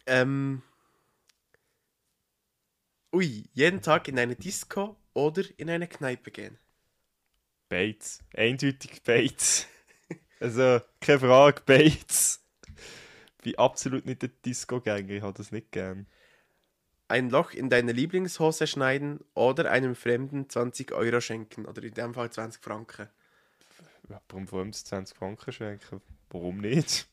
Ähm. 0.05 0.61
Ui, 3.13 3.49
jeden 3.53 3.81
Tag 3.81 4.07
in 4.07 4.19
eine 4.19 4.35
Disco 4.35 4.95
oder 5.13 5.43
in 5.57 5.69
eine 5.69 5.87
Kneipe 5.87 6.31
gehen. 6.31 6.57
Bates. 7.69 8.23
Eindeutig 8.35 9.03
Bates. 9.03 9.67
Also, 10.39 10.81
keine 11.01 11.19
Frage, 11.19 11.61
Bates. 11.65 12.43
Ich 13.37 13.43
bin 13.43 13.57
absolut 13.57 14.05
nicht 14.05 14.21
der 14.21 14.29
Disco-Gänger, 14.29 15.09
ich 15.09 15.21
habe 15.23 15.37
das 15.37 15.51
nicht 15.51 15.71
gern. 15.71 16.07
Ein 17.09 17.29
Loch 17.29 17.51
in 17.51 17.69
deine 17.69 17.93
Lieblingshose 17.93 18.67
schneiden 18.67 19.19
oder 19.33 19.71
einem 19.71 19.95
Fremden 19.95 20.49
20 20.49 20.91
Euro 20.91 21.21
schenken. 21.21 21.65
Oder 21.65 21.83
in 21.83 21.93
dem 21.93 22.13
Fall 22.13 22.29
20 22.29 22.61
Franken. 22.61 23.07
Ja, 24.09 24.21
warum 24.29 24.47
vor 24.47 24.59
allem 24.59 24.73
20 24.73 25.17
Franken 25.17 25.51
schenken? 25.51 26.01
Warum 26.29 26.57
nicht? 26.57 27.07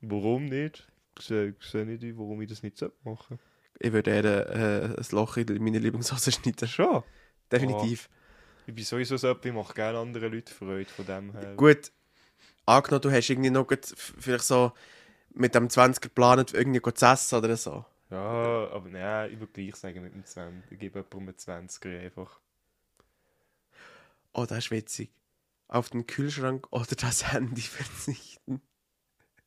Warum 0.00 0.46
nicht? 0.46 0.86
Ich 1.18 1.26
sehe, 1.26 1.54
ich 1.58 1.66
sehe 1.66 1.84
nicht, 1.84 2.02
warum 2.16 2.40
ich 2.40 2.48
das 2.48 2.62
nicht 2.62 2.80
machen 3.04 3.26
sollte. 3.28 3.38
Ich 3.78 3.92
würde 3.92 4.10
eher 4.10 4.24
äh, 4.24 4.84
ein 4.96 5.06
Loch 5.10 5.36
in 5.36 5.62
meine 5.62 5.78
Lieblingshose 5.78 6.32
schneiden. 6.32 6.68
Schon. 6.68 7.02
Definitiv. 7.50 8.08
Ich 8.66 8.74
bin 8.74 8.84
sowieso 8.84 9.16
so 9.16 9.28
jemand, 9.28 9.46
ich 9.46 9.52
mache 9.52 9.74
gerne 9.74 9.98
anderen 9.98 10.32
Leuten 10.32 10.52
Freude 10.52 10.90
von 10.90 11.06
dem 11.06 11.32
her. 11.32 11.54
Gut, 11.54 11.92
angenommen, 12.64 13.02
du 13.02 13.10
hast 13.12 13.30
irgendwie 13.30 13.50
noch 13.50 13.66
vielleicht 13.92 14.44
so 14.44 14.72
mit 15.34 15.54
dem 15.54 15.68
20er 15.68 16.00
geplant, 16.00 16.52
irgendwie 16.52 16.82
zu 16.82 17.06
essen 17.06 17.38
oder 17.38 17.56
so. 17.56 17.84
Ja, 18.10 18.68
aber 18.70 18.88
nein, 18.88 19.32
ich 19.32 19.40
würde 19.40 19.52
gleich 19.52 19.74
sagen 19.76 20.02
mit 20.02 20.14
dem 20.14 20.24
20. 20.24 20.70
Ich 20.70 20.78
gebe 20.78 21.00
jemandem 21.00 21.34
einen 21.50 21.68
20er 21.68 22.00
einfach. 22.04 22.40
Oh, 24.32 24.46
das 24.46 24.58
ist 24.58 24.70
witzig. 24.70 25.10
Auf 25.68 25.90
den 25.90 26.06
Kühlschrank 26.06 26.66
oder 26.70 26.94
das 26.94 27.32
Handy 27.32 27.60
verzichten. 27.62 28.60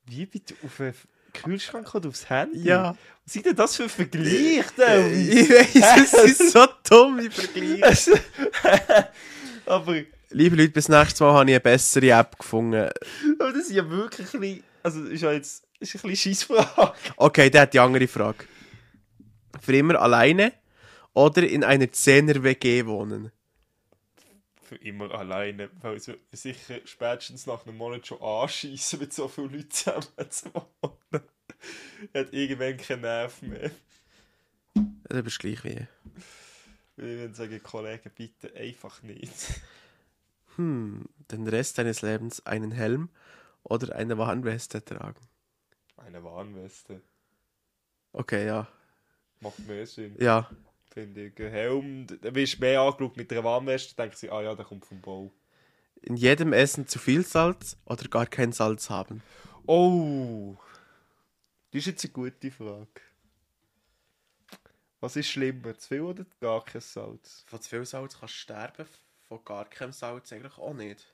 Wie 0.05 0.25
bitte 0.25 0.55
auf 0.65 0.79
einen 0.81 0.93
Kühlschrank 1.33 1.93
oder 1.95 2.09
aufs 2.09 2.29
Handy? 2.29 2.63
Ja. 2.63 2.97
Was 3.25 3.35
ist 3.35 3.45
denn 3.45 3.55
das 3.55 3.75
für 3.75 3.83
ein 3.83 3.89
Vergleich? 3.89 4.65
Delvi? 4.75 5.39
Ich 5.39 5.49
weiß, 5.49 6.13
es 6.25 6.31
ist 6.39 6.51
so 6.51 6.67
dumm, 6.89 7.19
ich 7.19 7.33
vergleiche. 7.33 7.85
Also, 7.85 8.11
aber, 9.65 10.03
Liebe 10.31 10.55
Leute, 10.55 10.69
bis 10.69 10.89
nächstes 10.89 11.21
Mal 11.21 11.33
habe 11.33 11.49
ich 11.49 11.55
eine 11.55 11.59
bessere 11.59 12.09
App 12.09 12.37
gefunden. 12.37 12.89
aber 13.39 13.51
das 13.53 13.63
ist 13.63 13.71
ja 13.71 13.89
wirklich 13.89 14.63
also 14.83 15.03
ist 15.05 15.21
ja 15.21 15.31
jetzt 15.31 15.65
ist 15.79 15.95
ein 15.95 16.09
bisschen 16.09 16.33
Scheissfrage. 16.33 16.93
Okay, 17.17 17.49
der 17.49 17.61
hat 17.61 17.73
die 17.73 17.79
andere 17.79 18.07
Frage. 18.07 18.45
Für 19.61 19.75
immer 19.75 19.99
alleine 19.99 20.53
oder 21.13 21.47
in 21.47 21.63
einer 21.63 21.85
10er 21.85 22.43
WG 22.43 22.85
wohnen? 22.85 23.31
für 24.69 24.75
immer 24.75 25.09
alleine, 25.11 25.71
weil 25.81 25.95
mich 25.95 26.15
sicher 26.31 26.79
spätestens 26.85 27.47
nach 27.47 27.65
einem 27.65 27.75
Monat 27.75 28.05
schon 28.05 28.21
anschießen, 28.21 28.99
mit 28.99 29.11
so 29.11 29.27
vielen 29.27 29.51
Leuten 29.51 29.71
zusammen 29.71 30.29
zu 30.29 30.53
wohnen. 30.53 31.23
Er 32.13 32.21
hat 32.25 32.33
irgendwann 32.33 32.77
keinen 32.77 33.01
Nerv 33.01 33.41
mehr. 33.41 33.71
Du 34.75 35.23
bist 35.23 35.39
gleich 35.39 35.63
wie. 35.63 35.87
Ich 36.97 37.03
würde 37.03 37.33
sagen, 37.33 37.63
Kollegen, 37.63 38.11
bitte 38.13 38.53
einfach 38.55 39.01
nicht. 39.01 39.33
Hm, 40.55 41.05
den 41.31 41.47
Rest 41.47 41.79
deines 41.79 42.03
Lebens 42.03 42.45
einen 42.45 42.71
Helm 42.71 43.09
oder 43.63 43.95
eine 43.95 44.19
Warnweste 44.19 44.85
tragen. 44.85 45.27
Eine 46.05 46.23
Warnweste. 46.23 47.01
Okay, 48.11 48.45
ja. 48.45 48.67
Macht 49.41 49.59
mehr 49.67 49.85
Sinn. 49.85 50.15
Ja. 50.19 50.49
Finde 50.91 51.27
ich. 51.27 51.39
Ein 51.39 51.51
Helm, 51.51 52.07
da 52.21 52.31
bist 52.31 52.55
du 52.55 52.61
mehr 52.61 52.81
angeschaut 52.81 53.17
mit 53.17 53.31
einer 53.31 53.43
Warnweste, 53.43 53.95
denke 53.95 54.15
ich, 54.21 54.31
ah 54.31 54.41
ja, 54.41 54.55
der 54.55 54.65
kommt 54.65 54.85
vom 54.85 55.01
Bau. 55.01 55.31
In 56.01 56.15
jedem 56.15 56.53
Essen 56.53 56.87
zu 56.87 56.97
viel 56.97 57.23
Salz 57.25 57.77
oder 57.85 58.07
gar 58.07 58.25
kein 58.25 58.51
Salz 58.51 58.89
haben. 58.89 59.21
Oh! 59.67 60.55
Das 61.71 61.79
ist 61.79 61.85
jetzt 61.87 62.05
eine 62.05 62.13
gute 62.13 62.51
Frage. 62.51 63.01
Was 65.01 65.15
ist 65.15 65.29
schlimmer, 65.29 65.77
zu 65.77 65.87
viel 65.87 66.01
oder 66.01 66.25
gar 66.39 66.65
kein 66.65 66.81
Salz? 66.81 67.43
Von 67.47 67.61
zu 67.61 67.69
viel 67.69 67.85
Salz 67.85 68.19
kannst 68.19 68.35
du 68.35 68.39
sterben, 68.39 68.85
von 69.27 69.43
gar 69.45 69.65
keinem 69.65 69.91
Salz 69.91 70.33
eigentlich 70.33 70.57
auch 70.57 70.73
nicht. 70.73 71.13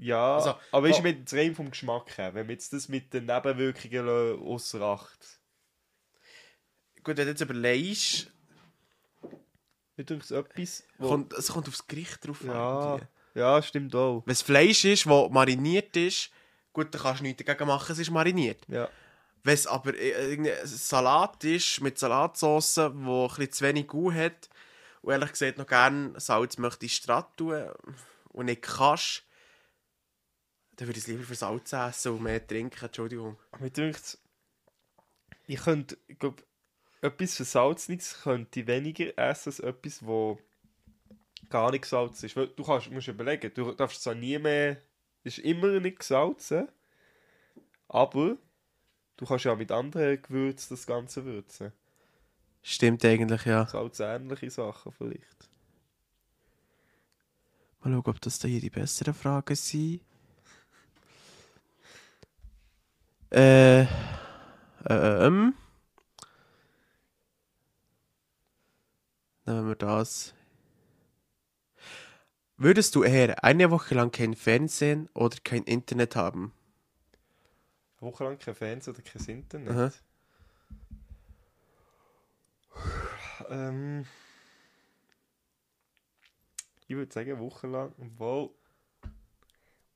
Ja, 0.00 0.36
Also, 0.36 0.54
aber 0.72 0.88
ist 0.88 0.98
wo- 0.98 1.02
mit 1.02 1.30
rein 1.32 1.54
vom 1.54 1.70
Geschmack 1.70 2.16
her, 2.16 2.34
wenn 2.34 2.48
wir 2.48 2.54
jetzt 2.54 2.72
das 2.72 2.88
mit 2.88 3.12
den 3.12 3.26
Nebenwirkungen 3.26 4.40
ausser 4.42 4.80
Acht. 4.80 5.40
Gut, 7.04 7.16
wenn 7.16 7.24
du 7.26 7.30
jetzt 7.30 7.40
überlegst, 7.42 8.30
etwas, 9.96 10.84
wo... 10.98 11.08
kommt, 11.08 11.32
es 11.34 11.48
kommt 11.48 11.68
aufs 11.68 11.86
Gericht 11.86 12.26
drauf 12.26 12.42
ja, 12.44 12.94
an. 12.94 13.08
ja, 13.34 13.62
stimmt 13.62 13.94
auch. 13.94 14.22
Wenn 14.24 14.32
es 14.32 14.42
Fleisch 14.42 14.84
ist, 14.86 15.04
das 15.06 15.30
mariniert 15.30 15.94
ist, 15.96 16.30
gut, 16.72 16.94
dann 16.94 17.02
kannst 17.02 17.20
du 17.20 17.24
nichts 17.24 17.44
dagegen 17.44 17.68
machen, 17.68 17.92
es 17.92 17.98
ist 17.98 18.10
mariniert. 18.10 18.62
Ja. 18.68 18.88
Wenn 19.42 19.54
es 19.54 19.66
aber 19.66 19.94
äh, 19.94 20.30
irgendein 20.30 20.66
Salat 20.66 21.44
ist 21.44 21.80
mit 21.80 21.98
Salatsauce, 21.98 22.78
wo 22.94 23.24
ein 23.24 23.28
bisschen 23.28 23.52
zu 23.52 23.64
wenig 23.66 23.86
Gu 23.86 24.12
hat 24.12 24.48
und 25.02 25.12
ehrlich 25.12 25.30
gesagt 25.32 25.58
noch 25.58 25.66
gerne 25.66 26.18
Salz 26.18 26.58
möchte 26.58 26.86
ich 26.86 27.00
tun 27.36 27.70
und 28.30 28.46
nicht 28.46 28.62
kannst, 28.62 29.24
dann 30.80 30.88
würde 30.88 30.98
ich 30.98 31.04
es 31.04 31.08
lieber 31.08 31.24
für 31.24 31.34
Salz 31.34 31.74
essen 31.74 32.12
und 32.12 32.22
mehr 32.22 32.46
trinken, 32.46 32.86
Entschuldigung. 32.86 33.36
Mir 33.58 33.68
denkt 33.68 34.16
ich 35.46 35.60
könnte, 35.60 35.98
ich 36.06 36.18
glaube, 36.18 36.42
etwas 37.02 37.34
Versalzniges 37.34 38.22
könnte 38.22 38.60
ich 38.60 38.66
weniger 38.66 39.18
essen 39.18 39.50
als 39.50 39.60
etwas, 39.60 40.06
wo 40.06 40.38
gar 41.50 41.70
nicht 41.70 41.82
gesalzen 41.82 42.24
ist. 42.24 42.36
Weil 42.36 42.48
du 42.48 42.64
kannst, 42.64 42.90
musst 42.90 43.08
überlegen, 43.08 43.52
du 43.52 43.72
darfst 43.72 44.02
zwar 44.02 44.14
nie 44.14 44.38
mehr, 44.38 44.80
ist 45.22 45.38
immer 45.40 45.80
nicht 45.80 45.98
gesalzen, 45.98 46.68
aber 47.88 48.38
du 49.18 49.26
kannst 49.26 49.44
ja 49.44 49.54
mit 49.54 49.70
anderen 49.70 50.22
Gewürzen 50.22 50.76
das 50.76 50.86
Ganze 50.86 51.26
würzen. 51.26 51.72
Stimmt 52.62 53.04
eigentlich, 53.04 53.44
ja. 53.44 53.66
Salzähnliche 53.66 54.50
Sachen 54.50 54.92
vielleicht. 54.92 55.50
Mal 57.80 57.92
schauen, 57.92 58.06
ob 58.06 58.20
das 58.22 58.38
da 58.38 58.48
hier 58.48 58.60
die 58.60 58.70
besseren 58.70 59.14
Fragen 59.14 59.56
sind. 59.56 60.00
Äh, 63.30 63.82
ähm. 64.88 65.54
Nehmen 69.46 69.68
wir 69.68 69.76
das. 69.76 70.34
Würdest 72.56 72.94
du 72.94 73.04
eher 73.04 73.42
eine 73.42 73.70
Woche 73.70 73.94
lang 73.94 74.10
kein 74.12 74.34
Fernsehen 74.34 75.08
oder 75.14 75.36
kein 75.42 75.62
Internet 75.62 76.14
haben? 76.14 76.52
Eine 78.00 78.10
Woche 78.10 78.24
lang 78.24 78.38
kein 78.38 78.54
Fernsehen 78.54 78.94
oder 78.94 79.02
kein 79.02 79.24
Internet. 79.24 79.70
Aha. 79.70 79.92
Ähm, 83.48 84.06
ich 86.86 86.96
würde 86.96 87.12
sagen, 87.12 87.30
eine 87.32 87.40
Woche 87.40 87.66
lang, 87.66 87.94
obwohl 87.98 88.50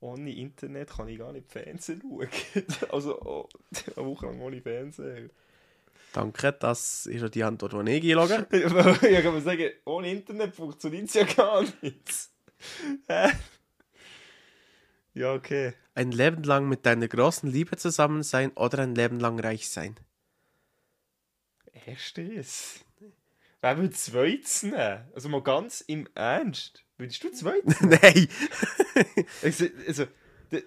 ohne 0.04 0.34
Internet 0.34 0.90
kann 0.90 1.08
ich 1.08 1.18
gar 1.18 1.32
nicht 1.32 1.50
Fernsehen 1.50 2.02
schauen. 2.02 2.28
also 2.90 3.20
oh, 3.22 3.48
eine 3.96 4.06
Woche 4.06 4.26
lang 4.26 4.40
ohne 4.40 4.60
Fernsehen. 4.60 5.30
Danke, 6.12 6.52
das 6.52 7.06
ist 7.06 7.22
ja 7.22 7.28
die 7.28 7.42
Antwort, 7.42 7.72
die 7.72 7.92
ich 7.92 8.10
einlogge. 8.12 8.46
ich 8.56 9.22
kann 9.22 9.32
mal 9.32 9.40
sagen, 9.40 9.70
ohne 9.84 10.12
Internet 10.12 10.54
funktioniert 10.54 11.08
es 11.08 11.14
ja 11.14 11.24
gar 11.24 11.64
nicht. 11.80 12.28
Ja, 15.16 15.32
okay. 15.32 15.74
Ein 15.94 16.10
Leben 16.10 16.42
lang 16.42 16.68
mit 16.68 16.84
deiner 16.86 17.06
großen 17.06 17.48
Liebe 17.48 17.76
zusammen 17.76 18.24
sein 18.24 18.50
oder 18.56 18.80
ein 18.80 18.96
Leben 18.96 19.20
lang 19.20 19.38
reich 19.38 19.68
sein? 19.68 19.94
Erstes. 21.86 22.84
Wer 23.60 23.76
würde 23.76 23.90
zweites 23.90 24.64
nehmen? 24.64 25.04
Also 25.14 25.28
mal 25.28 25.40
ganz 25.40 25.82
im 25.82 26.08
Ernst. 26.16 26.83
Würdest 26.98 27.24
du 27.24 27.30
zweites 27.32 27.80
Nein! 27.80 28.28
Also, 29.42 29.66
also 29.88 30.06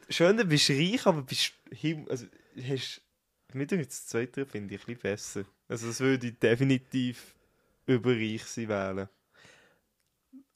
schön, 0.09 0.35
du 0.35 0.43
bist 0.43 0.69
reich, 0.69 1.05
aber 1.05 1.21
bist 1.21 1.53
him 1.71 2.05
also 2.09 2.25
hast 2.61 3.01
mir 3.53 3.65
denkt 3.65 3.87
das 3.87 4.05
zweite 4.07 4.45
finde 4.45 4.75
ich 4.75 4.81
ein 4.81 4.85
bisschen 4.85 5.01
besser. 5.01 5.43
Also 5.69 5.87
das 5.87 6.01
würde 6.01 6.27
ich 6.27 6.39
definitiv 6.39 7.33
über 7.85 8.11
reich 8.11 8.43
sein 8.43 8.67
wählen. 8.67 9.07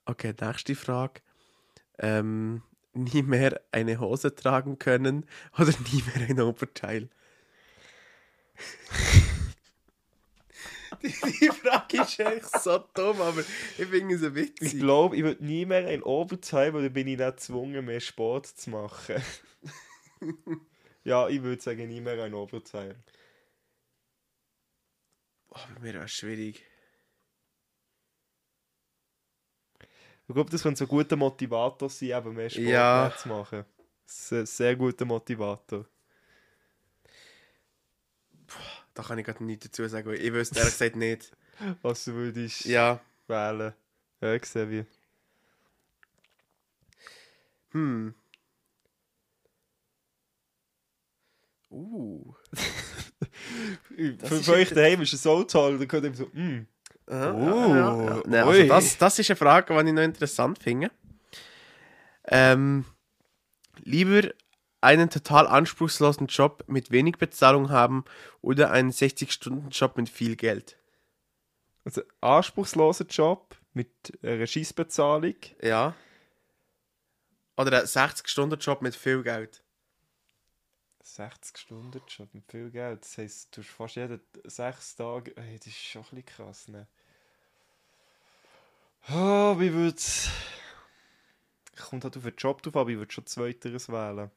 Okay, 0.05 0.33
nächste 0.39 0.75
Frage. 0.75 1.21
Ähm, 1.97 2.63
nie 2.93 3.21
mehr 3.21 3.61
eine 3.71 3.99
Hose 3.99 4.35
tragen 4.35 4.77
können 4.79 5.25
oder 5.57 5.71
nie 5.93 6.03
mehr 6.03 6.29
ein 6.29 6.41
Oberteil? 6.41 7.09
Die, 11.03 11.09
die 11.39 11.49
Frage 11.49 12.01
ist 12.01 12.19
echt 12.19 12.61
so 12.61 12.77
dumm, 12.93 13.21
aber 13.21 13.41
ich 13.77 13.87
finde 13.87 14.15
Ich 14.15 14.35
witzig. 14.35 14.79
glaube, 14.79 15.15
ich 15.17 15.23
würde 15.23 15.43
nie 15.43 15.65
mehr 15.65 15.87
ein 15.87 16.03
Oberteil, 16.03 16.73
weil 16.73 16.83
dann 16.83 16.93
bin 16.93 17.07
ich 17.07 17.17
nicht 17.17 17.25
gezwungen, 17.27 17.85
mehr 17.85 17.99
Sport 17.99 18.47
zu 18.47 18.69
machen. 18.69 19.21
ja, 21.03 21.27
ich 21.29 21.41
würde 21.41 21.61
sagen, 21.61 21.87
nie 21.87 22.01
mehr 22.01 22.21
ein 22.23 22.33
Oberteil. 22.33 22.95
Oh, 25.49 25.59
bei 25.75 25.79
mir 25.81 25.93
wäre 25.93 26.05
es 26.05 26.11
schwierig. 26.11 26.63
Ich 30.27 30.33
glaube, 30.33 30.49
das 30.49 30.63
könnte 30.63 30.79
so 30.79 30.85
ein 30.85 30.87
guter 30.87 31.15
Motivator 31.17 31.89
sein, 31.89 32.09
eben 32.09 32.35
mehr 32.35 32.49
Sport 32.49 32.65
Ja. 32.65 33.13
zu 33.17 33.27
machen. 33.29 33.65
Sehr, 34.05 34.45
sehr 34.45 34.75
guter 34.75 35.05
Motivator. 35.05 35.85
Da 38.93 39.03
kann 39.03 39.17
ich 39.17 39.25
gerade 39.25 39.43
nichts 39.43 39.65
dazu 39.65 39.87
sagen, 39.87 40.07
weil 40.09 40.21
ich 40.21 40.33
wüsste 40.33 40.59
ehrlich 40.59 40.73
gesagt 40.73 40.95
nicht. 40.95 41.31
Was 41.81 42.05
du 42.05 42.13
würdest 42.13 42.65
Ja, 42.65 42.99
wählen. 43.27 43.73
Ja, 44.21 44.33
ich 44.33 44.45
sehe 44.45 44.69
wie. 44.69 44.85
hm. 47.71 48.13
Uh. 51.69 52.33
Für, 54.23 54.51
euch 54.53 54.69
daheim 54.69 55.01
ist 55.01 55.13
es 55.13 55.23
so 55.23 55.43
toll, 55.43 55.77
dann 55.77 55.87
könnt 55.87 56.05
ihr 56.05 56.13
so, 56.13 56.25
mm, 56.33 56.67
Aha, 57.07 57.33
Oh, 57.33 57.75
ja, 57.75 58.03
ja. 58.03 58.23
Nein, 58.25 58.43
also 58.43 58.67
das, 58.67 58.97
das 58.97 59.19
ist 59.19 59.29
eine 59.29 59.37
Frage, 59.37 59.73
die 59.73 59.89
ich 59.89 59.93
noch 59.93 60.01
interessant 60.01 60.59
finde. 60.59 60.91
Ähm, 62.25 62.85
lieber 63.83 64.29
einen 64.81 65.09
total 65.09 65.47
anspruchslosen 65.47 66.27
Job 66.27 66.63
mit 66.67 66.91
wenig 66.91 67.17
Bezahlung 67.17 67.69
haben 67.69 68.03
oder 68.41 68.71
einen 68.71 68.91
60-Stunden-Job 68.91 69.97
mit 69.97 70.09
viel 70.09 70.35
Geld? 70.35 70.77
also 71.83 72.01
anspruchsloser 72.21 73.05
Job 73.05 73.57
mit 73.73 74.19
einer 74.21 74.47
Scheissbezahlung. 74.47 75.35
Ja. 75.61 75.95
Oder 77.57 77.77
einen 77.77 77.87
60-Stunden-Job 77.87 78.81
mit 78.81 78.95
viel 78.95 79.23
Geld. 79.23 79.63
60 81.03 81.57
Stunden 81.57 82.01
Job 82.07 82.33
mit 82.33 82.45
viel 82.49 82.69
Geld. 82.69 83.01
Das 83.01 83.17
heisst, 83.17 83.57
du 83.57 83.61
hast 83.61 83.69
fast 83.69 83.95
jeden 83.95 84.21
sechs 84.45 84.95
Tage. 84.95 85.33
Hey, 85.35 85.57
das 85.57 85.67
ist 85.67 85.77
schon 85.77 86.03
ein 86.03 86.05
bisschen 86.09 86.25
krass, 86.25 86.67
ne? 86.67 86.87
Ah, 89.07 89.55
wie 89.57 89.73
würd's. 89.73 90.29
Kommt 91.75 92.03
halt 92.03 92.15
auf 92.17 92.23
den 92.23 92.35
Job 92.35 92.61
drauf, 92.61 92.75
aber 92.75 92.89
ich 92.91 92.97
würde 92.97 93.11
schon 93.11 93.25
zweiteres 93.25 93.89
wählen. 93.89 94.29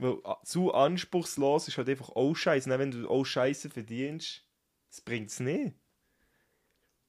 Weil 0.00 0.18
ah, 0.24 0.38
zu 0.44 0.72
anspruchslos 0.72 1.68
ist 1.68 1.76
halt 1.76 1.90
einfach 1.90 2.08
auch 2.08 2.34
scheiße. 2.34 2.70
Wenn 2.70 2.90
du 2.90 3.06
auch 3.06 3.24
scheiße 3.24 3.68
verdienst, 3.68 4.42
das 4.88 5.02
bringt 5.02 5.28
es 5.28 5.40
nicht. 5.40 5.74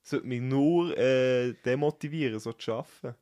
Das 0.03 0.11
würde 0.11 0.27
mich 0.27 0.41
nur 0.41 0.97
äh, 0.97 1.53
demotivieren, 1.65 2.39
so 2.39 2.51
zu 2.51 2.73
arbeiten. 2.73 3.15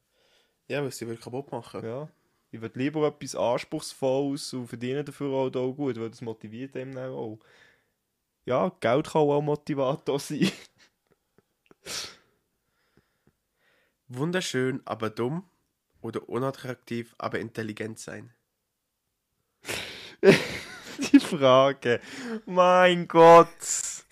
Ja, 0.67 0.81
weil 0.81 0.91
sie 0.91 1.05
wirklich 1.05 1.23
kaputt 1.23 1.51
machen. 1.51 1.85
Ja. 1.85 2.09
Ich 2.49 2.59
würde 2.59 2.79
lieber 2.79 3.07
etwas 3.07 3.35
Anspruchsvolles 3.35 4.53
und 4.53 4.67
verdiene 4.67 5.03
dafür 5.03 5.31
auch, 5.33 5.55
auch 5.55 5.73
gut, 5.73 5.99
weil 5.99 6.09
das 6.09 6.21
motiviert 6.21 6.75
einem 6.75 6.95
dann 6.95 7.11
auch. 7.11 7.39
Ja, 8.45 8.69
Geld 8.79 9.07
kann 9.07 9.21
auch 9.21 9.41
Motivator 9.41 10.19
sein. 10.19 10.51
Wunderschön, 14.07 14.81
aber 14.85 15.11
dumm 15.11 15.47
oder 16.01 16.27
unattraktiv, 16.27 17.13
aber 17.19 17.37
intelligent 17.39 17.99
sein? 17.99 18.33
Die 21.11 21.19
Frage. 21.19 22.01
Mein 22.45 23.07
Gott. 23.07 23.47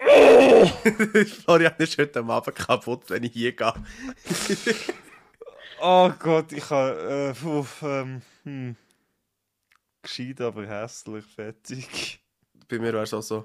Florian 0.00 1.74
ist 1.78 1.98
heute 1.98 2.20
am 2.20 2.30
Abend 2.30 2.56
kaputt, 2.56 3.10
wenn 3.10 3.24
ich 3.24 3.32
hier 3.32 3.52
gehe. 3.54 3.74
Oh 5.80 6.10
Gott, 6.18 6.52
ich 6.52 6.68
habe. 6.70 7.34
Äh, 7.38 7.46
uff, 7.46 7.82
ähm, 7.82 8.22
hm. 8.44 8.76
Gescheit, 10.02 10.40
aber 10.40 10.66
hässlich, 10.66 11.24
fertig. 11.26 12.20
Bei 12.68 12.78
mir 12.78 12.92
wäre 12.92 13.02
es 13.02 13.12
auch 13.12 13.22
so. 13.22 13.44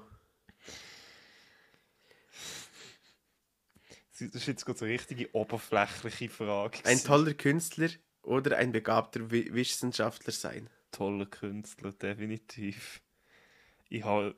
Das 4.18 4.22
ist 4.34 4.46
jetzt 4.46 4.64
gerade 4.64 4.78
so 4.78 4.84
eine 4.86 4.94
richtige 4.94 5.34
oberflächliche 5.34 6.30
Frage. 6.30 6.78
Ein 6.84 7.02
toller 7.04 7.34
Künstler 7.34 7.90
oder 8.22 8.56
ein 8.56 8.72
begabter 8.72 9.30
Wi- 9.30 9.52
Wissenschaftler 9.52 10.32
sein? 10.32 10.70
Toller 10.96 11.26
Künstler, 11.26 11.92
definitiv. 11.92 13.02
Ich 13.88 14.04
habe. 14.04 14.34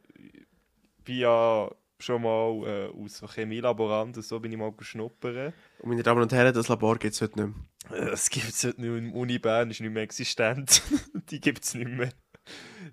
bin 1.04 1.18
ja 1.18 1.70
schon 2.00 2.22
mal 2.22 2.66
äh, 2.66 2.86
aus 2.96 3.18
so 3.18 3.26
Chemielaborant 3.28 4.16
und 4.16 4.22
so 4.22 4.38
bin 4.38 4.52
ich 4.52 4.58
mal 4.58 4.72
geschnuppert. 4.72 5.54
Und 5.80 5.88
meine 5.88 6.02
Damen 6.02 6.22
und 6.22 6.32
Herren, 6.32 6.54
das 6.54 6.68
Labor 6.68 6.96
gibt 6.98 7.14
es 7.14 7.20
heute 7.20 7.40
nicht 7.46 7.56
mehr. 7.90 7.98
Äh, 7.98 8.10
Es 8.12 8.30
gibt 8.30 8.48
es 8.48 8.64
heute 8.64 8.80
nur 8.80 8.96
im 8.98 9.12
Uni 9.12 9.38
Bern, 9.38 9.70
ist 9.70 9.80
nicht 9.80 9.90
mehr 9.92 10.02
existent. 10.02 10.82
Die 11.30 11.40
gibt 11.40 11.64
es 11.64 11.74
nicht 11.74 11.88
mehr. 11.90 12.12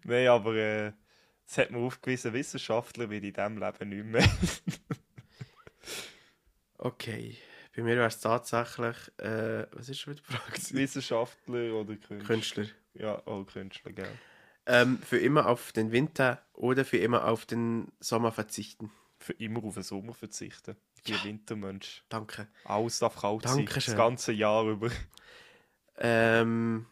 Nein, 0.03 0.27
aber 0.27 0.55
äh, 0.55 0.91
das 1.45 1.57
hat 1.59 1.71
mir 1.71 1.77
aufgewiesen, 1.77 2.33
Wissenschaftler 2.33 3.09
will 3.09 3.23
in 3.23 3.33
diesem 3.33 3.57
Leben 3.59 3.89
nicht 3.89 4.05
mehr. 4.05 4.29
Okay. 6.77 7.37
Bei 7.75 7.81
mir 7.83 7.95
wäre 7.95 8.07
es 8.07 8.19
tatsächlich, 8.19 8.95
äh, 9.17 9.65
was 9.71 9.89
ist 9.89 9.99
schon 9.99 10.13
wieder 10.13 10.23
die 10.27 10.33
Frage? 10.33 10.73
Wissenschaftler 10.81 11.73
oder 11.73 11.95
Künstler? 11.95 12.25
Künstler. 12.27 12.65
Ja, 12.95 13.21
oh, 13.25 13.43
Künstler, 13.43 13.91
gell. 13.91 14.11
Ähm, 14.65 14.99
für 14.99 15.17
immer 15.19 15.45
auf 15.47 15.71
den 15.71 15.91
Winter 15.91 16.41
oder 16.53 16.85
für 16.85 16.97
immer 16.97 17.27
auf 17.27 17.45
den 17.45 17.91
Sommer 17.99 18.31
verzichten. 18.31 18.91
Für 19.19 19.33
immer 19.33 19.63
auf 19.63 19.75
den 19.75 19.83
Sommer 19.83 20.13
verzichten. 20.13 20.75
Ich 20.97 21.03
bin 21.03 21.15
ein 21.15 21.23
Wintermensch. 21.23 22.03
Danke. 22.09 22.47
Alles 22.63 22.99
darf 22.99 23.15
kalt 23.21 23.43
sein, 23.43 23.57
Dankeschön. 23.57 23.93
das 23.93 23.97
ganze 23.97 24.31
Jahr 24.31 24.65
über. 24.65 24.89
Ähm, 25.97 26.87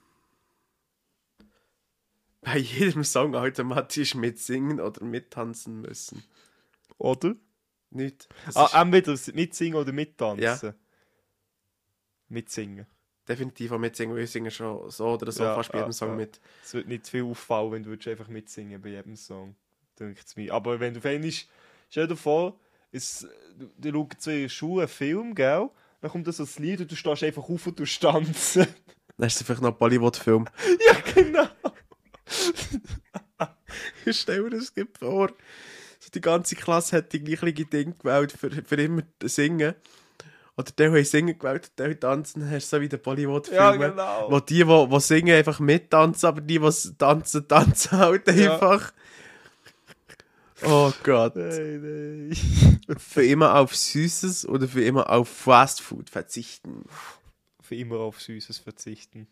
bei 2.41 2.58
jedem 2.58 3.04
Song 3.04 3.36
automatisch 3.36 4.16
mitsingen 4.16 4.80
oder 4.80 5.04
mittanzen 5.04 5.82
müssen. 5.82 6.24
Oder? 6.97 7.36
Nicht. 7.89 8.28
Das 8.45 8.56
Ah, 8.56 8.82
entweder 8.82 9.18
mitsingen 9.34 9.78
oder 9.78 9.91
mittanzen. 9.91 10.70
Ja. 10.70 10.76
Mitsingen. 12.28 12.88
Definitiv 13.28 13.72
auch 13.72 13.80
mitsingen, 13.80 14.14
weil 14.14 14.22
wir 14.22 14.28
singen 14.28 14.52
schon 14.52 14.90
so 14.90 15.14
oder 15.14 15.32
so 15.32 15.44
Ja, 15.44 15.56
fast 15.56 15.72
bei 15.72 15.80
jedem 15.80 15.90
ja, 15.90 15.94
Song 15.94 16.10
ja. 16.10 16.16
mit. 16.16 16.40
Es 16.64 16.74
wird 16.74 16.88
nicht 16.88 17.06
zu 17.06 17.12
viel 17.12 17.24
auffallen, 17.24 17.72
wenn 17.72 17.84
du 17.84 17.92
einfach 17.92 18.28
mitsingen 18.28 18.82
bei 18.82 18.90
jedem 18.90 19.16
Song. 19.16 19.56
Denkt 20.00 20.36
mir. 20.36 20.54
Aber 20.54 20.80
wenn 20.80 20.94
du 20.94 21.02
fängst, 21.02 21.48
stell 21.90 22.08
dir 22.08 22.16
vor, 22.16 22.60
es, 22.92 23.28
du, 23.58 23.92
du 23.92 24.08
schaust 24.12 24.28
ihrer 24.28 24.50
Schule 24.50 24.82
einen 24.84 24.90
Film, 24.90 25.36
gell? 25.36 25.70
Dann 26.02 26.12
kommt 26.12 26.28
das 26.28 26.40
als 26.40 26.60
Lied 26.60 26.82
und 26.82 26.92
du 26.92 26.96
stehst 26.96 27.24
einfach 27.24 27.48
auf 27.48 27.68
und 27.68 27.80
du 27.80 27.86
tanzen. 27.86 28.68
Dann 29.18 29.28
ist 29.28 29.40
es 29.40 29.44
vielleicht 29.44 29.62
noch 29.62 29.72
ein 29.72 29.78
Bollywood-Film. 29.78 30.46
ja, 30.88 31.14
genau. 31.14 31.48
Stell 34.12 34.50
dir 34.50 34.58
das 34.58 34.74
vor. 35.00 35.30
So 36.00 36.10
die 36.14 36.22
ganze 36.22 36.56
Klasse 36.56 36.98
hat 36.98 37.14
die 37.14 37.24
gleiche 37.24 37.66
Ding 37.66 37.98
gewählt 37.98 38.34
für, 38.34 38.52
für 38.52 38.76
immer 38.76 39.04
singen. 39.24 39.76
Oder 40.56 40.72
der, 40.78 40.91
der 40.91 41.06
singen 41.06 41.38
gewählt 41.38 41.66
hat, 41.66 41.80
der 41.80 41.99
tanzen, 41.99 42.49
hast 42.49 42.72
du 42.72 42.78
so 42.78 42.82
wie 42.82 42.89
der 42.89 42.97
Bollywood-Film. 42.97 43.60
Ja, 43.60 43.76
genau. 43.76 44.32
Wo 44.32 44.39
die, 44.39 44.64
die, 44.64 44.88
die 44.89 44.99
singen, 44.99 45.36
einfach 45.36 45.60
mittanzen, 45.60 46.28
aber 46.28 46.41
die, 46.41 46.60
die 46.60 46.97
tanzen, 46.97 47.47
tanzen 47.47 47.91
halt 47.97 48.28
Ja. 48.28 48.54
einfach. 48.54 48.93
Oh 50.62 50.91
Gott. 51.04 51.36
Nein, 51.36 51.82
nein. 52.30 52.38
Für 52.97 53.26
immer 53.26 53.56
auf 53.60 53.76
Süßes 53.76 54.47
oder 54.47 54.68
für 54.68 54.84
immer 54.84 55.10
auf 55.10 55.28
Fast 55.28 55.82
Food 55.82 56.10
verzichten? 56.10 56.86
Für 57.62 57.76
immer 57.76 57.97
auf 57.99 58.22
Süßes 58.22 58.60
verzichten. 58.60 59.28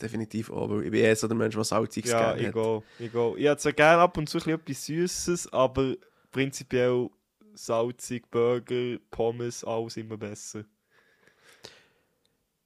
Definitiv 0.00 0.50
auch, 0.50 0.68
weil 0.68 0.84
ich 0.84 0.90
bin 0.90 1.00
eher 1.00 1.14
so 1.16 1.28
der 1.28 1.36
Mensch, 1.36 1.54
der 1.54 1.64
Salziges 1.64 2.10
Ja, 2.10 2.18
gerne 2.18 2.42
hat. 2.42 2.50
egal. 2.50 2.82
egal. 2.98 3.34
Ich 3.36 3.44
hätte 3.44 3.56
zwar 3.58 3.72
gerne 3.72 4.02
ab 4.02 4.16
und 4.18 4.28
zu 4.28 4.38
etwas 4.38 4.84
Süßes, 4.86 5.52
aber 5.52 5.94
prinzipiell 6.32 7.08
salzig, 7.54 8.30
Burger, 8.30 8.98
Pommes, 9.10 9.64
alles 9.64 9.96
immer 9.96 10.16
besser. 10.16 10.64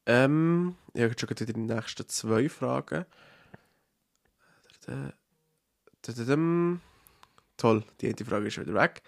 Ähm, 0.06 0.76
ich 0.94 1.02
habe 1.02 1.14
schon 1.18 1.46
die 1.46 1.58
nächsten 1.58 2.08
zwei 2.08 2.48
Fragen. 2.48 3.04
Toll, 7.56 7.84
die 8.00 8.06
eine 8.06 8.24
Frage 8.24 8.46
ist 8.46 8.54
schon 8.54 8.66
wieder 8.66 8.80
weg. 8.80 9.02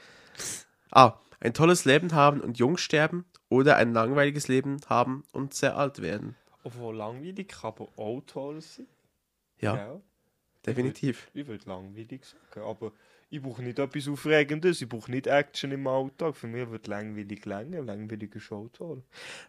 Ah, 0.91 1.19
ein 1.41 1.55
tolles 1.55 1.85
Leben 1.85 2.13
haben 2.13 2.41
und 2.41 2.59
jung 2.59 2.77
sterben 2.77 3.25
oder 3.49 3.77
ein 3.77 3.93
langweiliges 3.93 4.49
Leben 4.49 4.81
haben 4.89 5.25
und 5.33 5.55
sehr 5.55 5.77
alt 5.77 6.03
werden. 6.03 6.35
Obwohl 6.65 6.97
langweilig 6.97 7.49
kann 7.49 7.73
aber 7.73 7.89
auch 7.97 8.21
toll 8.27 8.61
sein. 8.61 8.87
Ja, 9.61 9.77
Gell? 9.77 10.03
definitiv. 10.67 11.31
Ich 11.35 11.47
würde 11.47 11.65
langweilig 11.69 12.25
sagen, 12.25 12.67
aber 12.67 12.93
ich 13.31 13.43
brauche 13.43 13.63
nicht 13.63 13.79
etwas 13.79 14.09
Aufregendes, 14.09 14.81
ich 14.81 14.89
brauche 14.89 15.11
nicht 15.11 15.27
Action 15.27 15.71
im 15.73 15.87
Alltag. 15.87 16.35
Für 16.37 16.47
mich 16.47 16.71
wird 16.71 16.87
langweilig 16.87 17.45
länger, 17.45 17.83
langweilig 17.83 18.35
ist 18.35 18.51
auch 18.51 18.69
toll. 18.73 19.03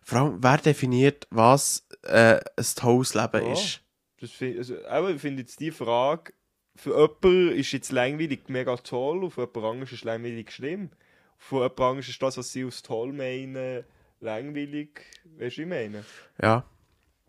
Vor 0.03 0.19
allem, 0.19 0.43
wer 0.43 0.57
definiert, 0.57 1.27
was 1.29 1.87
äh, 2.03 2.39
ein 2.57 2.65
tolles 2.75 3.13
Leben 3.13 3.45
Ja. 3.45 3.53
ist? 3.53 3.81
Das 4.19 4.31
find, 4.31 4.57
also, 4.57 4.85
aber 4.87 5.11
ich 5.11 5.21
finde 5.21 5.41
jetzt 5.43 5.59
die 5.61 5.71
Frage, 5.71 6.33
für 6.75 6.91
jemanden 6.91 7.57
ist 7.57 7.71
jetzt 7.71 7.91
langweilig 7.91 8.49
mega 8.49 8.75
toll, 8.77 9.23
und 9.23 9.31
für 9.31 9.41
jemand 9.41 9.65
anderes 9.65 9.91
ist 9.93 10.03
langweilig 10.03 10.51
schlimm. 10.51 10.89
Für 11.37 11.57
jemand 11.63 11.79
anderes 11.79 12.09
ist 12.09 12.21
das, 12.21 12.37
was 12.37 12.51
sie 12.51 12.65
als 12.65 12.81
toll 12.81 13.13
meinen, 13.13 13.85
langweilig. 14.19 15.01
Weißt 15.37 15.57
du, 15.57 15.61
ich 15.61 15.67
meine? 15.67 16.03
Ja. 16.41 16.65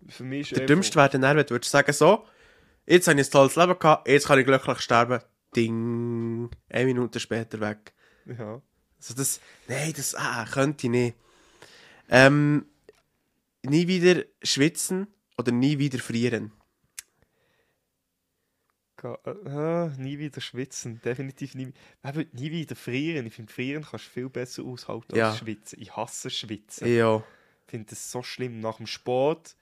Für 0.08 0.24
mich 0.24 0.50
ist 0.50 0.58
Der 0.58 0.66
dümmste 0.66 0.96
wäre 0.96 1.10
dann, 1.10 1.22
wenn 1.22 1.46
du 1.46 1.50
würdest 1.50 1.70
sagen, 1.70 1.92
so, 1.92 2.24
jetzt 2.86 3.06
habe 3.06 3.20
ich 3.20 3.26
ein 3.28 3.30
tolles 3.30 3.54
Leben 3.54 3.78
gehabt, 3.78 4.08
jetzt 4.08 4.26
kann 4.26 4.38
ich 4.38 4.46
glücklich 4.46 4.80
sterben. 4.80 5.20
Ding. 5.56 6.50
Eine 6.68 6.84
Minute 6.86 7.20
später 7.20 7.60
weg. 7.60 7.92
Ja. 8.26 8.62
Also 8.98 9.14
das, 9.14 9.40
nein, 9.66 9.92
das 9.96 10.14
ah, 10.14 10.44
könnte 10.44 10.86
ich 10.86 10.90
nicht. 10.90 11.16
Ähm, 12.10 12.66
nie 13.62 13.88
wieder 13.88 14.24
schwitzen 14.42 15.06
oder 15.38 15.52
nie 15.52 15.78
wieder 15.78 15.98
frieren. 15.98 16.52
Äh, 19.02 19.88
nie 19.96 20.18
wieder 20.18 20.40
schwitzen, 20.40 21.00
definitiv 21.02 21.54
nie. 21.54 21.72
Aber 22.02 22.24
nie 22.32 22.50
wieder 22.50 22.76
frieren. 22.76 23.26
Ich 23.26 23.34
finde, 23.34 23.52
frieren 23.52 23.84
kannst 23.88 24.06
du 24.06 24.10
viel 24.10 24.28
besser 24.28 24.62
aushalten 24.64 25.16
Ja. 25.16 25.30
als 25.30 25.38
schwitzen. 25.38 25.80
Ich 25.80 25.96
hasse 25.96 26.28
schwitzen. 26.30 26.86
Ja. 26.86 27.24
Ich 27.64 27.70
finde 27.70 27.90
das 27.90 28.10
so 28.10 28.22
schlimm. 28.22 28.60
Nach 28.60 28.76
dem 28.76 28.86
Sport, 28.86 29.56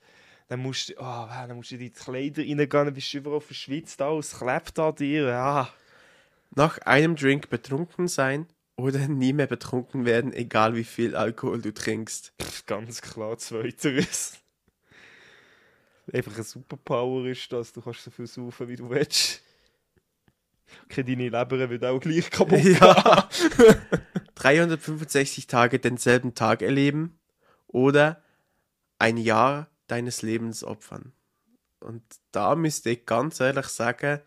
dann 0.49 0.61
musst 0.61 0.89
du, 0.89 0.95
oh, 0.99 1.27
dann 1.29 1.57
musst 1.57 1.71
du 1.71 1.75
in 1.75 1.81
die 1.83 1.91
Kleider 1.91 2.43
reingehen, 2.43 2.69
dann 2.71 2.95
bist 2.95 3.13
du 3.13 3.19
überall 3.19 3.41
verschwitzt, 3.41 4.01
alles 4.01 4.39
klebt 4.39 4.79
an 4.79 4.95
dir. 4.95 5.29
Ah. 5.35 5.69
Nach 6.55 6.79
einem 6.79 7.17
Drink 7.17 7.51
betrunken 7.51 8.09
sein 8.09 8.47
oder 8.77 9.09
nie 9.09 9.35
mehr 9.35 9.47
betrunken 9.47 10.07
werden, 10.07 10.33
egal 10.33 10.75
wie 10.75 10.85
viel 10.85 11.15
Alkohol 11.15 11.61
du 11.61 11.73
trinkst. 11.75 12.33
Pff, 12.41 12.65
ganz 12.67 13.03
klar, 13.03 13.37
zweiteres. 13.37 14.39
Einfach 16.11 16.35
eine 16.35 16.45
Superpower 16.45 17.27
ist 17.27 17.53
das, 17.53 17.73
du 17.75 17.83
kannst 17.83 18.03
so 18.05 18.11
viel 18.11 18.27
saufen, 18.27 18.69
wie 18.69 18.77
du 18.77 18.89
willst. 18.89 19.43
Okay, 20.85 21.03
deine 21.03 21.29
Leber 21.29 21.71
wird 21.71 21.85
auch 21.85 22.01
gleich 22.01 22.31
kaputt 22.31 22.63
Ja. 22.65 23.29
365 24.35 25.47
Tage 25.47 25.79
denselben 25.79 26.35
Tag 26.35 26.63
erleben 26.63 27.19
oder 27.67 28.23
ein 28.99 29.19
Jahr 29.19 29.69
deines 29.89 30.23
Lebens 30.23 30.63
opfern. 30.65 31.13
Und 31.81 32.03
da 32.33 32.55
müsste 32.55 32.91
ich 32.91 33.07
ganz 33.07 33.41
ehrlich 33.41 33.67
sagen, 33.67 34.21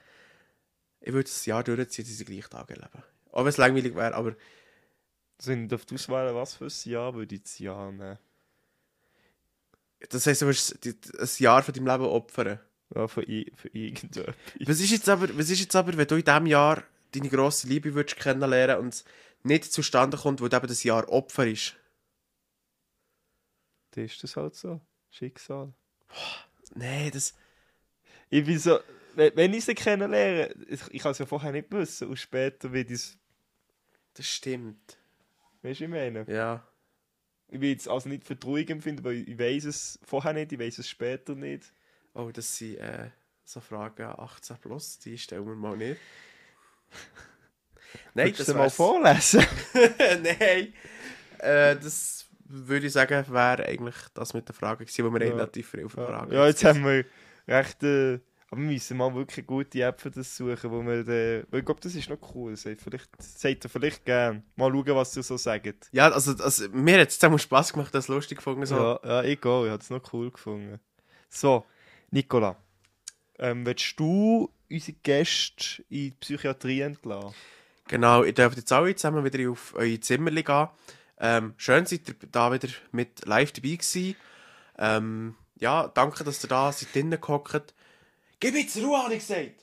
ich 1.00 1.14
würde 1.14 1.30
das 1.30 1.46
Jahr 1.46 1.64
durchziehen, 1.64 2.06
diese 2.06 2.26
gleichen 2.26 2.50
Tage 2.50 2.76
erleben. 2.76 3.04
Auch 3.32 3.42
wenn 3.42 3.48
es 3.48 3.58
langweilig 3.58 3.96
wäre, 3.96 4.14
aber 4.14 4.36
Sind 5.40 5.74
auf 5.74 5.86
die 5.86 5.96
Auswahl, 5.96 6.36
was 6.36 6.56
für 6.56 6.66
ein 6.66 6.90
Jahr 6.92 7.16
würde 7.16 7.36
ich 7.36 7.44
das 7.44 7.60
Jahr 7.60 7.92
nehmen? 7.92 8.20
das 10.10 10.26
heisst, 10.26 10.42
du 10.42 10.48
würdest 10.48 10.86
ein 10.86 11.30
Jahr 11.40 11.64
von 11.64 11.74
deinem 11.74 11.88
Leben 11.88 12.06
opfern. 12.06 12.60
Ja, 12.94 13.08
für, 13.08 13.22
für 13.22 13.70
irgendetwas. 13.70 14.36
Was 14.66 14.80
ist 14.82 14.92
jetzt 14.92 15.08
aber, 15.08 15.30
was 15.38 15.50
ist 15.50 15.62
jetzt 15.62 15.76
aber 15.76 15.96
wenn 15.96 16.08
du 16.08 16.16
in 16.16 16.26
diesem 16.26 16.46
Jahr 16.46 16.84
deine 17.14 17.30
grosse 17.30 17.68
Liebe 17.68 17.94
würdest 17.94 18.18
kennenlernen 18.20 18.80
und 18.80 18.94
es 18.94 19.06
nicht 19.44 19.72
zustande 19.72 20.18
kommt, 20.18 20.42
wo 20.42 20.48
du 20.48 20.58
eben 20.58 20.68
das 20.68 20.84
Jahr 20.84 21.08
Opfer 21.10 21.48
ist? 21.48 21.76
Dann 23.92 24.06
ist 24.06 24.22
das 24.24 24.36
halt 24.36 24.56
so. 24.56 24.82
Schicksal. 25.12 25.74
Nee, 26.74 27.12
das... 27.12 27.36
Ich 28.30 28.46
bin 28.46 28.58
so, 28.58 28.80
wenn, 29.16 29.54
ich 29.54 29.66
sie 29.66 29.76
kennenlerne, 29.76 30.54
ich, 30.70 30.80
ich 30.90 31.02
kann 31.02 31.12
es 31.12 31.18
ja 31.20 31.26
vorher 31.26 31.52
nicht 31.52 31.72
wissen 31.72 32.08
und 32.08 32.18
später 32.18 32.72
wird 32.72 32.90
es, 32.90 33.18
Das 34.14 34.26
stimmt. 34.26 34.98
weißt 35.62 35.82
du, 35.82 35.84
ich 35.84 35.90
meine? 35.90 36.26
Ja. 36.28 36.66
Ich 37.50 37.60
will 37.60 37.76
es 37.76 37.88
also 37.90 38.08
nicht 38.08 38.24
für 38.24 38.40
traurig 38.40 38.70
empfinden, 38.70 39.04
weil 39.04 39.28
ich 39.28 39.38
weiß 39.38 39.66
es 39.66 40.00
vorher 40.04 40.32
nicht, 40.32 40.54
ich 40.54 40.60
weiß 40.60 40.80
es 40.80 40.88
später 40.88 41.36
nicht. 41.36 41.74
Oh, 42.14 42.32
das 42.32 42.58
sind 42.58 42.78
äh, 42.78 43.10
so 43.44 43.60
Fragen 43.60 44.04
18 44.04 44.58
plus, 44.58 44.98
die 45.00 45.18
stellen 45.18 45.46
wir 45.46 45.56
mal 45.56 45.76
nicht. 45.76 46.00
Nein, 48.14 48.28
Willst 48.28 48.40
du 48.40 48.44
das 48.44 48.48
sie 48.54 48.58
mal 48.58 48.70
vorlesen? 48.70 49.46
Nein. 50.24 50.74
Äh, 51.40 51.76
das 51.76 52.26
würde 52.52 52.88
ich 52.88 52.94
sagen, 52.94 53.26
wäre 53.30 53.66
eigentlich 53.66 53.96
das 54.14 54.34
mit 54.34 54.48
der 54.48 54.56
Frage 54.56 54.86
gewesen, 54.86 55.06
wo 55.06 55.14
wir 55.14 55.26
Ja. 55.26 55.32
relativ 55.34 55.70
viel 55.70 55.88
Fragen 55.90 56.34
ja, 56.34 56.48
jetzt 56.48 56.64
haben 56.64 56.84
wir 56.86 57.06
recht. 57.48 57.84
Äh, 57.84 58.20
aber 58.50 58.60
wir 58.62 58.68
müssen 58.72 58.98
mal 58.98 59.14
wirklich 59.16 59.48
gute 59.48 59.82
App 59.82 60.02
für 60.02 60.12
das 60.12 60.36
suchen, 60.36 60.72
wo 60.72 60.82
wir. 60.84 61.08
Äh, 61.08 61.46
weil 61.50 61.62
ich 61.62 61.66
glaube, 61.66 61.80
das 61.82 61.96
ist 61.96 62.10
noch 62.10 62.18
cool. 62.36 62.56
Seid 62.58 62.82
vielleicht, 62.82 63.10
seid 63.22 63.64
ihr 63.66 63.70
vielleicht 63.70 64.04
gern. 64.04 64.44
Mal 64.58 64.72
schauen, 64.72 64.96
was 64.96 65.16
ihr 65.16 65.24
so 65.24 65.38
sagt. 65.38 65.88
Ja, 65.94 66.10
also, 66.12 66.32
also 66.44 66.68
mir 66.70 67.00
hat 67.00 67.10
es 67.10 67.24
auch 67.24 67.38
Spass 67.38 67.72
gemacht, 67.72 67.96
das 67.96 68.10
lustig 68.10 68.40
gefunden. 68.40 68.66
So. 68.66 68.76
Ja, 68.76 69.00
ja, 69.04 69.24
ich 69.24 69.44
auch. 69.46 69.64
Ich 69.64 69.72
habe 69.72 69.82
es 69.82 69.90
noch 69.90 70.14
cool 70.14 70.32
gefunden. 70.32 70.80
So, 71.30 71.66
Nicola. 72.10 72.58
Ähm, 73.40 73.66
willst 73.66 73.98
du 73.98 74.52
unsere 74.70 74.98
Gäste 75.02 75.84
in 75.90 76.10
die 76.10 76.12
Psychiatrie 76.20 76.82
entlassen? 76.82 77.34
Genau, 77.88 78.24
ihr 78.24 78.34
dürft 78.34 78.58
jetzt 78.58 78.72
alle 78.72 78.94
zusammen 78.96 79.24
wieder 79.24 79.50
auf 79.50 79.74
eure 79.76 80.00
Zimmer 80.00 80.32
gehen. 80.32 80.68
Ähm, 81.24 81.54
schön 81.58 81.86
seid 81.86 82.10
ihr 82.10 82.16
da 82.32 82.52
wieder 82.52 82.68
mit 82.92 83.26
live 83.26 83.52
dabei 83.52 83.76
gewesen. 83.76 84.16
Ähm, 84.78 85.36
ja, 85.56 85.88
danke, 85.88 86.24
dass 86.24 86.44
ihr 86.44 86.50
da 86.50 86.72
seid 86.72 86.94
drinnen 86.96 87.22
gehockt. 87.22 87.76
Gib 88.40 88.56
jetzt 88.56 88.76
Ruhe, 88.78 89.04
habe 89.04 89.14
ich 89.14 89.20
gesagt! 89.20 89.62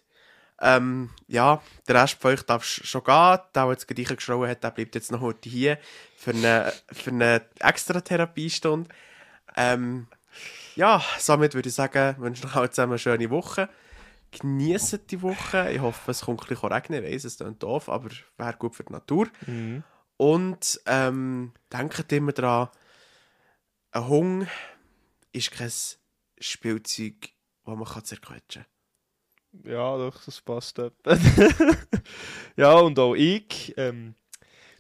Ähm, 0.61 1.11
ja, 1.27 1.61
der 1.87 2.03
Rest 2.03 2.21
von 2.21 2.33
euch 2.33 2.43
darf 2.43 2.65
sch- 2.65 2.85
schon 2.85 3.05
gehen. 3.05 3.15
Der, 3.15 3.51
der 3.55 3.71
jetzt 3.71 3.87
gerade 3.89 4.09
reingeschrien 4.09 4.49
hat, 4.49 4.63
der 4.65 4.71
bleibt 4.71 4.95
jetzt 4.95 5.11
noch 5.13 5.21
heute 5.21 5.49
hier 5.49 5.79
für 6.17 6.31
eine, 6.31 6.73
für 6.93 7.11
eine 7.11 7.43
extra 7.59 8.01
Therapiestunde. 8.01 8.89
Ähm, 9.57 10.07
ja, 10.77 11.03
somit 11.19 11.55
würde 11.55 11.69
ich 11.69 11.75
sagen, 11.75 12.17
wünsche 12.19 12.47
euch 12.47 12.55
alle 12.57 12.71
zusammen 12.71 12.93
eine 12.93 12.99
schöne 12.99 13.31
Woche. 13.31 13.69
Genießt 14.31 15.11
die 15.11 15.23
Woche. 15.23 15.71
Ich 15.73 15.81
hoffe, 15.81 16.11
es 16.11 16.21
kommt 16.23 16.43
ein 16.43 16.49
bisschen 16.49 16.73
regnen. 16.73 17.05
Ich 17.05 17.15
weiss, 17.15 17.25
es 17.25 17.39
klingt 17.39 17.63
doof, 17.63 17.89
aber 17.89 18.11
wäre 18.37 18.55
gut 18.55 18.77
für 18.77 18.85
die 18.85 18.93
Natur. 18.93 19.27
Mhm. 19.47 19.83
Und 20.19 20.81
ähm, 20.87 21.53
denkt 21.73 22.13
immer 22.13 22.33
daran, 22.33 22.69
ein 23.93 24.09
Hund 24.09 24.49
ist 25.33 25.53
kein 25.53 25.73
Spielzeug, 26.39 27.31
das 27.65 27.77
man 27.77 28.05
zerquetschen 28.05 28.65
kann. 28.65 29.73
Ja, 29.73 29.97
doch, 29.97 30.25
das 30.25 30.41
passt 30.41 30.79
ja, 32.57 32.75
und 32.75 32.99
auch 32.99 33.15
ich. 33.15 33.75
Ähm, 33.77 34.15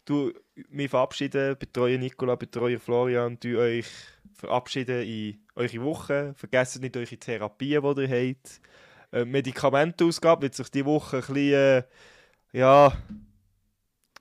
du, 0.05 0.33
mich 0.69 0.91
verabschieden, 0.91 1.57
betreue 1.59 1.99
Nicola, 1.99 2.35
betreue 2.35 2.79
Florian, 2.79 3.39
du 3.41 3.59
euch 3.59 3.87
verabschieden 4.35 5.03
in 5.03 5.47
eure 5.55 5.83
Woche. 5.83 6.35
Vergesst 6.37 6.81
nicht 6.81 6.97
eure 6.97 7.17
Therapien, 7.17 7.95
die 7.95 8.03
ihr 8.03 8.35
habt. 8.35 8.61
Äh, 9.13 9.25
Medikamentenausgabe 9.25 10.43
wird 10.43 10.55
sich 10.55 10.69
diese 10.69 10.85
Woche 10.85 11.19
ein 11.19 11.23
bisschen, 11.23 11.53
äh, 11.55 11.83
ja, 12.53 12.93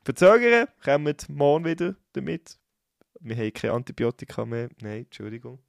verzögern. 0.08 0.68
Kommt 0.84 1.30
morgen 1.30 1.66
wieder 1.66 1.96
damit. 2.14 2.58
Wir 3.20 3.36
haben 3.36 3.54
keine 3.54 3.74
Antibiotika 3.74 4.46
mehr. 4.46 4.70
Nein, 4.82 5.00
Entschuldigung. 5.00 5.60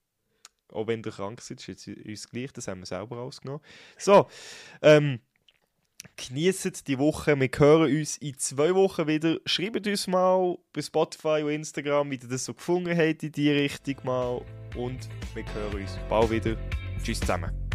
Auch 0.71 0.87
wenn 0.87 1.03
ihr 1.03 1.11
krank 1.11 1.41
seid, 1.41 1.67
ist 1.67 1.89
uns 1.89 2.29
gleich, 2.29 2.53
das 2.53 2.69
haben 2.69 2.81
wir 2.81 2.87
selber 2.87 3.19
ausgenommen. 3.19 3.63
So, 3.97 4.29
ähm, 4.83 5.19
genießt 6.17 6.87
die 6.87 6.99
Woche. 6.99 7.41
Wir 7.41 7.49
hören 7.57 7.97
uns 7.97 8.19
in 8.19 8.39
zwei 8.39 8.75
Wochen 8.75 9.09
wieder. 9.09 9.39
Schreibt 9.47 9.87
uns 9.87 10.07
mal 10.07 10.57
bei 10.73 10.83
Spotify 10.83 11.43
und 11.43 11.51
Instagram, 11.51 12.11
wie 12.11 12.17
ihr 12.17 12.29
das 12.29 12.45
so 12.45 12.55
gefunden 12.55 12.97
habt 12.97 13.23
in 13.23 13.33
die 13.33 13.51
Richtung 13.51 13.97
mal. 14.05 14.45
Und 14.77 15.09
wir 15.35 15.55
hören 15.55 15.83
uns 15.83 15.99
bald 16.09 16.31
wieder. 16.31 16.57
Tschüss 17.03 17.19
zusammen. 17.21 17.68